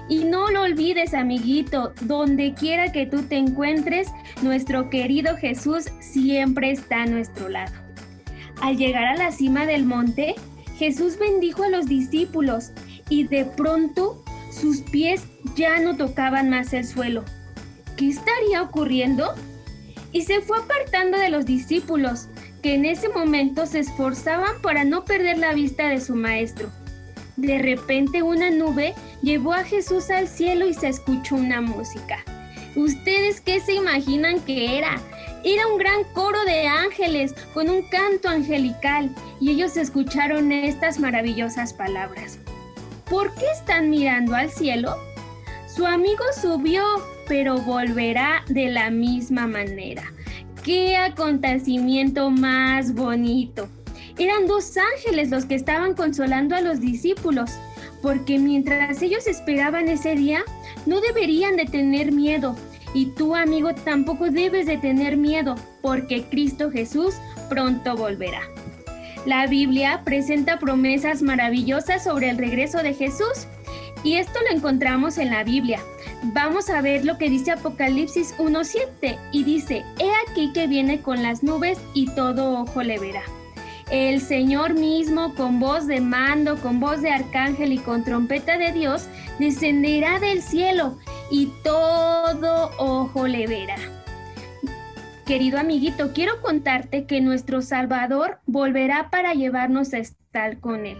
Y 0.09 0.23
no 0.25 0.49
lo 0.49 0.63
olvides, 0.63 1.13
amiguito, 1.13 1.93
donde 2.01 2.53
quiera 2.53 2.91
que 2.91 3.05
tú 3.05 3.23
te 3.23 3.37
encuentres, 3.37 4.07
nuestro 4.41 4.89
querido 4.89 5.37
Jesús 5.37 5.85
siempre 5.99 6.71
está 6.71 7.03
a 7.03 7.05
nuestro 7.05 7.47
lado. 7.47 7.73
Al 8.61 8.77
llegar 8.77 9.05
a 9.05 9.17
la 9.17 9.31
cima 9.31 9.65
del 9.65 9.85
monte, 9.85 10.35
Jesús 10.77 11.17
bendijo 11.19 11.63
a 11.63 11.69
los 11.69 11.87
discípulos 11.87 12.71
y 13.07 13.25
de 13.27 13.45
pronto 13.45 14.23
Sus 14.59 14.81
pies 14.81 15.23
ya 15.55 15.79
no 15.79 15.95
tocaban 15.95 16.49
más 16.49 16.73
el 16.73 16.85
suelo. 16.85 17.23
¿Qué 17.95 18.09
estaría 18.09 18.61
ocurriendo? 18.61 19.33
Y 20.11 20.23
se 20.23 20.41
fue 20.41 20.57
apartando 20.57 21.17
de 21.17 21.29
los 21.29 21.45
discípulos, 21.45 22.27
que 22.61 22.75
en 22.75 22.85
ese 22.85 23.09
momento 23.09 23.65
se 23.65 23.79
esforzaban 23.79 24.61
para 24.61 24.83
no 24.83 25.05
perder 25.05 25.37
la 25.37 25.53
vista 25.53 25.87
de 25.87 26.01
su 26.01 26.15
maestro. 26.15 26.69
De 27.37 27.57
repente 27.57 28.21
una 28.21 28.49
nube 28.49 28.93
llevó 29.21 29.53
a 29.53 29.63
Jesús 29.63 30.09
al 30.09 30.27
cielo 30.27 30.67
y 30.67 30.73
se 30.73 30.89
escuchó 30.89 31.35
una 31.35 31.61
música. 31.61 32.25
¿Ustedes 32.75 33.39
qué 33.39 33.61
se 33.61 33.73
imaginan 33.73 34.41
que 34.41 34.77
era? 34.77 35.01
Era 35.45 35.67
un 35.67 35.77
gran 35.77 36.03
coro 36.13 36.43
de 36.43 36.67
ángeles 36.67 37.33
con 37.53 37.69
un 37.69 37.83
canto 37.83 38.27
angelical 38.27 39.09
y 39.39 39.51
ellos 39.51 39.77
escucharon 39.77 40.51
estas 40.51 40.99
maravillosas 40.99 41.73
palabras. 41.73 42.39
¿Por 43.09 43.33
qué 43.33 43.45
están 43.51 43.89
mirando 43.89 44.35
al 44.35 44.51
cielo? 44.51 44.95
Su 45.67 45.87
amigo 45.87 46.23
subió, 46.39 46.83
pero 47.27 47.57
volverá 47.57 48.43
de 48.47 48.69
la 48.69 48.91
misma 48.91 49.47
manera. 49.47 50.03
¡Qué 50.63 50.95
acontecimiento 50.95 52.29
más 52.29 52.93
bonito! 52.93 53.67
Eran 54.19 54.45
dos 54.45 54.75
ángeles 54.77 55.31
los 55.31 55.45
que 55.45 55.55
estaban 55.55 55.95
consolando 55.95 56.55
a 56.55 56.61
los 56.61 56.81
discípulos, 56.81 57.49
porque 58.03 58.37
mientras 58.37 59.01
ellos 59.01 59.25
esperaban 59.25 59.87
ese 59.87 60.13
día, 60.13 60.43
no 60.85 61.01
deberían 61.01 61.55
de 61.55 61.65
tener 61.65 62.11
miedo. 62.11 62.55
Y 62.93 63.07
tú, 63.07 63.35
amigo, 63.35 63.73
tampoco 63.73 64.29
debes 64.29 64.67
de 64.67 64.77
tener 64.77 65.17
miedo, 65.17 65.55
porque 65.81 66.25
Cristo 66.25 66.69
Jesús 66.69 67.15
pronto 67.49 67.95
volverá. 67.95 68.41
La 69.25 69.47
Biblia 69.47 70.01
presenta 70.05 70.59
promesas 70.59 71.21
maravillosas 71.21 72.03
sobre 72.03 72.29
el 72.29 72.37
regreso 72.37 72.81
de 72.81 72.93
Jesús, 72.93 73.47
y 74.03 74.15
esto 74.15 74.39
lo 74.49 74.55
encontramos 74.55 75.17
en 75.17 75.29
la 75.29 75.43
Biblia. 75.43 75.79
Vamos 76.33 76.69
a 76.69 76.81
ver 76.81 77.03
lo 77.03 77.17
que 77.17 77.29
dice 77.29 77.51
Apocalipsis 77.51 78.33
1.7 78.37 79.17
y 79.33 79.43
dice, 79.43 79.83
He 79.99 80.09
aquí 80.29 80.53
que 80.53 80.67
viene 80.67 81.01
con 81.01 81.21
las 81.21 81.43
nubes 81.43 81.79
y 81.93 82.07
todo 82.15 82.61
ojo 82.61 82.81
le 82.81 82.97
verá. 82.97 83.23
El 83.91 84.21
Señor 84.21 84.75
mismo, 84.75 85.33
con 85.35 85.59
voz 85.59 85.87
de 85.87 85.99
mando, 85.99 86.57
con 86.57 86.79
voz 86.79 87.01
de 87.01 87.11
arcángel 87.11 87.73
y 87.73 87.79
con 87.79 88.03
trompeta 88.03 88.57
de 88.57 88.71
Dios, 88.71 89.07
descenderá 89.39 90.19
del 90.19 90.41
cielo 90.41 90.97
y 91.29 91.47
todo 91.63 92.71
ojo 92.77 93.27
le 93.27 93.47
verá. 93.47 93.98
Querido 95.29 95.59
amiguito, 95.59 96.11
quiero 96.11 96.41
contarte 96.41 97.05
que 97.05 97.21
nuestro 97.21 97.61
Salvador 97.61 98.39
volverá 98.47 99.11
para 99.11 99.35
llevarnos 99.35 99.93
a 99.93 99.99
estar 99.99 100.59
con 100.59 100.87
Él. 100.87 100.97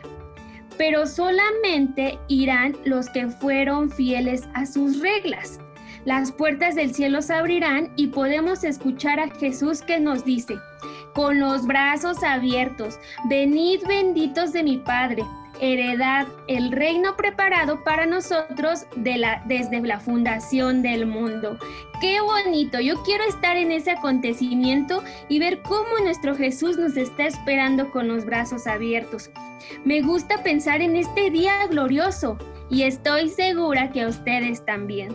Pero 0.77 1.07
solamente 1.07 2.19
irán 2.27 2.77
los 2.86 3.09
que 3.09 3.30
fueron 3.30 3.89
fieles 3.89 4.47
a 4.53 4.67
sus 4.67 4.99
reglas. 4.99 5.59
Las 6.05 6.32
puertas 6.32 6.75
del 6.75 6.93
cielo 6.93 7.23
se 7.23 7.34
abrirán 7.34 7.91
y 7.95 8.09
podemos 8.09 8.63
escuchar 8.63 9.19
a 9.19 9.32
Jesús 9.32 9.82
que 9.82 9.99
nos 9.99 10.23
dice, 10.23 10.59
con 11.15 11.39
los 11.39 11.65
brazos 11.65 12.21
abiertos, 12.23 12.99
venid 13.30 13.80
benditos 13.88 14.53
de 14.53 14.61
mi 14.61 14.77
Padre, 14.77 15.23
heredad 15.60 16.28
el 16.47 16.72
reino 16.72 17.16
preparado 17.16 17.84
para 17.84 18.05
nosotros 18.05 18.86
de 18.95 19.18
la, 19.18 19.43
desde 19.45 19.82
la 19.82 19.99
fundación 19.99 20.82
del 20.82 21.05
mundo. 21.05 21.57
Qué 22.01 22.22
bonito, 22.22 22.80
yo 22.80 23.01
quiero 23.03 23.26
estar 23.26 23.57
en 23.57 23.72
ese 23.72 23.91
acontecimiento 23.91 25.03
y 25.28 25.39
ver 25.39 25.62
cómo 25.62 25.99
nuestro 26.03 26.36
Jesús 26.36 26.78
nos 26.78 26.95
está 26.97 27.28
esperando 27.28 27.91
con 27.91 28.07
los 28.07 28.26
brazos 28.26 28.68
abiertos. 28.68 29.30
Me 29.84 30.01
gusta 30.01 30.41
pensar 30.43 30.82
en 30.82 30.95
este 30.95 31.30
día 31.30 31.68
glorioso 31.68 32.38
y 32.70 32.84
estoy 32.84 33.30
segura 33.30 33.91
que 33.91 34.01
a 34.01 34.07
ustedes 34.07 34.66
también. 34.66 35.10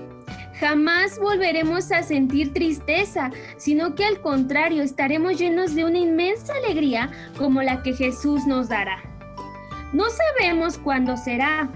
Jamás 0.61 1.18
volveremos 1.18 1.90
a 1.90 2.03
sentir 2.03 2.53
tristeza, 2.53 3.30
sino 3.57 3.95
que 3.95 4.05
al 4.05 4.20
contrario 4.20 4.82
estaremos 4.82 5.38
llenos 5.38 5.74
de 5.74 5.84
una 5.84 5.99
inmensa 5.99 6.55
alegría 6.55 7.11
como 7.36 7.62
la 7.62 7.82
que 7.82 7.92
Jesús 7.92 8.47
nos 8.47 8.68
dará. 8.68 9.13
No 9.95 10.07
sabemos 10.11 10.76
cuándo 10.76 11.16
será, 11.16 11.70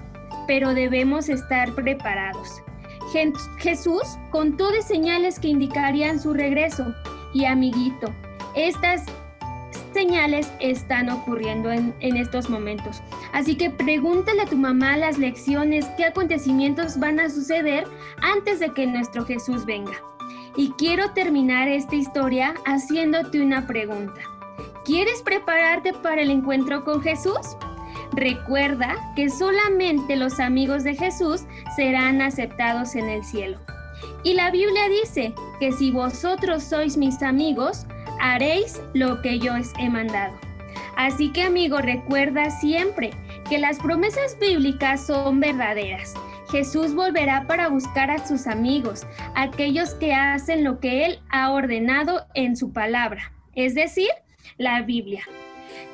pero 0.49 0.75
debemos 0.75 1.29
estar 1.29 1.73
preparados. 1.77 2.61
Jesús 3.59 4.03
contó 4.33 4.73
de 4.73 4.83
señales 4.83 5.39
que 5.39 5.47
indicarían 5.47 6.19
su 6.19 6.35
regreso. 6.35 6.93
Y 7.33 7.45
amiguito, 7.45 8.13
estas 8.57 9.05
señales 9.93 10.53
están 10.59 11.11
ocurriendo 11.11 11.71
en, 11.71 11.95
en, 12.01 12.17
estos 12.17 12.51
momentos. 12.51 13.01
Así 13.33 13.55
que 13.55 13.71
pregúntale 13.71 14.43
a 14.43 14.47
tu 14.47 14.57
mamá 14.57 14.97
las 14.97 15.17
lecciones, 15.17 15.87
qué 15.97 16.05
acontecimientos 16.07 16.99
van 16.99 17.21
a 17.21 17.31
suceder 17.31 17.85
antes 18.21 18.59
de 18.59 18.75
que 18.75 18.85
nuestro 18.89 19.25
Jesús 19.27 19.65
venga. 19.65 19.95
Y 20.57 20.73
quiero 20.73 21.13
terminar 21.13 21.69
esta 21.69 21.95
historia 21.95 22.55
haciéndote 22.67 23.41
una 23.41 23.69
pregunta. 23.69 24.21
¿Quieres 24.85 25.23
prepararte 25.23 25.93
para 25.93 26.23
el 26.23 26.31
encuentro 26.31 26.85
con 26.85 27.01
Jesús? 27.01 27.57
Recuerda 28.13 28.97
que 29.15 29.31
solamente 29.31 30.17
los 30.17 30.41
amigos 30.41 30.85
de 30.85 30.95
Jesús 30.95 31.43
serán 31.77 32.23
aceptados 32.23 32.95
en 32.95 33.09
el 33.09 33.25
cielo. 33.25 33.59
Y 34.23 34.35
la 34.35 34.51
Biblia 34.51 34.89
dice 34.89 35.35
que 35.61 35.73
si 35.73 35.91
vosotros 35.91 36.63
sois 36.65 36.97
mis 36.97 37.23
amigos, 37.23 37.87
haréis 38.21 38.81
lo 38.95 39.23
que 39.23 39.39
yo 39.39 39.55
os 39.55 39.73
he 39.79 39.89
mandado. 39.89 40.35
Así 40.97 41.31
que 41.31 41.43
amigo, 41.43 41.79
recuerda 41.79 42.51
siempre 42.51 43.11
que 43.49 43.59
las 43.59 43.79
promesas 43.79 44.37
bíblicas 44.39 45.07
son 45.07 45.41
verdaderas. 45.41 46.15
Jesús 46.51 46.95
volverá 46.95 47.47
para 47.47 47.69
buscar 47.69 48.11
a 48.11 48.27
sus 48.27 48.47
amigos, 48.47 49.07
aquellos 49.35 49.95
que 49.95 50.15
hacen 50.15 50.65
lo 50.65 50.81
que 50.81 51.05
Él 51.05 51.21
ha 51.31 51.53
ordenado 51.53 52.27
en 52.35 52.57
su 52.57 52.73
palabra, 52.73 53.33
es 53.55 53.75
decir, 53.75 54.09
la 54.57 54.83
Biblia. 54.83 55.23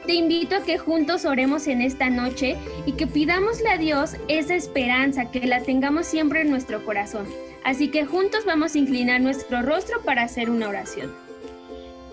Te 0.07 0.13
invito 0.13 0.57
a 0.57 0.63
que 0.63 0.79
juntos 0.79 1.25
oremos 1.25 1.67
en 1.67 1.81
esta 1.81 2.11
noche 2.11 2.57
y 2.85 2.93
que 2.93 3.07
pidamosle 3.07 3.71
a 3.71 3.79
Dios 3.79 4.17
esa 4.29 4.55
esperanza, 4.55 5.31
que 5.31 5.47
la 5.47 5.63
tengamos 5.63 6.07
siempre 6.07 6.43
en 6.43 6.51
nuestro 6.51 6.85
corazón. 6.85 7.27
Así 7.65 7.89
que 7.89 8.05
juntos 8.05 8.45
vamos 8.45 8.75
a 8.75 8.79
inclinar 8.79 9.21
nuestro 9.21 9.63
rostro 9.63 10.03
para 10.03 10.23
hacer 10.23 10.51
una 10.51 10.69
oración. 10.69 11.13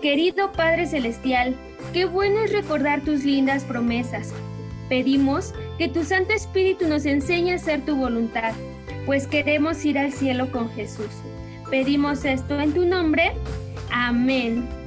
Querido 0.00 0.52
Padre 0.52 0.86
Celestial, 0.86 1.54
qué 1.92 2.06
bueno 2.06 2.40
es 2.40 2.52
recordar 2.52 3.02
tus 3.02 3.24
lindas 3.24 3.64
promesas. 3.64 4.32
Pedimos 4.88 5.54
que 5.78 5.88
tu 5.88 6.02
Santo 6.02 6.32
Espíritu 6.32 6.88
nos 6.88 7.06
enseñe 7.06 7.52
a 7.52 7.56
hacer 7.56 7.84
tu 7.84 7.94
voluntad, 7.94 8.52
pues 9.06 9.26
queremos 9.26 9.84
ir 9.84 9.98
al 9.98 10.12
cielo 10.12 10.50
con 10.50 10.70
Jesús. 10.70 11.10
Pedimos 11.70 12.24
esto 12.24 12.58
en 12.58 12.72
tu 12.72 12.84
nombre. 12.84 13.32
Amén. 13.90 14.81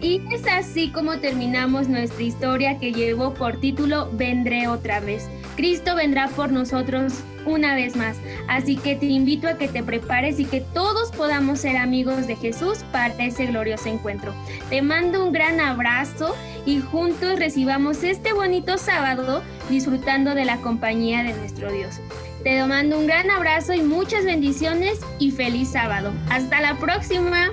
Y 0.00 0.20
es 0.32 0.46
así 0.46 0.90
como 0.90 1.18
terminamos 1.18 1.88
nuestra 1.88 2.22
historia 2.22 2.78
que 2.78 2.92
llevó 2.92 3.34
por 3.34 3.60
título 3.60 4.10
Vendré 4.12 4.68
otra 4.68 5.00
vez. 5.00 5.28
Cristo 5.56 5.94
vendrá 5.94 6.28
por 6.28 6.50
nosotros 6.50 7.12
una 7.46 7.74
vez 7.74 7.96
más. 7.96 8.16
Así 8.48 8.76
que 8.76 8.96
te 8.96 9.06
invito 9.06 9.48
a 9.48 9.58
que 9.58 9.68
te 9.68 9.82
prepares 9.82 10.40
y 10.40 10.44
que 10.44 10.60
todos 10.60 11.10
podamos 11.12 11.60
ser 11.60 11.76
amigos 11.76 12.26
de 12.26 12.36
Jesús 12.36 12.78
para 12.92 13.14
ese 13.24 13.46
glorioso 13.46 13.88
encuentro. 13.88 14.34
Te 14.70 14.82
mando 14.82 15.24
un 15.24 15.32
gran 15.32 15.60
abrazo 15.60 16.34
y 16.66 16.80
juntos 16.80 17.38
recibamos 17.38 18.02
este 18.02 18.32
bonito 18.32 18.76
sábado 18.76 19.42
disfrutando 19.68 20.34
de 20.34 20.44
la 20.44 20.56
compañía 20.58 21.22
de 21.22 21.34
nuestro 21.34 21.70
Dios. 21.72 22.00
Te 22.42 22.64
mando 22.64 22.98
un 22.98 23.06
gran 23.06 23.30
abrazo 23.30 23.74
y 23.74 23.82
muchas 23.82 24.24
bendiciones 24.24 24.98
y 25.18 25.30
feliz 25.30 25.72
sábado. 25.72 26.12
Hasta 26.28 26.60
la 26.60 26.76
próxima. 26.78 27.50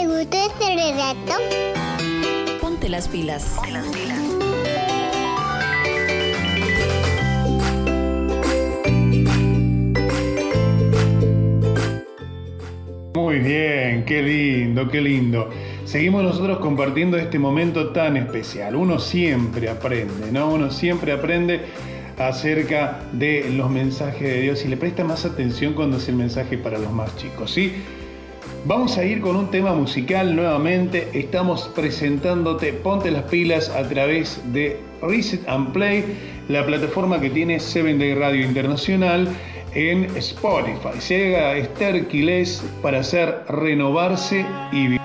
¿Le 0.00 0.06
gustó 0.06 0.36
este 0.38 0.74
relato? 0.74 1.32
Ponte 2.60 2.88
las 2.88 3.08
pilas. 3.08 3.56
Ponte 3.56 3.72
las 3.72 3.86
pilas. 3.88 4.18
Muy 13.14 13.38
bien, 13.40 14.04
qué 14.04 14.22
lindo, 14.22 14.88
qué 14.88 15.00
lindo. 15.00 15.50
Seguimos 15.84 16.22
nosotros 16.22 16.58
compartiendo 16.58 17.18
este 17.18 17.38
momento 17.38 17.90
tan 17.90 18.16
especial. 18.16 18.76
Uno 18.76 18.98
siempre 18.98 19.68
aprende, 19.68 20.32
¿no? 20.32 20.54
Uno 20.54 20.70
siempre 20.70 21.12
aprende 21.12 21.60
acerca 22.18 23.00
de 23.12 23.50
los 23.50 23.70
mensajes 23.70 24.22
de 24.22 24.40
Dios 24.40 24.64
y 24.64 24.68
le 24.68 24.76
presta 24.76 25.04
más 25.04 25.24
atención 25.26 25.74
cuando 25.74 25.98
es 25.98 26.08
el 26.08 26.16
mensaje 26.16 26.56
para 26.56 26.78
los 26.78 26.92
más 26.92 27.14
chicos, 27.16 27.50
¿sí? 27.50 27.74
Vamos 28.64 28.96
a 28.96 29.04
ir 29.04 29.20
con 29.20 29.34
un 29.34 29.50
tema 29.50 29.74
musical 29.74 30.36
nuevamente. 30.36 31.08
Estamos 31.14 31.68
presentándote 31.74 32.72
Ponte 32.72 33.10
las 33.10 33.24
pilas 33.24 33.68
a 33.68 33.88
través 33.88 34.40
de 34.52 34.78
Reset 35.02 35.48
and 35.48 35.72
Play, 35.72 36.04
la 36.48 36.64
plataforma 36.64 37.20
que 37.20 37.28
tiene 37.28 37.58
Seven 37.58 37.98
Day 37.98 38.14
Radio 38.14 38.46
Internacional 38.46 39.28
en 39.74 40.04
Spotify. 40.16 40.96
Llega 41.08 41.56
Esther 41.56 42.06
Quiles 42.06 42.62
para 42.82 43.00
hacer 43.00 43.42
renovarse 43.48 44.46
y 44.70 44.82
vivir. 44.82 45.01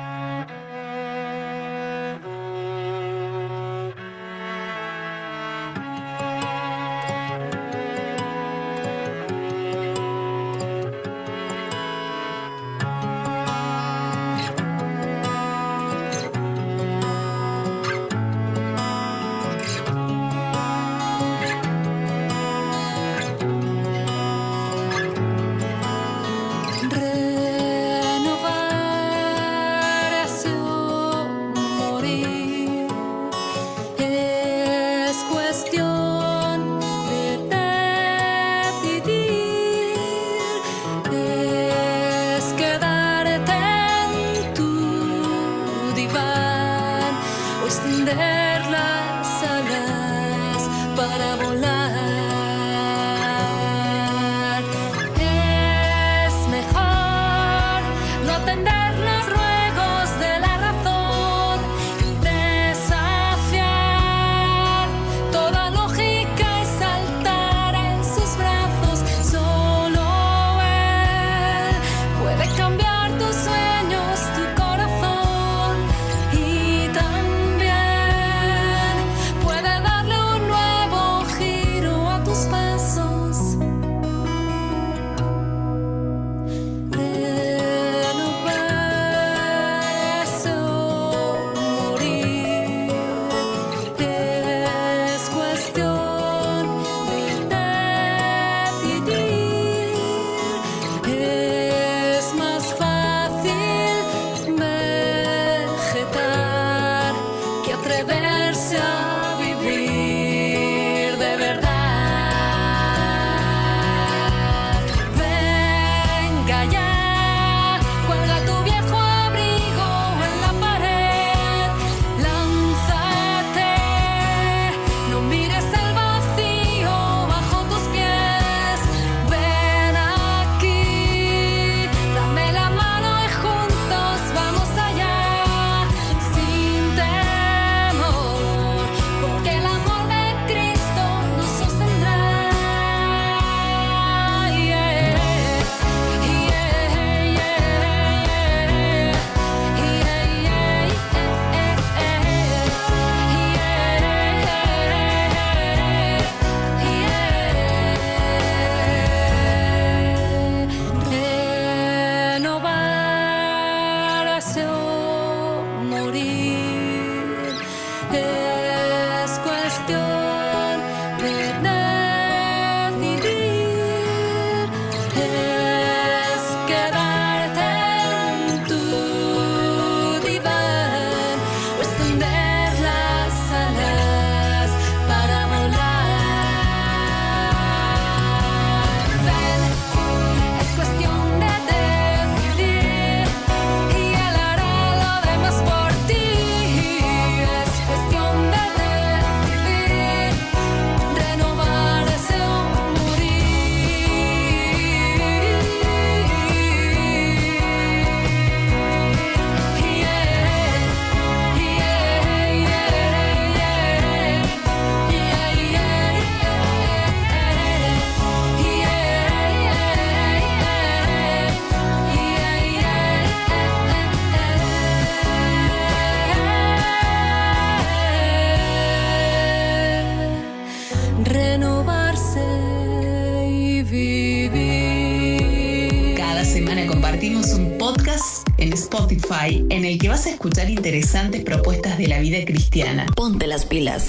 Spotify 239.07 239.65
en 239.69 239.85
el 239.85 239.97
que 239.97 240.09
vas 240.09 240.25
a 240.25 240.31
escuchar 240.31 240.69
interesantes 240.69 241.43
propuestas 241.43 241.97
de 241.97 242.07
la 242.07 242.19
vida 242.19 242.43
cristiana. 242.45 243.05
Ponte 243.15 243.47
las 243.47 243.65
pilas. 243.65 244.07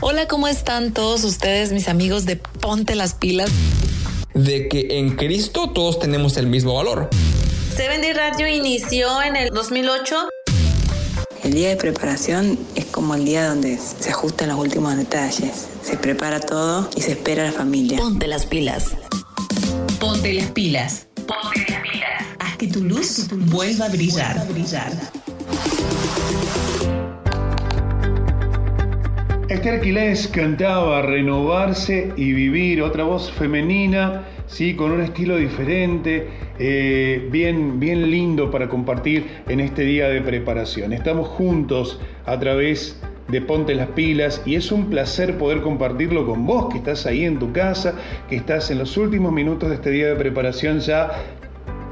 Hola, 0.00 0.26
¿cómo 0.28 0.48
están 0.48 0.92
todos 0.92 1.24
ustedes, 1.24 1.72
mis 1.72 1.88
amigos 1.88 2.24
de 2.24 2.36
Ponte 2.36 2.94
las 2.94 3.14
pilas? 3.14 3.50
De 4.32 4.68
que 4.68 4.98
en 4.98 5.16
Cristo 5.16 5.70
todos 5.70 5.98
tenemos 5.98 6.38
el 6.38 6.46
mismo 6.46 6.74
valor. 6.74 7.10
Seven 7.76 8.00
Day 8.00 8.12
Radio 8.14 8.48
inició 8.48 9.22
en 9.22 9.36
el 9.36 9.50
2008. 9.50 10.16
El 11.44 11.52
día 11.52 11.68
de 11.68 11.76
preparación 11.76 12.58
es 12.74 12.86
como 12.86 13.14
el 13.14 13.26
día 13.26 13.46
donde 13.46 13.76
se 13.78 14.10
ajustan 14.10 14.48
los 14.48 14.58
últimos 14.58 14.96
detalles. 14.96 15.68
Se 15.82 15.98
prepara 15.98 16.40
todo 16.40 16.88
y 16.96 17.02
se 17.02 17.12
espera 17.12 17.42
a 17.42 17.46
la 17.46 17.52
familia. 17.52 17.98
Ponte 17.98 18.26
las 18.26 18.46
pilas. 18.46 18.92
Ponte 20.00 20.32
las 20.32 20.50
pilas. 20.50 21.06
Ponte 21.26 21.58
las 21.58 21.66
pilas. 21.66 21.71
Que 22.62 22.68
tu 22.68 22.84
luz 22.84 23.28
vuelva 23.50 23.86
a 23.86 23.88
brillar. 23.88 24.36
Vuelva 24.36 24.42
a 24.42 24.52
brillar. 24.52 24.92
Esther 29.48 29.80
Quilés 29.80 30.28
cantaba 30.28 31.02
Renovarse 31.02 32.12
y 32.16 32.32
Vivir, 32.32 32.82
otra 32.82 33.02
voz 33.02 33.32
femenina, 33.32 34.28
sí, 34.46 34.76
con 34.76 34.92
un 34.92 35.00
estilo 35.00 35.38
diferente, 35.38 36.28
eh, 36.60 37.28
bien, 37.32 37.80
bien 37.80 38.08
lindo 38.08 38.52
para 38.52 38.68
compartir 38.68 39.26
en 39.48 39.58
este 39.58 39.82
día 39.82 40.08
de 40.08 40.20
preparación. 40.20 40.92
Estamos 40.92 41.26
juntos 41.26 41.98
a 42.26 42.38
través 42.38 42.96
de 43.26 43.40
Ponte 43.40 43.74
las 43.74 43.88
Pilas 43.88 44.40
y 44.46 44.54
es 44.54 44.70
un 44.70 44.88
placer 44.88 45.36
poder 45.36 45.62
compartirlo 45.62 46.26
con 46.26 46.46
vos 46.46 46.68
que 46.70 46.78
estás 46.78 47.06
ahí 47.06 47.24
en 47.24 47.40
tu 47.40 47.52
casa, 47.52 47.94
que 48.28 48.36
estás 48.36 48.70
en 48.70 48.78
los 48.78 48.96
últimos 48.96 49.32
minutos 49.32 49.68
de 49.68 49.74
este 49.74 49.90
día 49.90 50.06
de 50.08 50.14
preparación 50.14 50.78
ya 50.78 51.10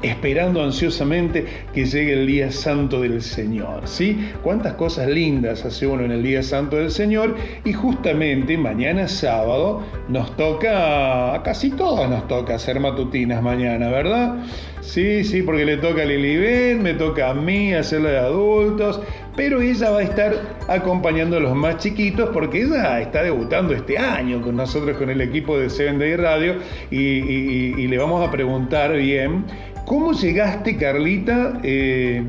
esperando 0.01 0.63
ansiosamente 0.63 1.45
que 1.73 1.85
llegue 1.85 2.13
el 2.13 2.27
día 2.27 2.51
santo 2.51 3.01
del 3.01 3.21
Señor, 3.21 3.87
¿sí? 3.87 4.31
Cuántas 4.43 4.73
cosas 4.73 5.07
lindas 5.07 5.65
hace 5.65 5.87
uno 5.87 6.03
en 6.03 6.11
el 6.11 6.23
día 6.23 6.43
santo 6.43 6.77
del 6.77 6.91
Señor 6.91 7.35
y 7.63 7.73
justamente 7.73 8.57
mañana 8.57 9.07
sábado 9.07 9.81
nos 10.09 10.35
toca, 10.35 11.41
casi 11.43 11.71
todos 11.71 12.09
nos 12.09 12.27
toca 12.27 12.55
hacer 12.55 12.79
matutinas 12.79 13.41
mañana, 13.41 13.89
¿verdad? 13.89 14.37
Sí, 14.81 15.23
sí, 15.23 15.43
porque 15.43 15.63
le 15.63 15.77
toca 15.77 16.01
a 16.01 16.05
Lilibet, 16.05 16.79
me 16.79 16.95
toca 16.95 17.29
a 17.29 17.33
mí 17.35 17.71
hacerla 17.73 18.09
de 18.09 18.17
adultos, 18.17 18.99
pero 19.35 19.61
ella 19.61 19.91
va 19.91 19.99
a 19.99 20.03
estar 20.03 20.33
acompañando 20.67 21.37
a 21.37 21.39
los 21.39 21.55
más 21.55 21.77
chiquitos 21.77 22.29
porque 22.33 22.63
ella 22.63 22.99
está 22.99 23.21
debutando 23.21 23.75
este 23.75 23.99
año 23.99 24.41
con 24.41 24.55
nosotros, 24.55 24.97
con 24.97 25.11
el 25.11 25.21
equipo 25.21 25.57
de 25.57 25.69
Seven 25.69 25.99
Day 25.99 26.15
Radio 26.15 26.55
y 26.89 27.87
le 27.87 27.97
vamos 27.99 28.27
a 28.27 28.31
preguntar 28.31 28.93
bien 28.93 29.45
¿Cómo 29.85 30.13
llegaste, 30.13 30.77
Carlita, 30.77 31.59
eh, 31.63 32.23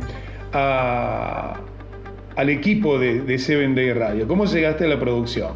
al 0.52 2.48
equipo 2.48 2.98
de, 2.98 3.20
de 3.22 3.38
Seven 3.38 3.74
Day 3.74 3.92
Radio? 3.92 4.26
¿Cómo 4.26 4.44
llegaste 4.44 4.84
a 4.84 4.88
la 4.88 4.98
producción? 4.98 5.52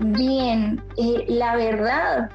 Bien, 0.00 0.80
eh, 0.96 1.24
la 1.28 1.56
verdad, 1.56 2.30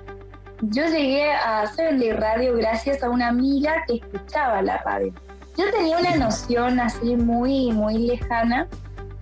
yo 0.61 0.85
llegué 0.85 1.31
a 1.31 1.65
Seven 1.67 1.99
Day 1.99 2.11
Radio 2.11 2.55
gracias 2.55 3.01
a 3.03 3.09
una 3.09 3.29
amiga 3.29 3.83
que 3.87 3.95
escuchaba 3.95 4.61
la 4.61 4.77
radio. 4.79 5.13
Yo 5.57 5.65
tenía 5.71 5.97
una 5.97 6.15
noción 6.15 6.79
así 6.79 7.15
muy, 7.15 7.71
muy 7.71 7.97
lejana, 7.97 8.67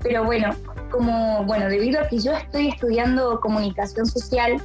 pero 0.03 0.23
bueno, 0.23 0.49
como, 0.91 1.43
bueno, 1.45 1.67
debido 1.67 2.01
a 2.01 2.07
que 2.07 2.19
yo 2.19 2.33
estoy 2.33 2.69
estudiando 2.69 3.39
comunicación 3.39 4.05
social 4.05 4.61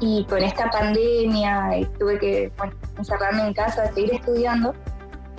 y 0.00 0.24
con 0.24 0.42
esta 0.42 0.70
pandemia 0.70 1.70
tuve 1.98 2.18
que 2.18 2.52
encerrarme 2.96 3.48
en 3.48 3.54
casa, 3.54 3.92
seguir 3.92 4.14
estudiando, 4.14 4.74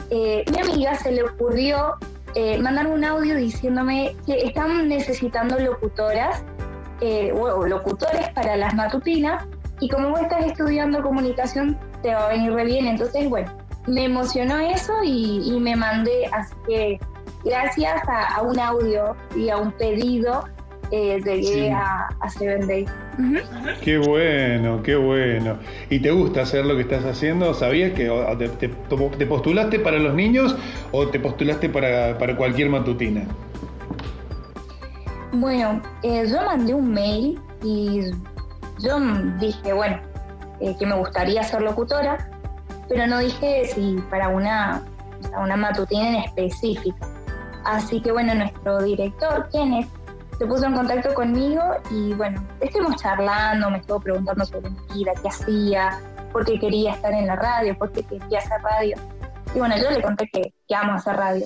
eh, 0.09 0.43
mi 0.51 0.59
amiga 0.59 0.95
se 0.95 1.11
le 1.11 1.23
ocurrió 1.23 1.95
eh, 2.35 2.57
mandar 2.59 2.87
un 2.87 3.03
audio 3.03 3.35
diciéndome 3.35 4.15
que 4.25 4.37
están 4.45 4.87
necesitando 4.87 5.57
locutoras 5.59 6.43
eh, 7.01 7.31
o 7.31 7.65
locutores 7.65 8.29
para 8.29 8.57
las 8.57 8.73
matutinas 8.73 9.45
y 9.79 9.87
como 9.87 10.09
vos 10.09 10.21
estás 10.21 10.45
estudiando 10.45 11.01
comunicación 11.01 11.77
te 12.01 12.13
va 12.13 12.25
a 12.25 12.29
venir 12.29 12.53
re 12.53 12.65
bien. 12.65 12.87
Entonces, 12.87 13.29
bueno, 13.29 13.51
me 13.87 14.05
emocionó 14.05 14.57
eso 14.57 14.93
y, 15.03 15.57
me 15.59 15.75
mandé, 15.75 16.27
así 16.31 16.53
que 16.67 16.99
gracias 17.45 18.01
a 18.07 18.41
un 18.41 18.59
audio 18.59 19.15
y 19.35 19.49
a 19.49 19.57
un 19.57 19.71
pedido 19.73 20.43
eh, 20.91 21.21
llegué 21.23 21.43
Sí. 21.43 21.69
a, 21.69 22.07
a 22.19 22.29
Seven 22.29 22.67
Days. 22.67 22.89
Ujú. 23.17 23.35
Qué 23.81 23.97
bueno, 23.97 24.81
qué 24.83 24.95
bueno. 24.95 25.57
¿Y 25.89 25.99
te 25.99 26.11
gusta 26.11 26.41
hacer 26.41 26.65
lo 26.65 26.75
que 26.75 26.81
estás 26.83 27.05
haciendo? 27.05 27.53
¿Sabías 27.53 27.93
que 27.93 28.09
te, 28.37 28.49
te- 28.49 28.67
te 29.17 29.25
postulaste 29.25 29.79
para 29.79 29.97
los 29.99 30.13
niños 30.13 30.55
o 30.91 31.07
te 31.07 31.19
postulaste 31.19 31.69
para, 31.69 32.17
para 32.17 32.35
cualquier 32.35 32.69
matutina? 32.69 33.23
Bueno, 35.31 35.81
eh, 36.03 36.25
yo 36.29 36.41
mandé 36.43 36.73
un 36.73 36.91
mail 36.91 37.39
y 37.63 38.01
yo 38.79 38.99
dije, 39.39 39.73
bueno, 39.73 39.99
eh, 40.59 40.75
que 40.79 40.85
me 40.85 40.95
gustaría 40.95 41.43
ser 41.43 41.61
locutora, 41.61 42.29
pero 42.87 43.05
no 43.05 43.19
dije 43.19 43.65
si 43.75 43.97
para 44.09 44.29
una, 44.29 44.81
una 45.39 45.55
matutina 45.55 46.09
en 46.09 46.15
específica. 46.23 47.07
Así 47.65 48.01
que 48.01 48.11
bueno, 48.11 48.33
nuestro 48.33 48.81
director, 48.81 49.47
Kenneth, 49.51 49.87
se 50.39 50.45
puso 50.47 50.65
en 50.65 50.73
contacto 50.73 51.13
conmigo 51.13 51.61
y 51.91 52.13
bueno, 52.13 52.41
estuvimos 52.61 52.95
charlando, 52.95 53.69
me 53.69 53.79
estuvo 53.79 53.99
preguntando 53.99 54.45
sobre 54.45 54.69
mi 54.69 54.79
vida, 54.93 55.11
qué 55.21 55.27
hacía, 55.27 55.99
por 56.31 56.45
qué 56.45 56.57
quería 56.57 56.93
estar 56.93 57.13
en 57.13 57.27
la 57.27 57.35
radio, 57.35 57.77
por 57.77 57.91
qué 57.91 58.03
quería 58.03 58.39
hacer 58.39 58.61
radio. 58.61 58.95
Y 59.53 59.59
bueno, 59.59 59.75
yo 59.77 59.91
le 59.91 60.01
conté 60.01 60.29
que, 60.31 60.53
amo 60.73 60.93
hacer 60.93 61.17
radio. 61.17 61.45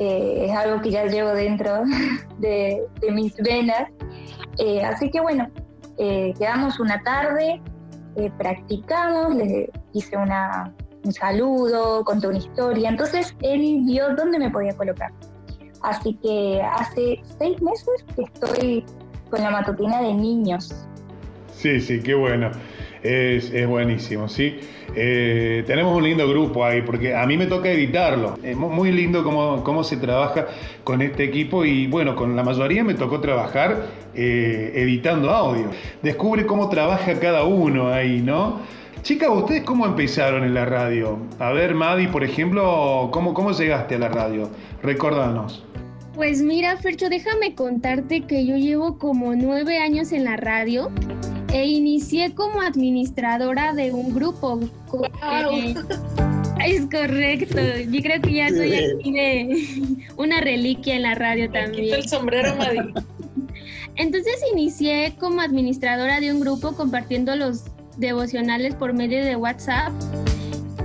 Eh, 0.00 0.46
es 0.48 0.56
algo 0.56 0.82
que 0.82 0.90
ya 0.90 1.04
llevo 1.04 1.30
dentro 1.30 1.84
de, 2.38 2.82
mis 3.12 3.36
venas. 3.36 3.88
Eh, 4.58 4.84
así 4.84 5.10
que 5.12 5.20
bueno, 5.20 5.48
eh, 5.98 6.34
quedamos 6.36 6.80
una 6.80 7.00
tarde, 7.04 7.62
practicamos, 8.36 9.36
le 9.36 9.70
hice 9.92 10.16
una, 10.16 10.72
un 11.04 11.12
saludo, 11.12 12.02
conté 12.04 12.26
una 12.26 12.38
historia. 12.38 12.88
Entonces 12.88 13.36
él 13.42 13.82
vio 13.84 14.12
dónde 14.16 14.40
me 14.40 14.50
podía 14.50 14.76
colocar. 14.76 15.12
Así 15.84 16.14
que 16.22 16.60
hace 16.62 17.20
seis 17.38 17.60
meses 17.62 18.04
que 18.16 18.22
estoy 18.22 18.84
con 19.30 19.40
la 19.42 19.50
matutina 19.50 20.00
de 20.00 20.14
niños. 20.14 20.74
Sí, 21.52 21.80
sí, 21.80 22.00
qué 22.02 22.14
bueno. 22.14 22.50
Es, 23.02 23.52
buenísimo, 23.68 24.28
¿sí? 24.30 24.58
Eh, 24.96 25.62
tenemos 25.66 25.94
un 25.94 26.04
lindo 26.04 26.26
grupo 26.26 26.64
ahí, 26.64 26.80
porque 26.80 27.14
a 27.14 27.26
mí 27.26 27.36
me 27.36 27.44
toca 27.46 27.68
editarlo. 27.70 28.38
Es 28.42 28.56
mu- 28.56 28.70
muy 28.70 28.92
lindo 28.92 29.22
cómo, 29.22 29.62
cómo 29.62 29.84
se 29.84 29.98
trabaja 29.98 30.46
con 30.84 31.02
este 31.02 31.24
equipo 31.24 31.66
y 31.66 31.86
bueno, 31.86 32.16
con 32.16 32.34
la 32.34 32.42
mayoría 32.42 32.82
me 32.82 32.94
tocó 32.94 33.20
trabajar 33.20 33.88
eh, 34.14 34.72
editando 34.74 35.30
audio. 35.30 35.66
Descubre 36.02 36.46
cómo 36.46 36.70
trabaja 36.70 37.20
cada 37.20 37.44
uno 37.44 37.88
ahí, 37.92 38.22
¿no? 38.22 38.60
Chicas, 39.04 39.28
¿ustedes 39.30 39.62
cómo 39.64 39.84
empezaron 39.84 40.44
en 40.44 40.54
la 40.54 40.64
radio? 40.64 41.18
A 41.38 41.52
ver, 41.52 41.74
Madi, 41.74 42.06
por 42.06 42.24
ejemplo, 42.24 43.10
¿cómo, 43.12 43.34
cómo 43.34 43.52
llegaste 43.52 43.96
a 43.96 43.98
la 43.98 44.08
radio? 44.08 44.48
Recordanos. 44.82 45.62
Pues 46.14 46.40
mira, 46.40 46.76
Fercho, 46.78 47.10
déjame 47.10 47.54
contarte 47.54 48.22
que 48.22 48.46
yo 48.46 48.56
llevo 48.56 48.96
como 48.98 49.34
nueve 49.34 49.78
años 49.78 50.12
en 50.12 50.24
la 50.24 50.36
radio 50.36 50.90
e 51.52 51.66
inicié 51.66 52.34
como 52.34 52.62
administradora 52.62 53.74
de 53.74 53.92
un 53.92 54.14
grupo. 54.14 54.60
Co- 54.88 55.04
eh, 55.04 55.74
es 56.64 56.86
correcto, 56.86 57.58
yo 57.90 58.00
creo 58.00 58.22
que 58.22 58.32
ya 58.32 58.48
soy 58.48 58.72
aquí 58.74 59.12
de 59.12 59.96
una 60.16 60.40
reliquia 60.40 60.94
en 60.96 61.02
la 61.02 61.14
radio 61.14 61.50
también. 61.50 61.84
Quita 61.84 61.96
el 61.96 62.08
sombrero, 62.08 62.56
Madi. 62.56 62.78
Entonces 63.96 64.34
inicié 64.50 65.14
como 65.20 65.40
administradora 65.42 66.20
de 66.20 66.32
un 66.32 66.40
grupo 66.40 66.74
compartiendo 66.74 67.36
los 67.36 67.64
devocionales 67.98 68.74
por 68.74 68.92
medio 68.92 69.24
de 69.24 69.36
WhatsApp 69.36 69.92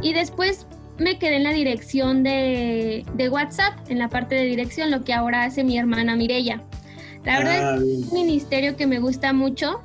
y 0.01 0.13
después 0.13 0.65
me 0.97 1.17
quedé 1.17 1.37
en 1.37 1.43
la 1.43 1.53
dirección 1.53 2.23
de, 2.23 3.05
de 3.13 3.29
WhatsApp, 3.29 3.73
en 3.89 3.99
la 3.99 4.09
parte 4.09 4.35
de 4.35 4.43
dirección, 4.45 4.91
lo 4.91 5.03
que 5.03 5.13
ahora 5.13 5.43
hace 5.43 5.63
mi 5.63 5.77
hermana 5.77 6.15
Mirella. 6.15 6.61
La 7.25 7.39
verdad 7.39 7.73
Ah, 7.73 7.75
es 7.77 7.83
bien. 7.83 8.03
un 8.09 8.13
ministerio 8.13 8.75
que 8.77 8.87
me 8.87 8.99
gusta 8.99 9.33
mucho. 9.33 9.81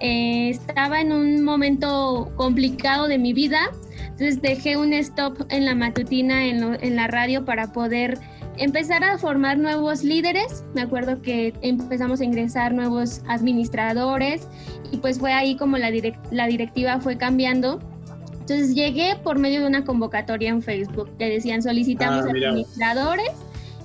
Eh, 0.00 0.48
estaba 0.50 1.00
en 1.00 1.12
un 1.12 1.42
momento 1.42 2.32
complicado 2.36 3.08
de 3.08 3.18
mi 3.18 3.32
vida, 3.32 3.58
entonces 4.02 4.40
dejé 4.40 4.76
un 4.76 4.92
stop 4.94 5.46
en 5.50 5.64
la 5.64 5.74
matutina, 5.74 6.46
en, 6.46 6.60
lo- 6.60 6.80
en 6.80 6.96
la 6.96 7.06
radio, 7.08 7.44
para 7.44 7.72
poder 7.72 8.18
empezar 8.58 9.04
a 9.04 9.18
formar 9.18 9.58
nuevos 9.58 10.02
líderes. 10.04 10.64
Me 10.74 10.82
acuerdo 10.82 11.22
que 11.22 11.54
empezamos 11.62 12.20
a 12.20 12.24
ingresar 12.24 12.72
nuevos 12.74 13.22
administradores 13.28 14.46
y 14.92 14.98
pues 14.98 15.18
fue 15.18 15.32
ahí 15.32 15.56
como 15.56 15.78
la, 15.78 15.90
direc- 15.90 16.18
la 16.30 16.46
directiva 16.46 17.00
fue 17.00 17.16
cambiando. 17.16 17.80
Entonces 18.32 18.74
llegué 18.74 19.14
por 19.22 19.38
medio 19.38 19.60
de 19.60 19.66
una 19.66 19.84
convocatoria 19.84 20.48
en 20.50 20.62
Facebook 20.62 21.10
que 21.18 21.28
decían 21.28 21.62
solicitamos 21.62 22.24
Ah, 22.26 22.30
administradores 22.30 23.30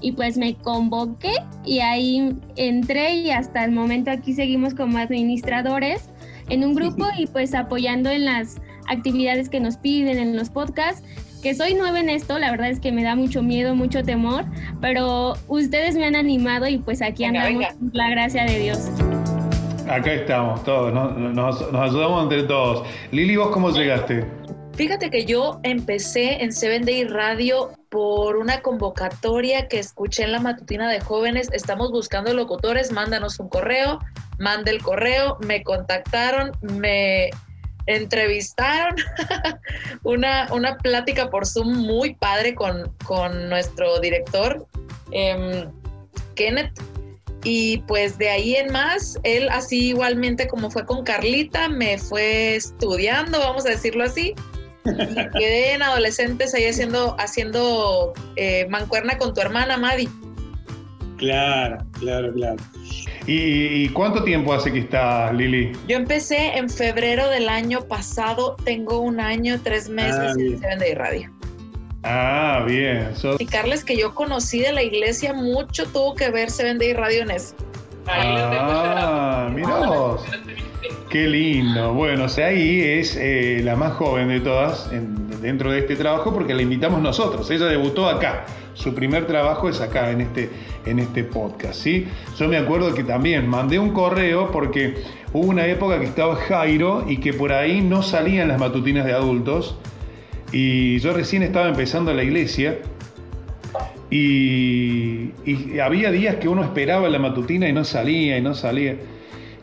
y 0.02 0.14
pues 0.14 0.38
me 0.38 0.56
convoqué 0.56 1.34
y 1.66 1.80
ahí 1.80 2.36
entré 2.56 3.16
y 3.16 3.32
hasta 3.32 3.64
el 3.66 3.72
momento 3.72 4.12
aquí 4.12 4.34
seguimos 4.34 4.74
como 4.74 4.98
administradores 4.98 6.10
en 6.50 6.64
un 6.66 6.76
grupo 6.76 7.06
y 7.18 7.28
pues 7.28 7.54
apoyando 7.54 8.10
en 8.10 8.26
las 8.26 8.56
actividades 8.90 9.50
que 9.50 9.60
nos 9.60 9.78
piden 9.78 10.18
en 10.18 10.36
los 10.36 10.50
podcasts 10.50 11.04
que 11.44 11.54
soy 11.54 11.74
nueva 11.74 12.00
en 12.00 12.10
esto, 12.10 12.40
la 12.40 12.52
verdad 12.52 12.70
es 12.70 12.80
que 12.80 12.94
me 12.94 13.04
da 13.04 13.16
mucho 13.16 13.44
miedo, 13.44 13.76
mucho 13.76 14.02
temor, 14.02 14.46
pero 14.80 15.34
ustedes 15.50 15.96
me 15.96 16.06
han 16.06 16.16
animado 16.16 16.68
y 16.68 16.78
pues 16.78 17.02
aquí 17.02 17.26
Venga, 17.26 17.46
andamos, 17.48 17.76
venga. 17.80 17.92
la 17.94 18.10
gracia 18.10 18.46
de 18.46 18.60
Dios. 18.60 18.88
Acá 19.90 20.14
estamos 20.14 20.64
todos, 20.64 20.94
¿no? 20.94 21.12
nos, 21.12 21.72
nos 21.74 21.82
ayudamos 21.82 22.24
entre 22.24 22.44
todos. 22.44 22.88
Lili, 23.12 23.36
¿vos 23.36 23.50
cómo 23.50 23.72
llegaste? 23.72 24.26
Fíjate 24.76 25.10
que 25.12 25.26
yo 25.26 25.60
empecé 25.64 26.42
en 26.42 26.54
Seven 26.54 26.86
Day 26.86 27.04
Radio 27.04 27.72
por 27.90 28.38
una 28.38 28.62
convocatoria 28.62 29.68
que 29.68 29.80
escuché 29.80 30.24
en 30.24 30.32
la 30.32 30.40
matutina 30.40 30.90
de 30.90 31.02
jóvenes. 31.02 31.50
Estamos 31.52 31.92
buscando 31.92 32.34
locutores, 32.34 32.94
mándanos 32.94 33.40
un 33.42 33.50
correo, 33.50 34.00
mandé 34.40 34.72
el 34.72 34.82
correo, 34.82 35.38
me 35.46 35.62
contactaron, 35.62 36.54
me 36.62 37.30
entrevistaron, 37.86 38.96
una, 40.04 40.48
una 40.52 40.78
plática 40.78 41.30
por 41.30 41.46
Zoom 41.46 41.74
muy 41.74 42.16
padre 42.16 42.56
con, 42.56 42.94
con 43.06 43.50
nuestro 43.50 44.00
director, 44.00 44.66
em, 45.12 45.70
Kenneth. 46.36 46.72
Y 47.46 47.80
pues 47.88 48.18
de 48.18 48.30
ahí 48.30 48.56
en 48.56 48.72
más, 48.72 49.20
él 49.24 49.50
así 49.50 49.90
igualmente 49.90 50.48
como 50.48 50.72
fue 50.72 50.86
con 50.86 51.04
Carlita, 51.04 51.68
me 51.68 51.98
fue 51.98 52.56
estudiando, 52.56 53.38
vamos 53.40 53.66
a 53.66 53.70
decirlo 53.70 54.06
así. 54.06 54.34
Y 54.86 55.16
quedé 55.38 55.74
en 55.74 55.84
adolescentes 55.84 56.54
ahí 56.54 56.66
haciendo, 56.66 57.18
haciendo 57.20 58.14
eh, 58.38 58.66
mancuerna 58.70 59.18
con 59.18 59.34
tu 59.34 59.42
hermana, 59.42 59.78
Madi. 59.78 60.08
Claro, 61.18 61.78
claro, 62.00 62.34
claro. 62.34 62.58
¿Y, 63.28 63.84
y 63.84 63.90
cuánto 63.90 64.24
tiempo 64.24 64.54
hace 64.54 64.72
que 64.72 64.80
estás, 64.80 65.34
Lili? 65.34 65.72
Yo 65.88 65.96
empecé 65.96 66.58
en 66.58 66.70
febrero 66.70 67.30
del 67.30 67.48
año 67.50 67.82
pasado, 67.86 68.56
tengo 68.66 69.00
un 69.00 69.20
año, 69.20 69.60
tres 69.64 69.88
meses 69.90 70.16
Ah, 70.20 70.34
en. 70.38 70.60
Seven 70.60 70.80
Day 70.80 70.94
Radio. 70.96 71.32
Ah, 72.04 72.64
bien. 72.68 73.16
sos- 73.16 73.38
Carles 73.50 73.86
que 73.86 73.96
yo 73.98 74.14
conocí 74.14 74.60
de 74.60 74.74
la 74.74 74.84
iglesia, 74.84 75.34
mucho 75.34 75.86
tuvo 75.86 76.16
que 76.16 76.30
ver 76.30 76.50
Seven 76.52 76.78
Day 76.80 76.94
Radio 76.94 77.22
en 77.22 77.32
eso. 77.32 77.56
Ah, 78.08 79.50
vos. 79.88 80.26
Qué 81.10 81.28
lindo. 81.28 81.94
Bueno, 81.94 82.26
o 82.26 82.30
sea, 82.30 82.48
ahí 82.48 82.82
es 82.82 83.16
eh, 83.16 83.62
la 83.64 83.76
más 83.76 83.94
joven 83.94 84.28
de 84.28 84.40
todas 84.42 84.90
en- 84.92 85.23
dentro 85.44 85.72
de 85.72 85.80
este 85.80 85.98
trabajo 85.98 86.34
porque 86.34 86.54
la 86.54 86.62
invitamos 86.62 87.02
nosotros. 87.02 87.52
Ella 87.52 87.66
debutó 87.66 88.08
acá. 88.08 88.46
Su 88.74 88.96
primer 88.96 89.28
trabajo 89.28 89.70
es 89.70 89.82
acá 89.82 90.10
en 90.10 90.22
este, 90.22 90.50
en 90.86 91.00
este 91.00 91.24
podcast, 91.26 91.76
¿sí? 91.76 92.08
Yo 92.40 92.48
me 92.48 92.58
acuerdo 92.58 92.94
que 92.96 93.04
también 93.04 93.48
mandé 93.48 93.78
un 93.78 93.92
correo 93.92 94.50
porque 94.52 94.96
hubo 95.34 95.48
una 95.48 95.68
época 95.68 96.00
que 96.00 96.06
estaba 96.06 96.36
Jairo 96.38 97.06
y 97.08 97.18
que 97.18 97.34
por 97.34 97.52
ahí 97.52 97.82
no 97.82 98.02
salían 98.02 98.48
las 98.48 98.60
matutinas 98.60 99.06
de 99.06 99.12
adultos 99.12 99.78
y 100.52 100.98
yo 101.00 101.14
recién 101.14 101.44
estaba 101.44 101.68
empezando 101.68 102.14
la 102.14 102.24
iglesia 102.24 102.80
y, 104.10 105.32
y 105.46 105.80
había 105.80 106.10
días 106.10 106.38
que 106.38 106.48
uno 106.48 106.64
esperaba 106.64 107.10
la 107.10 107.20
matutina 107.20 107.68
y 107.68 107.74
no 107.74 107.84
salía 107.84 108.38
y 108.38 108.42
no 108.42 108.56
salía. 108.56 108.96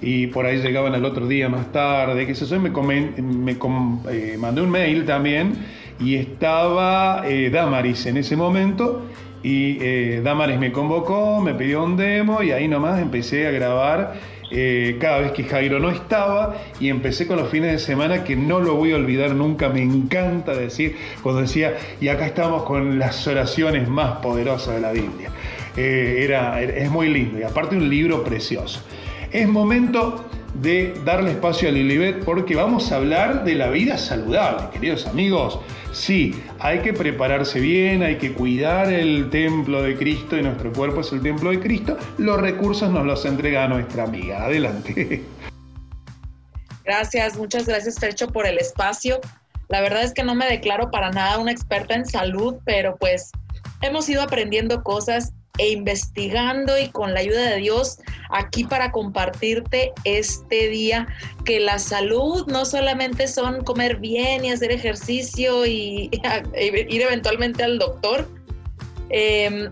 Y 0.03 0.29
por 0.29 0.47
ahí 0.47 0.59
llegaban 0.59 0.95
al 0.95 1.05
otro 1.05 1.27
día 1.27 1.49
más 1.49 1.73
tarde, 1.73 2.27
que 2.27 2.35
sé 2.35 2.47
yo, 2.47 2.59
me, 2.59 2.71
eh, 2.71 4.37
mandé 4.39 4.63
un 4.63 4.71
mail 4.71 5.05
también 5.05 5.53
y 5.99 6.15
estaba 6.15 7.25
eh, 7.27 7.51
Damaris 7.51 8.07
en 8.07 8.17
ese 8.17 8.35
momento 8.35 9.05
y 9.43 9.77
eh, 9.81 10.23
Damaris 10.25 10.59
me 10.59 10.73
convocó, 10.73 11.41
me 11.43 11.53
pidió 11.53 11.85
un 11.85 11.99
demo 11.99 12.43
y 12.43 12.53
ahí 12.53 12.67
nomás 12.67 13.01
empecé 13.01 13.47
a 13.47 13.51
grabar 13.51 14.41
cada 14.99 15.21
vez 15.21 15.31
que 15.31 15.45
Jairo 15.45 15.79
no 15.79 15.91
estaba 15.91 16.57
y 16.81 16.89
empecé 16.89 17.29
con 17.29 17.37
los 17.37 17.49
fines 17.51 17.71
de 17.71 17.79
semana 17.79 18.25
que 18.25 18.35
no 18.35 18.59
lo 18.59 18.75
voy 18.75 18.91
a 18.91 18.97
olvidar 18.97 19.31
nunca, 19.31 19.69
me 19.69 19.81
encanta 19.81 20.55
decir, 20.55 20.97
cuando 21.23 21.43
decía, 21.43 21.75
y 22.01 22.09
acá 22.09 22.27
estamos 22.27 22.65
con 22.65 22.99
las 22.99 23.29
oraciones 23.29 23.89
más 23.89 24.17
poderosas 24.17 24.75
de 24.75 24.81
la 24.81 24.91
Biblia. 24.91 25.31
Era, 25.77 26.61
es 26.61 26.91
muy 26.91 27.09
lindo 27.09 27.39
y 27.39 27.45
aparte 27.45 27.77
un 27.77 27.89
libro 27.89 28.25
precioso. 28.25 28.83
Es 29.33 29.47
momento 29.47 30.29
de 30.55 30.93
darle 31.05 31.31
espacio 31.31 31.69
a 31.69 31.73
Lilibet 31.73 32.25
porque 32.25 32.57
vamos 32.57 32.91
a 32.91 32.97
hablar 32.97 33.45
de 33.45 33.55
la 33.55 33.69
vida 33.69 33.97
saludable, 33.97 34.71
queridos 34.73 35.07
amigos. 35.07 35.61
Sí, 35.93 36.35
hay 36.59 36.81
que 36.81 36.93
prepararse 36.93 37.61
bien, 37.61 38.03
hay 38.03 38.17
que 38.17 38.33
cuidar 38.33 38.93
el 38.93 39.31
templo 39.31 39.83
de 39.83 39.97
Cristo 39.97 40.37
y 40.37 40.43
nuestro 40.43 40.73
cuerpo 40.73 41.03
es 41.03 41.13
el 41.13 41.23
templo 41.23 41.51
de 41.51 41.61
Cristo. 41.61 41.97
Los 42.19 42.41
recursos 42.41 42.91
nos 42.91 43.07
los 43.07 43.25
entrega 43.25 43.69
nuestra 43.69 44.03
amiga. 44.03 44.45
Adelante. 44.45 45.23
Gracias, 46.85 47.37
muchas 47.37 47.67
gracias 47.67 48.01
Fercho 48.01 48.27
por 48.29 48.47
el 48.47 48.59
espacio. 48.59 49.21
La 49.69 49.81
verdad 49.81 50.03
es 50.03 50.13
que 50.13 50.25
no 50.25 50.35
me 50.35 50.47
declaro 50.47 50.91
para 50.91 51.11
nada 51.11 51.39
una 51.39 51.53
experta 51.53 51.95
en 51.95 52.05
salud, 52.05 52.57
pero 52.65 52.97
pues 52.97 53.31
hemos 53.81 54.09
ido 54.09 54.23
aprendiendo 54.23 54.83
cosas 54.83 55.33
e 55.59 55.71
investigando 55.71 56.79
y 56.79 56.89
con 56.89 57.13
la 57.13 57.21
ayuda 57.21 57.51
de 57.51 57.57
Dios 57.57 57.99
aquí 58.31 58.65
para 58.65 58.93
compartirte 58.93 59.93
este 60.05 60.69
día 60.69 61.07
que 61.45 61.61
la 61.61 61.79
salud 61.79 62.47
no 62.47 62.65
solamente 62.65 63.29
son 63.29 63.63
comer 63.65 63.97
bien 63.97 64.45
y 64.45 64.53
hacer 64.53 64.73
ejercicio 64.73 65.67
y 65.67 66.11
ir 66.89 67.03
eventualmente 67.03 67.63
al 67.63 67.79
doctor. 67.79 68.29
Eh, 69.11 69.71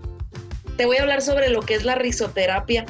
te 0.77 0.87
voy 0.87 0.97
a 0.97 1.03
hablar 1.03 1.23
sobre 1.23 1.51
lo 1.51 1.61
que 1.61 1.75
es 1.75 1.85
la 1.85 1.97
risoterapia. 1.97 2.87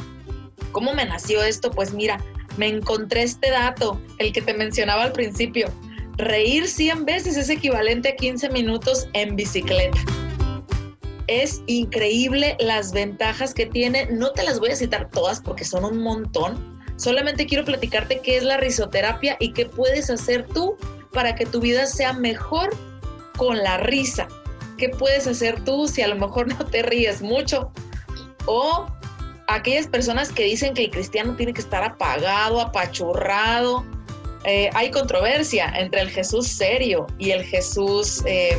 ¿Cómo 0.73 0.93
me 0.93 1.07
nació 1.07 1.43
esto? 1.43 1.71
Pues 1.71 1.95
mira, 1.95 2.23
me 2.59 2.69
encontré 2.69 3.23
este 3.23 3.51
dato, 3.51 4.01
el 4.19 4.33
que 4.33 4.43
te 4.43 4.53
mencionaba 4.53 5.05
al 5.05 5.13
principio. 5.13 5.73
Reír 6.19 6.67
100 6.69 7.05
veces 7.07 7.37
es 7.37 7.49
equivalente 7.49 8.11
a 8.11 8.17
15 8.17 8.51
minutos 8.51 9.09
en 9.15 9.37
bicicleta. 9.37 9.99
Es 11.29 11.63
increíble 11.67 12.57
las 12.59 12.93
ventajas 12.93 13.55
que 13.55 13.67
tiene. 13.67 14.07
No 14.11 14.33
te 14.33 14.43
las 14.43 14.59
voy 14.59 14.71
a 14.71 14.77
citar 14.77 15.11
todas 15.11 15.41
porque 15.41 15.65
son 15.65 15.85
un 15.85 15.99
montón. 15.99 16.79
Solamente 16.97 17.47
quiero 17.47 17.65
platicarte 17.65 18.21
qué 18.21 18.39
es 18.39 18.43
la 18.43 18.57
risoterapia 18.57 19.37
y 19.39 19.53
qué 19.53 19.67
puedes 19.67 20.11
hacer 20.11 20.47
tú 20.49 20.77
para 21.13 21.35
que 21.35 21.47
tu 21.47 21.61
vida 21.61 21.87
sea 21.87 22.13
mejor 22.13 22.71
con 23.37 23.59
la 23.59 23.77
risa. 23.79 24.27
¿Qué 24.79 24.89
puedes 24.89 25.27
hacer 25.27 25.63
tú 25.65 25.87
si 25.87 26.03
a 26.03 26.09
lo 26.09 26.17
mejor 26.17 26.49
no 26.49 26.67
te 26.67 26.83
ríes 26.83 27.23
mucho? 27.23 27.71
O 28.47 28.87
aquellas 29.49 29.87
personas 29.87 30.31
que 30.31 30.45
dicen 30.45 30.75
que 30.75 30.85
el 30.85 30.91
cristiano 30.91 31.35
tiene 31.37 31.53
que 31.53 31.61
estar 31.61 31.83
apagado, 31.83 32.61
apachurrado. 32.61 33.85
Eh, 34.45 34.71
hay 34.75 34.91
controversia 34.91 35.73
entre 35.77 36.01
el 36.01 36.11
Jesús 36.11 36.47
serio 36.47 37.07
y 37.19 37.33
el 37.33 37.45
Jesús 37.45 38.23
eh, 38.25 38.57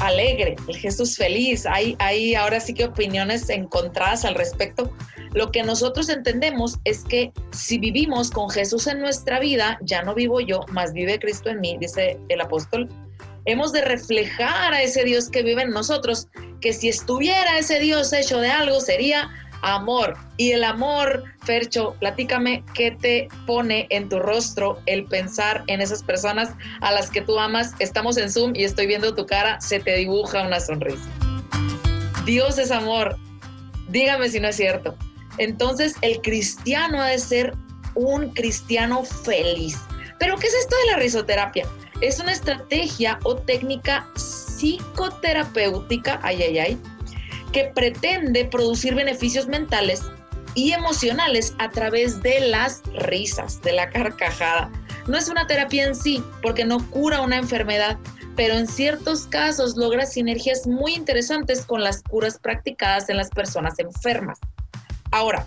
alegre, 0.00 0.56
el 0.68 0.76
Jesús 0.76 1.16
feliz. 1.16 1.66
Hay, 1.66 1.96
hay 1.98 2.34
ahora 2.34 2.60
sí 2.60 2.74
que 2.74 2.84
opiniones 2.84 3.48
encontradas 3.48 4.24
al 4.24 4.34
respecto. 4.34 4.92
Lo 5.32 5.50
que 5.50 5.62
nosotros 5.62 6.08
entendemos 6.08 6.78
es 6.84 7.04
que 7.04 7.32
si 7.52 7.78
vivimos 7.78 8.30
con 8.30 8.48
Jesús 8.48 8.86
en 8.86 9.00
nuestra 9.00 9.38
vida, 9.38 9.78
ya 9.82 10.02
no 10.02 10.14
vivo 10.14 10.40
yo, 10.40 10.60
más 10.70 10.92
vive 10.92 11.18
Cristo 11.18 11.50
en 11.50 11.60
mí, 11.60 11.76
dice 11.78 12.18
el 12.28 12.40
apóstol. 12.40 12.88
Hemos 13.44 13.72
de 13.72 13.82
reflejar 13.82 14.74
a 14.74 14.82
ese 14.82 15.04
Dios 15.04 15.28
que 15.28 15.42
vive 15.42 15.62
en 15.62 15.70
nosotros, 15.70 16.28
que 16.60 16.72
si 16.72 16.88
estuviera 16.88 17.58
ese 17.58 17.78
Dios 17.78 18.12
hecho 18.12 18.40
de 18.40 18.50
algo 18.50 18.80
sería 18.80 19.30
amor. 19.66 20.16
Y 20.36 20.52
el 20.52 20.64
amor, 20.64 21.24
Fercho, 21.44 21.94
platícame 21.98 22.62
qué 22.74 22.92
te 22.92 23.28
pone 23.46 23.86
en 23.90 24.08
tu 24.08 24.18
rostro 24.18 24.78
el 24.86 25.04
pensar 25.06 25.64
en 25.66 25.80
esas 25.80 26.02
personas 26.02 26.50
a 26.80 26.92
las 26.92 27.10
que 27.10 27.20
tú 27.20 27.38
amas. 27.38 27.74
Estamos 27.78 28.16
en 28.16 28.30
Zoom 28.30 28.52
y 28.54 28.64
estoy 28.64 28.86
viendo 28.86 29.14
tu 29.14 29.26
cara, 29.26 29.60
se 29.60 29.80
te 29.80 29.96
dibuja 29.96 30.42
una 30.42 30.60
sonrisa. 30.60 31.08
Dios 32.24 32.58
es 32.58 32.70
amor. 32.70 33.16
Dígame 33.88 34.28
si 34.28 34.40
no 34.40 34.48
es 34.48 34.56
cierto. 34.56 34.96
Entonces, 35.38 35.94
el 36.00 36.20
cristiano 36.22 37.02
ha 37.02 37.08
de 37.08 37.18
ser 37.18 37.54
un 37.94 38.30
cristiano 38.30 39.04
feliz. 39.04 39.78
Pero, 40.18 40.36
¿qué 40.36 40.46
es 40.46 40.54
esto 40.54 40.74
de 40.76 40.92
la 40.92 40.98
risoterapia? 40.98 41.66
Es 42.00 42.20
una 42.20 42.32
estrategia 42.32 43.18
o 43.24 43.36
técnica 43.36 44.06
psicoterapéutica, 44.14 46.20
ay, 46.22 46.42
ay, 46.42 46.58
ay, 46.58 46.80
que 47.56 47.64
pretende 47.74 48.44
producir 48.44 48.94
beneficios 48.94 49.46
mentales 49.46 50.02
y 50.54 50.72
emocionales 50.72 51.54
a 51.58 51.70
través 51.70 52.22
de 52.22 52.40
las 52.40 52.82
risas, 52.92 53.62
de 53.62 53.72
la 53.72 53.88
carcajada. 53.88 54.70
No 55.06 55.16
es 55.16 55.30
una 55.30 55.46
terapia 55.46 55.86
en 55.86 55.94
sí, 55.94 56.22
porque 56.42 56.66
no 56.66 56.86
cura 56.90 57.22
una 57.22 57.38
enfermedad, 57.38 57.96
pero 58.36 58.52
en 58.56 58.66
ciertos 58.66 59.26
casos 59.26 59.74
logra 59.74 60.04
sinergias 60.04 60.66
muy 60.66 60.92
interesantes 60.92 61.64
con 61.64 61.82
las 61.82 62.02
curas 62.02 62.38
practicadas 62.38 63.08
en 63.08 63.16
las 63.16 63.30
personas 63.30 63.78
enfermas. 63.78 64.38
Ahora, 65.10 65.46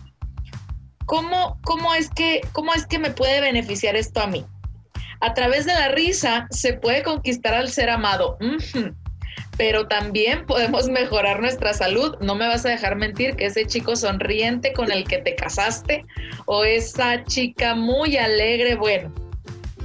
¿cómo, 1.05 1.59
cómo, 1.63 1.93
es, 1.93 2.09
que, 2.09 2.41
¿cómo 2.53 2.73
es 2.73 2.87
que 2.87 2.97
me 2.97 3.11
puede 3.11 3.39
beneficiar 3.39 3.95
esto 3.95 4.19
a 4.19 4.25
mí? 4.25 4.47
A 5.21 5.35
través 5.35 5.67
de 5.67 5.75
la 5.75 5.89
risa 5.89 6.47
se 6.49 6.73
puede 6.73 7.03
conquistar 7.03 7.53
al 7.53 7.69
ser 7.69 7.91
amado. 7.91 8.39
Pero 9.59 9.87
también 9.89 10.45
podemos 10.45 10.87
mejorar 10.87 11.41
nuestra 11.41 11.73
salud. 11.73 12.15
No 12.21 12.33
me 12.33 12.47
vas 12.47 12.65
a 12.65 12.69
dejar 12.69 12.95
mentir 12.95 13.35
que 13.35 13.47
ese 13.47 13.67
chico 13.67 13.97
sonriente 13.97 14.71
con 14.71 14.89
el 14.89 15.03
que 15.03 15.17
te 15.17 15.35
casaste 15.35 16.05
o 16.45 16.63
esa 16.63 17.25
chica 17.25 17.75
muy 17.75 18.15
alegre, 18.15 18.75
bueno, 18.75 19.13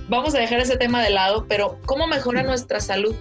vamos 0.09 0.33
a 0.37 0.39
dejar 0.39 0.61
ese 0.61 0.77
tema 0.77 1.03
de 1.03 1.11
lado, 1.11 1.47
pero 1.49 1.81
¿cómo 1.87 2.07
mejora 2.07 2.45
nuestra 2.45 2.79
salud? 2.79 3.17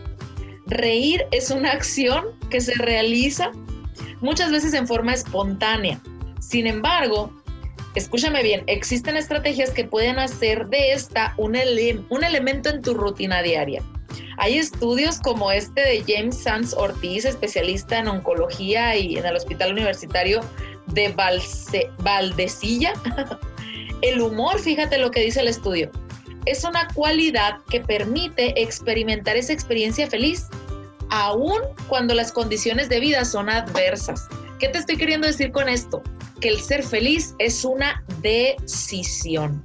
Reír 0.68 1.26
es 1.32 1.50
una 1.50 1.72
acción 1.72 2.24
que 2.52 2.62
se 2.62 2.76
realiza 2.76 3.52
muchas 4.22 4.52
veces 4.52 4.76
en 4.76 4.88
forma 4.88 5.16
espontánea. 5.16 6.00
Sin 6.40 6.68
embargo, 6.68 7.34
escúchame 7.96 8.44
bien, 8.44 8.62
existen 8.68 9.18
estrategias 9.18 9.72
que 9.72 9.86
pueden 9.86 10.20
hacer 10.20 10.68
de 10.68 10.94
esta 10.94 11.34
un, 11.38 11.56
ele- 11.56 12.04
un 12.10 12.24
elemento 12.24 12.70
en 12.70 12.84
tu 12.84 12.94
rutina 12.94 13.42
diaria. 13.42 13.82
Hay 14.38 14.58
estudios 14.58 15.20
como 15.20 15.52
este 15.52 15.82
de 15.82 16.04
James 16.08 16.38
Sanz 16.38 16.74
Ortiz, 16.74 17.26
especialista 17.26 18.00
en 18.00 18.08
oncología 18.08 18.96
y 18.98 19.18
en 19.18 19.26
el 19.26 19.36
Hospital 19.36 19.72
Universitario 19.72 20.42
de 20.88 21.16
Valse- 21.16 21.90
Valdecilla. 22.00 22.94
El 24.02 24.22
humor, 24.22 24.60
fíjate 24.60 24.98
lo 24.98 25.12
que 25.12 25.22
dice 25.22 25.40
el 25.40 25.48
estudio, 25.48 25.90
es 26.46 26.66
una 26.66 26.90
cualidad 26.90 27.60
que 27.70 27.80
permite 27.80 28.62
experimentar 28.62 29.38
esa 29.38 29.54
experiencia 29.54 30.08
feliz, 30.10 30.48
aun 31.10 31.62
cuando 31.88 32.14
las 32.14 32.34
condiciones 32.34 32.90
de 32.90 33.00
vida 33.00 33.24
son 33.24 33.50
adversas. 33.50 34.28
¿Qué 34.60 34.68
te 34.68 34.80
estoy 34.80 34.98
queriendo 34.98 35.26
decir 35.26 35.54
con 35.54 35.70
esto? 35.70 36.04
Que 36.42 36.50
el 36.50 36.60
ser 36.60 36.84
feliz 36.84 37.34
es 37.40 37.64
una 37.64 38.04
decisión. 38.22 39.64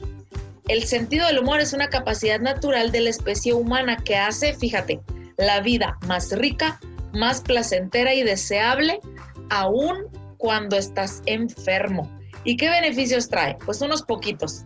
El 0.69 0.85
sentido 0.85 1.27
del 1.27 1.39
humor 1.39 1.61
es 1.61 1.73
una 1.73 1.89
capacidad 1.89 2.41
natural 2.41 2.93
de 2.93 3.01
la 3.01 3.11
especie 3.11 3.55
humana 3.55 3.97
que 3.97 4.17
hace, 4.17 4.55
fíjate, 4.55 5.01
la 5.39 5.61
vida 5.61 5.97
más 6.07 6.31
rica, 6.33 6.79
más 7.13 7.41
placentera 7.41 8.13
y 8.13 8.23
deseable, 8.23 9.01
aun 9.49 10.07
cuando 10.37 10.77
estás 10.77 11.23
enfermo. 11.25 12.11
¿Y 12.45 12.57
qué 12.59 12.69
beneficios 12.69 13.29
trae? 13.29 13.57
Pues 13.65 13.81
unos 13.81 14.03
poquitos. 14.03 14.65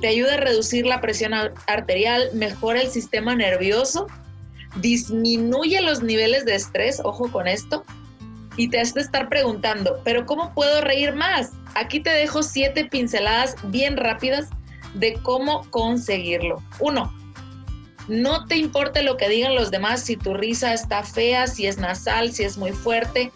Te 0.00 0.08
ayuda 0.08 0.34
a 0.34 0.38
reducir 0.38 0.86
la 0.86 1.00
presión 1.00 1.32
ar- 1.32 1.54
arterial, 1.66 2.28
mejora 2.34 2.82
el 2.82 2.88
sistema 2.88 3.34
nervioso, 3.34 4.06
disminuye 4.76 5.80
los 5.80 6.02
niveles 6.02 6.44
de 6.44 6.54
estrés, 6.54 7.00
ojo 7.02 7.32
con 7.32 7.48
esto, 7.48 7.84
y 8.56 8.68
te 8.68 8.80
hace 8.80 9.00
estar 9.00 9.28
preguntando, 9.28 10.00
pero 10.04 10.26
¿cómo 10.26 10.52
puedo 10.52 10.82
reír 10.82 11.14
más? 11.14 11.52
Aquí 11.74 12.00
te 12.00 12.10
dejo 12.10 12.42
siete 12.42 12.84
pinceladas 12.84 13.54
bien 13.70 13.96
rápidas 13.96 14.48
de 14.94 15.14
cómo 15.22 15.68
conseguirlo. 15.70 16.62
Uno, 16.80 17.12
no 18.08 18.46
te 18.46 18.56
importe 18.56 19.02
lo 19.02 19.16
que 19.16 19.28
digan 19.28 19.54
los 19.54 19.70
demás, 19.70 20.02
si 20.02 20.16
tu 20.16 20.34
risa 20.34 20.72
está 20.72 21.02
fea, 21.02 21.46
si 21.46 21.66
es 21.66 21.78
nasal, 21.78 22.32
si 22.32 22.44
es 22.44 22.56
muy 22.56 22.72
fuerte, 22.72 23.30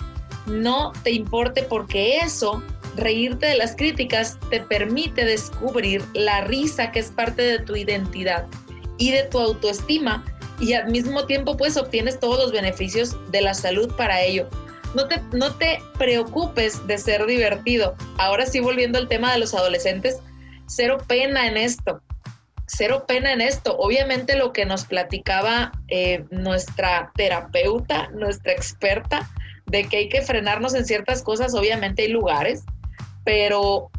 no 0.46 0.92
te 1.02 1.12
importe 1.12 1.62
porque 1.62 2.18
eso, 2.18 2.62
reírte 2.96 3.46
de 3.46 3.56
las 3.56 3.76
críticas, 3.76 4.38
te 4.50 4.60
permite 4.60 5.24
descubrir 5.24 6.02
la 6.14 6.42
risa 6.42 6.90
que 6.90 7.00
es 7.00 7.10
parte 7.10 7.42
de 7.42 7.58
tu 7.60 7.76
identidad 7.76 8.46
y 8.98 9.10
de 9.10 9.24
tu 9.24 9.38
autoestima 9.38 10.24
y 10.58 10.72
al 10.74 10.90
mismo 10.90 11.26
tiempo 11.26 11.56
pues 11.56 11.76
obtienes 11.76 12.18
todos 12.18 12.38
los 12.38 12.52
beneficios 12.52 13.16
de 13.30 13.42
la 13.42 13.52
salud 13.52 13.92
para 13.96 14.22
ello. 14.22 14.48
No 14.94 15.08
te, 15.08 15.20
no 15.32 15.54
te 15.54 15.80
preocupes 15.98 16.86
de 16.86 16.98
ser 16.98 17.26
divertido. 17.26 17.94
Ahora 18.18 18.46
sí, 18.46 18.60
volviendo 18.60 18.98
al 18.98 19.08
tema 19.08 19.32
de 19.32 19.38
los 19.38 19.54
adolescentes, 19.54 20.18
cero 20.74 20.98
pena 21.06 21.46
en 21.46 21.56
esto. 21.56 22.00
Cero 22.66 23.04
pena 23.06 23.32
en 23.32 23.40
esto. 23.40 23.76
Obviamente 23.78 24.36
lo 24.36 24.52
que 24.52 24.64
nos 24.64 24.84
platicaba 24.84 25.72
eh, 25.88 26.24
nuestra 26.30 27.12
terapeuta, 27.14 28.08
nuestra 28.10 28.52
experta, 28.52 29.28
de 29.66 29.84
que 29.84 29.98
hay 29.98 30.08
que 30.08 30.22
frenarnos 30.22 30.74
en 30.74 30.84
ciertas 30.84 31.22
cosas, 31.22 31.54
obviamente 31.54 32.02
hay 32.02 32.08
lugares, 32.08 32.64
pero 33.24 33.90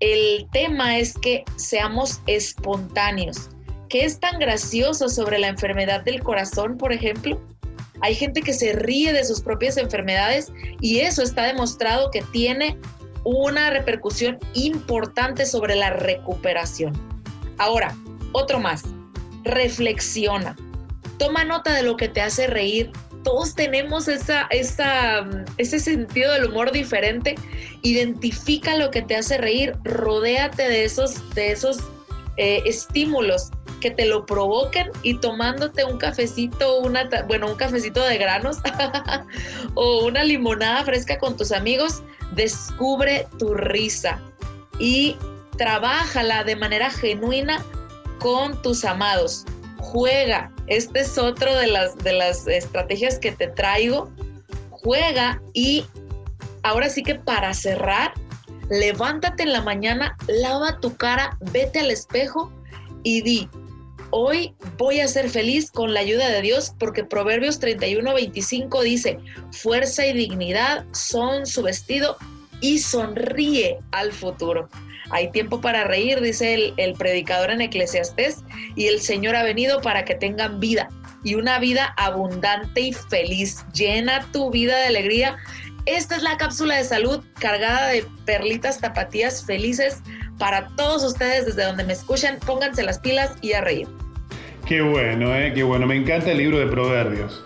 el 0.00 0.46
tema 0.52 0.98
es 0.98 1.14
que 1.14 1.44
seamos 1.56 2.20
espontáneos. 2.26 3.50
¿Qué 3.88 4.04
es 4.04 4.18
tan 4.18 4.38
gracioso 4.38 5.08
sobre 5.08 5.38
la 5.38 5.48
enfermedad 5.48 6.02
del 6.02 6.22
corazón, 6.22 6.76
por 6.78 6.92
ejemplo? 6.92 7.40
Hay 8.00 8.14
gente 8.14 8.42
que 8.42 8.52
se 8.52 8.72
ríe 8.72 9.12
de 9.12 9.24
sus 9.24 9.40
propias 9.40 9.76
enfermedades 9.76 10.52
y 10.80 11.00
eso 11.00 11.22
está 11.22 11.44
demostrado 11.44 12.10
que 12.10 12.22
tiene 12.32 12.76
una 13.24 13.70
repercusión 13.70 14.38
importante 14.54 15.46
sobre 15.46 15.74
la 15.74 15.90
recuperación. 15.90 16.92
Ahora, 17.58 17.96
otro 18.32 18.60
más. 18.60 18.84
Reflexiona. 19.44 20.56
Toma 21.18 21.44
nota 21.44 21.74
de 21.74 21.82
lo 21.82 21.96
que 21.96 22.08
te 22.08 22.20
hace 22.20 22.46
reír. 22.46 22.90
Todos 23.22 23.54
tenemos 23.54 24.08
esa, 24.08 24.46
esa, 24.50 25.26
ese 25.56 25.78
sentido 25.78 26.32
del 26.32 26.46
humor 26.46 26.72
diferente. 26.72 27.34
Identifica 27.82 28.76
lo 28.76 28.90
que 28.90 29.02
te 29.02 29.16
hace 29.16 29.38
reír. 29.38 29.74
Rodéate 29.84 30.68
de 30.68 30.84
esos, 30.84 31.34
de 31.34 31.52
esos 31.52 31.78
eh, 32.36 32.62
estímulos 32.66 33.50
que 33.80 33.90
te 33.90 34.06
lo 34.06 34.24
provoquen 34.24 34.90
y 35.02 35.18
tomándote 35.18 35.84
un 35.84 35.98
cafecito, 35.98 36.78
una, 36.78 37.08
bueno, 37.28 37.48
un 37.48 37.54
cafecito 37.54 38.02
de 38.02 38.16
granos 38.16 38.56
o 39.74 40.06
una 40.06 40.24
limonada 40.24 40.82
fresca 40.84 41.18
con 41.18 41.36
tus 41.36 41.52
amigos, 41.52 42.02
descubre 42.34 43.26
tu 43.38 43.54
risa 43.54 44.20
y 44.78 45.16
trabájala 45.56 46.44
de 46.44 46.56
manera 46.56 46.90
genuina 46.90 47.64
con 48.18 48.60
tus 48.62 48.84
amados. 48.84 49.44
Juega, 49.78 50.50
este 50.66 51.00
es 51.00 51.18
otro 51.18 51.54
de 51.56 51.66
las, 51.66 51.96
de 51.98 52.12
las 52.12 52.46
estrategias 52.46 53.18
que 53.18 53.32
te 53.32 53.48
traigo. 53.48 54.10
Juega 54.70 55.40
y 55.52 55.84
ahora 56.62 56.88
sí 56.88 57.02
que 57.02 57.14
para 57.14 57.54
cerrar, 57.54 58.12
levántate 58.70 59.44
en 59.44 59.52
la 59.52 59.62
mañana, 59.62 60.16
lava 60.26 60.80
tu 60.80 60.96
cara, 60.96 61.36
vete 61.52 61.80
al 61.80 61.90
espejo 61.90 62.52
y 63.02 63.22
di, 63.22 63.48
hoy 64.16 64.54
voy 64.78 65.00
a 65.00 65.08
ser 65.08 65.28
feliz 65.28 65.72
con 65.72 65.92
la 65.92 65.98
ayuda 65.98 66.28
de 66.28 66.40
Dios 66.40 66.72
porque 66.78 67.02
Proverbios 67.02 67.58
31, 67.58 68.14
25 68.14 68.82
dice, 68.82 69.18
fuerza 69.50 70.06
y 70.06 70.12
dignidad 70.12 70.84
son 70.92 71.46
su 71.46 71.62
vestido 71.62 72.16
y 72.60 72.78
sonríe 72.78 73.76
al 73.90 74.12
futuro. 74.12 74.68
Hay 75.10 75.32
tiempo 75.32 75.60
para 75.60 75.82
reír, 75.82 76.20
dice 76.20 76.72
el, 76.76 76.94
predicador 76.94 77.50
en 77.50 77.60
Eclesiastés, 77.60 78.44
y 78.76 78.86
el 78.86 79.00
Señor 79.00 79.34
ha 79.34 79.42
venido 79.42 79.80
para 79.80 80.04
que 80.04 80.14
tengan 80.14 80.60
vida 80.60 80.88
y 81.24 81.34
una 81.34 81.58
vida 81.58 81.92
abundante 81.96 82.80
y 82.82 82.92
feliz. 82.92 83.64
Llena 83.74 84.28
tu 84.30 84.48
vida 84.50 84.76
de 84.76 84.86
alegría. 84.86 85.38
Esta 85.86 86.14
es 86.14 86.22
la 86.22 86.36
cápsula 86.36 86.76
de 86.76 86.84
salud 86.84 87.20
cargada 87.40 87.88
de 87.88 88.06
perlitas 88.24 88.78
tapatías 88.78 89.44
felices 89.44 90.02
para 90.38 90.68
todos 90.76 91.02
ustedes 91.02 91.46
desde 91.46 91.64
donde 91.64 91.82
me 91.82 91.94
escuchan. 91.94 92.38
Pónganse 92.46 92.84
las 92.84 93.00
pilas 93.00 93.32
y 93.42 93.54
a 93.54 93.60
reír. 93.60 93.88
Qué 94.66 94.80
bueno, 94.80 95.34
¿eh? 95.36 95.52
qué 95.54 95.62
bueno. 95.62 95.86
Me 95.86 95.96
encanta 95.96 96.32
el 96.32 96.38
libro 96.38 96.58
de 96.58 96.66
proverbios. 96.66 97.42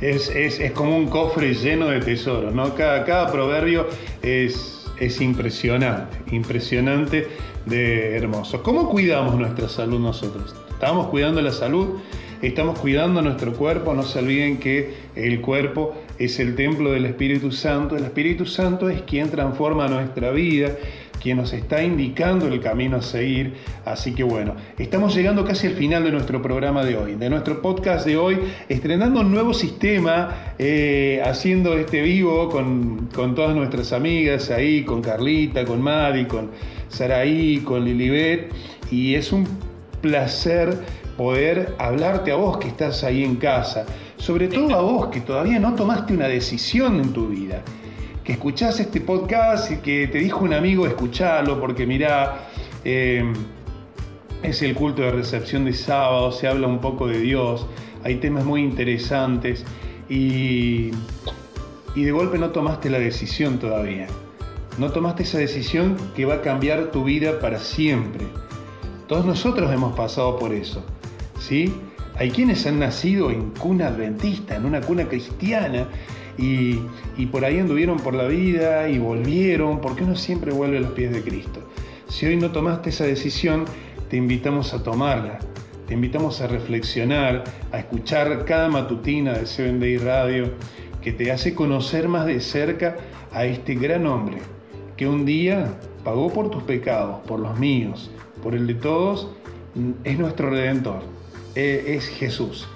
Es, 0.00 0.28
es- 0.30 0.60
es 0.60 0.72
como 0.72 0.96
un 0.96 1.06
cofre 1.08 1.54
lleno 1.54 1.88
de 1.88 2.00
tesoros, 2.00 2.52
¿no? 2.52 2.74
Cada, 2.74 3.04
cada 3.04 3.30
proverbio 3.32 3.86
es, 4.22 4.86
es 4.98 5.20
impresionante, 5.20 6.16
impresionante 6.34 7.28
de 7.66 8.16
hermoso. 8.16 8.62
¿Cómo 8.62 8.90
cuidamos 8.90 9.36
nuestra 9.36 9.68
salud 9.68 10.00
nosotros? 10.00 10.54
¿Estamos 10.70 11.06
cuidando 11.08 11.40
la 11.40 11.52
salud? 11.52 12.00
¿Estamos 12.42 12.78
cuidando 12.78 13.22
nuestro 13.22 13.54
cuerpo? 13.54 13.94
No 13.94 14.02
se 14.02 14.18
olviden 14.18 14.58
que 14.58 14.94
el 15.14 15.40
cuerpo 15.40 15.94
es 16.18 16.38
el 16.38 16.54
templo 16.54 16.92
del 16.92 17.06
Espíritu 17.06 17.50
Santo. 17.50 17.96
El 17.96 18.04
Espíritu 18.04 18.44
Santo 18.44 18.90
es 18.90 19.00
quien 19.02 19.30
transforma 19.30 19.88
nuestra 19.88 20.30
vida, 20.32 20.72
quien 21.22 21.38
nos 21.38 21.52
está 21.52 21.82
indicando 21.82 22.46
el 22.46 22.60
camino 22.60 22.98
a 22.98 23.02
seguir. 23.02 23.54
Así 23.84 24.14
que 24.14 24.22
bueno, 24.22 24.54
estamos 24.78 25.14
llegando 25.14 25.44
casi 25.44 25.66
al 25.66 25.74
final 25.74 26.04
de 26.04 26.12
nuestro 26.12 26.42
programa 26.42 26.84
de 26.84 26.96
hoy, 26.96 27.14
de 27.14 27.30
nuestro 27.30 27.62
podcast 27.62 28.06
de 28.06 28.16
hoy, 28.16 28.38
estrenando 28.68 29.20
un 29.20 29.30
nuevo 29.32 29.54
sistema, 29.54 30.54
eh, 30.58 31.22
haciendo 31.24 31.76
este 31.76 32.02
vivo 32.02 32.48
con, 32.48 33.08
con 33.14 33.34
todas 33.34 33.54
nuestras 33.54 33.92
amigas 33.92 34.50
ahí, 34.50 34.84
con 34.84 35.02
Carlita, 35.02 35.64
con 35.64 35.80
Madi, 35.82 36.26
con 36.26 36.50
Saraí, 36.88 37.58
con 37.58 37.84
Lilibet. 37.84 38.52
Y 38.90 39.14
es 39.14 39.32
un 39.32 39.46
placer 40.00 40.78
poder 41.16 41.74
hablarte 41.78 42.30
a 42.30 42.36
vos 42.36 42.58
que 42.58 42.68
estás 42.68 43.02
ahí 43.02 43.24
en 43.24 43.36
casa, 43.36 43.86
sobre 44.16 44.48
todo 44.48 44.74
a 44.74 44.82
vos 44.82 45.08
que 45.08 45.20
todavía 45.20 45.58
no 45.58 45.74
tomaste 45.74 46.14
una 46.14 46.28
decisión 46.28 47.00
en 47.00 47.12
tu 47.12 47.28
vida 47.28 47.62
que 48.26 48.32
escuchás 48.32 48.80
este 48.80 49.00
podcast 49.00 49.70
y 49.70 49.76
que 49.76 50.08
te 50.08 50.18
dijo 50.18 50.40
un 50.44 50.52
amigo 50.52 50.84
escucharlo 50.84 51.60
porque 51.60 51.86
mirá, 51.86 52.48
eh, 52.84 53.32
es 54.42 54.62
el 54.62 54.74
culto 54.74 55.02
de 55.02 55.12
recepción 55.12 55.64
de 55.64 55.72
sábado, 55.72 56.32
se 56.32 56.48
habla 56.48 56.66
un 56.66 56.80
poco 56.80 57.06
de 57.06 57.20
Dios, 57.20 57.68
hay 58.02 58.16
temas 58.16 58.44
muy 58.44 58.62
interesantes 58.62 59.64
y, 60.08 60.90
y 61.94 62.02
de 62.02 62.10
golpe 62.10 62.36
no 62.36 62.50
tomaste 62.50 62.90
la 62.90 62.98
decisión 62.98 63.60
todavía. 63.60 64.08
No 64.76 64.90
tomaste 64.90 65.22
esa 65.22 65.38
decisión 65.38 65.96
que 66.16 66.24
va 66.24 66.34
a 66.34 66.42
cambiar 66.42 66.90
tu 66.90 67.04
vida 67.04 67.38
para 67.38 67.60
siempre. 67.60 68.26
Todos 69.06 69.24
nosotros 69.24 69.72
hemos 69.72 69.96
pasado 69.96 70.36
por 70.36 70.52
eso, 70.52 70.84
¿sí? 71.38 71.72
Hay 72.18 72.32
quienes 72.32 72.66
han 72.66 72.80
nacido 72.80 73.30
en 73.30 73.50
cuna 73.50 73.86
adventista, 73.86 74.56
en 74.56 74.66
una 74.66 74.80
cuna 74.80 75.04
cristiana, 75.04 75.86
y, 76.38 77.26
por 77.26 77.44
ahí 77.44 77.58
anduvieron 77.58 77.98
por 77.98 78.14
la 78.14 78.26
vida 78.26 78.88
y 78.88 78.98
volvieron, 78.98 79.80
porque 79.80 80.04
uno 80.04 80.16
siempre 80.16 80.52
vuelve 80.52 80.78
a 80.78 80.80
los 80.80 80.92
pies 80.92 81.12
de 81.12 81.22
Cristo. 81.22 81.60
Si 82.08 82.26
hoy 82.26 82.36
no 82.36 82.52
tomaste 82.52 82.90
esa 82.90 83.04
decisión, 83.04 83.64
te 84.10 84.16
invitamos 84.16 84.74
a 84.74 84.82
tomarla. 84.82 85.38
te 85.86 85.94
invitamos 85.94 86.40
a 86.40 86.48
reflexionar, 86.48 87.44
a 87.70 87.78
escuchar 87.78 88.44
cada 88.44 88.68
matutina 88.68 89.34
de 89.34 89.46
Seven 89.46 89.78
Day 89.78 89.98
Radio 89.98 90.50
que 91.00 91.12
te 91.12 91.30
hace 91.30 91.54
conocer 91.54 92.08
más 92.08 92.26
de 92.26 92.40
cerca 92.40 92.96
a 93.32 93.44
este 93.44 93.76
gran 93.76 94.04
hombre 94.08 94.38
que 94.96 95.06
un 95.06 95.24
día 95.24 95.78
pagó 96.02 96.32
por 96.32 96.50
tus 96.50 96.64
pecados, 96.64 97.20
por 97.26 97.38
los 97.38 97.56
míos, 97.58 98.10
por 98.42 98.56
el 98.56 98.66
de 98.66 98.74
todos, 98.74 99.30
es 100.02 100.18
nuestro 100.18 100.50
redentor, 100.50 101.02
e- 101.54 101.84
es 101.94 102.08
Jesús 102.08 102.66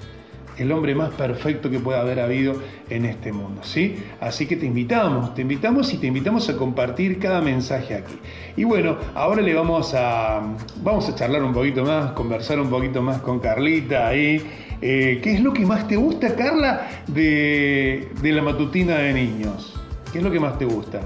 el 0.60 0.70
hombre 0.72 0.94
más 0.94 1.10
perfecto 1.10 1.70
que 1.70 1.80
pueda 1.80 2.02
haber 2.02 2.20
habido 2.20 2.54
en 2.90 3.06
este 3.06 3.32
mundo, 3.32 3.62
¿sí? 3.64 3.96
Así 4.20 4.46
que 4.46 4.56
te 4.56 4.66
invitamos, 4.66 5.34
te 5.34 5.40
invitamos 5.40 5.92
y 5.94 5.96
te 5.96 6.06
invitamos 6.08 6.50
a 6.50 6.56
compartir 6.58 7.18
cada 7.18 7.40
mensaje 7.40 7.94
aquí. 7.94 8.18
Y 8.56 8.64
bueno, 8.64 8.98
ahora 9.14 9.40
le 9.40 9.54
vamos 9.54 9.94
a, 9.94 10.42
vamos 10.82 11.08
a 11.08 11.14
charlar 11.14 11.42
un 11.42 11.54
poquito 11.54 11.82
más, 11.82 12.12
conversar 12.12 12.60
un 12.60 12.68
poquito 12.68 13.00
más 13.00 13.22
con 13.22 13.40
Carlita 13.40 14.08
ahí. 14.08 14.46
Eh, 14.82 15.20
¿Qué 15.22 15.34
es 15.34 15.40
lo 15.40 15.54
que 15.54 15.64
más 15.64 15.88
te 15.88 15.96
gusta, 15.96 16.36
Carla, 16.36 16.88
de, 17.06 18.10
de 18.20 18.32
la 18.32 18.42
matutina 18.42 18.98
de 18.98 19.14
niños? 19.14 19.74
¿Qué 20.12 20.18
es 20.18 20.24
lo 20.24 20.30
que 20.30 20.40
más 20.40 20.58
te 20.58 20.66
gusta? 20.66 21.00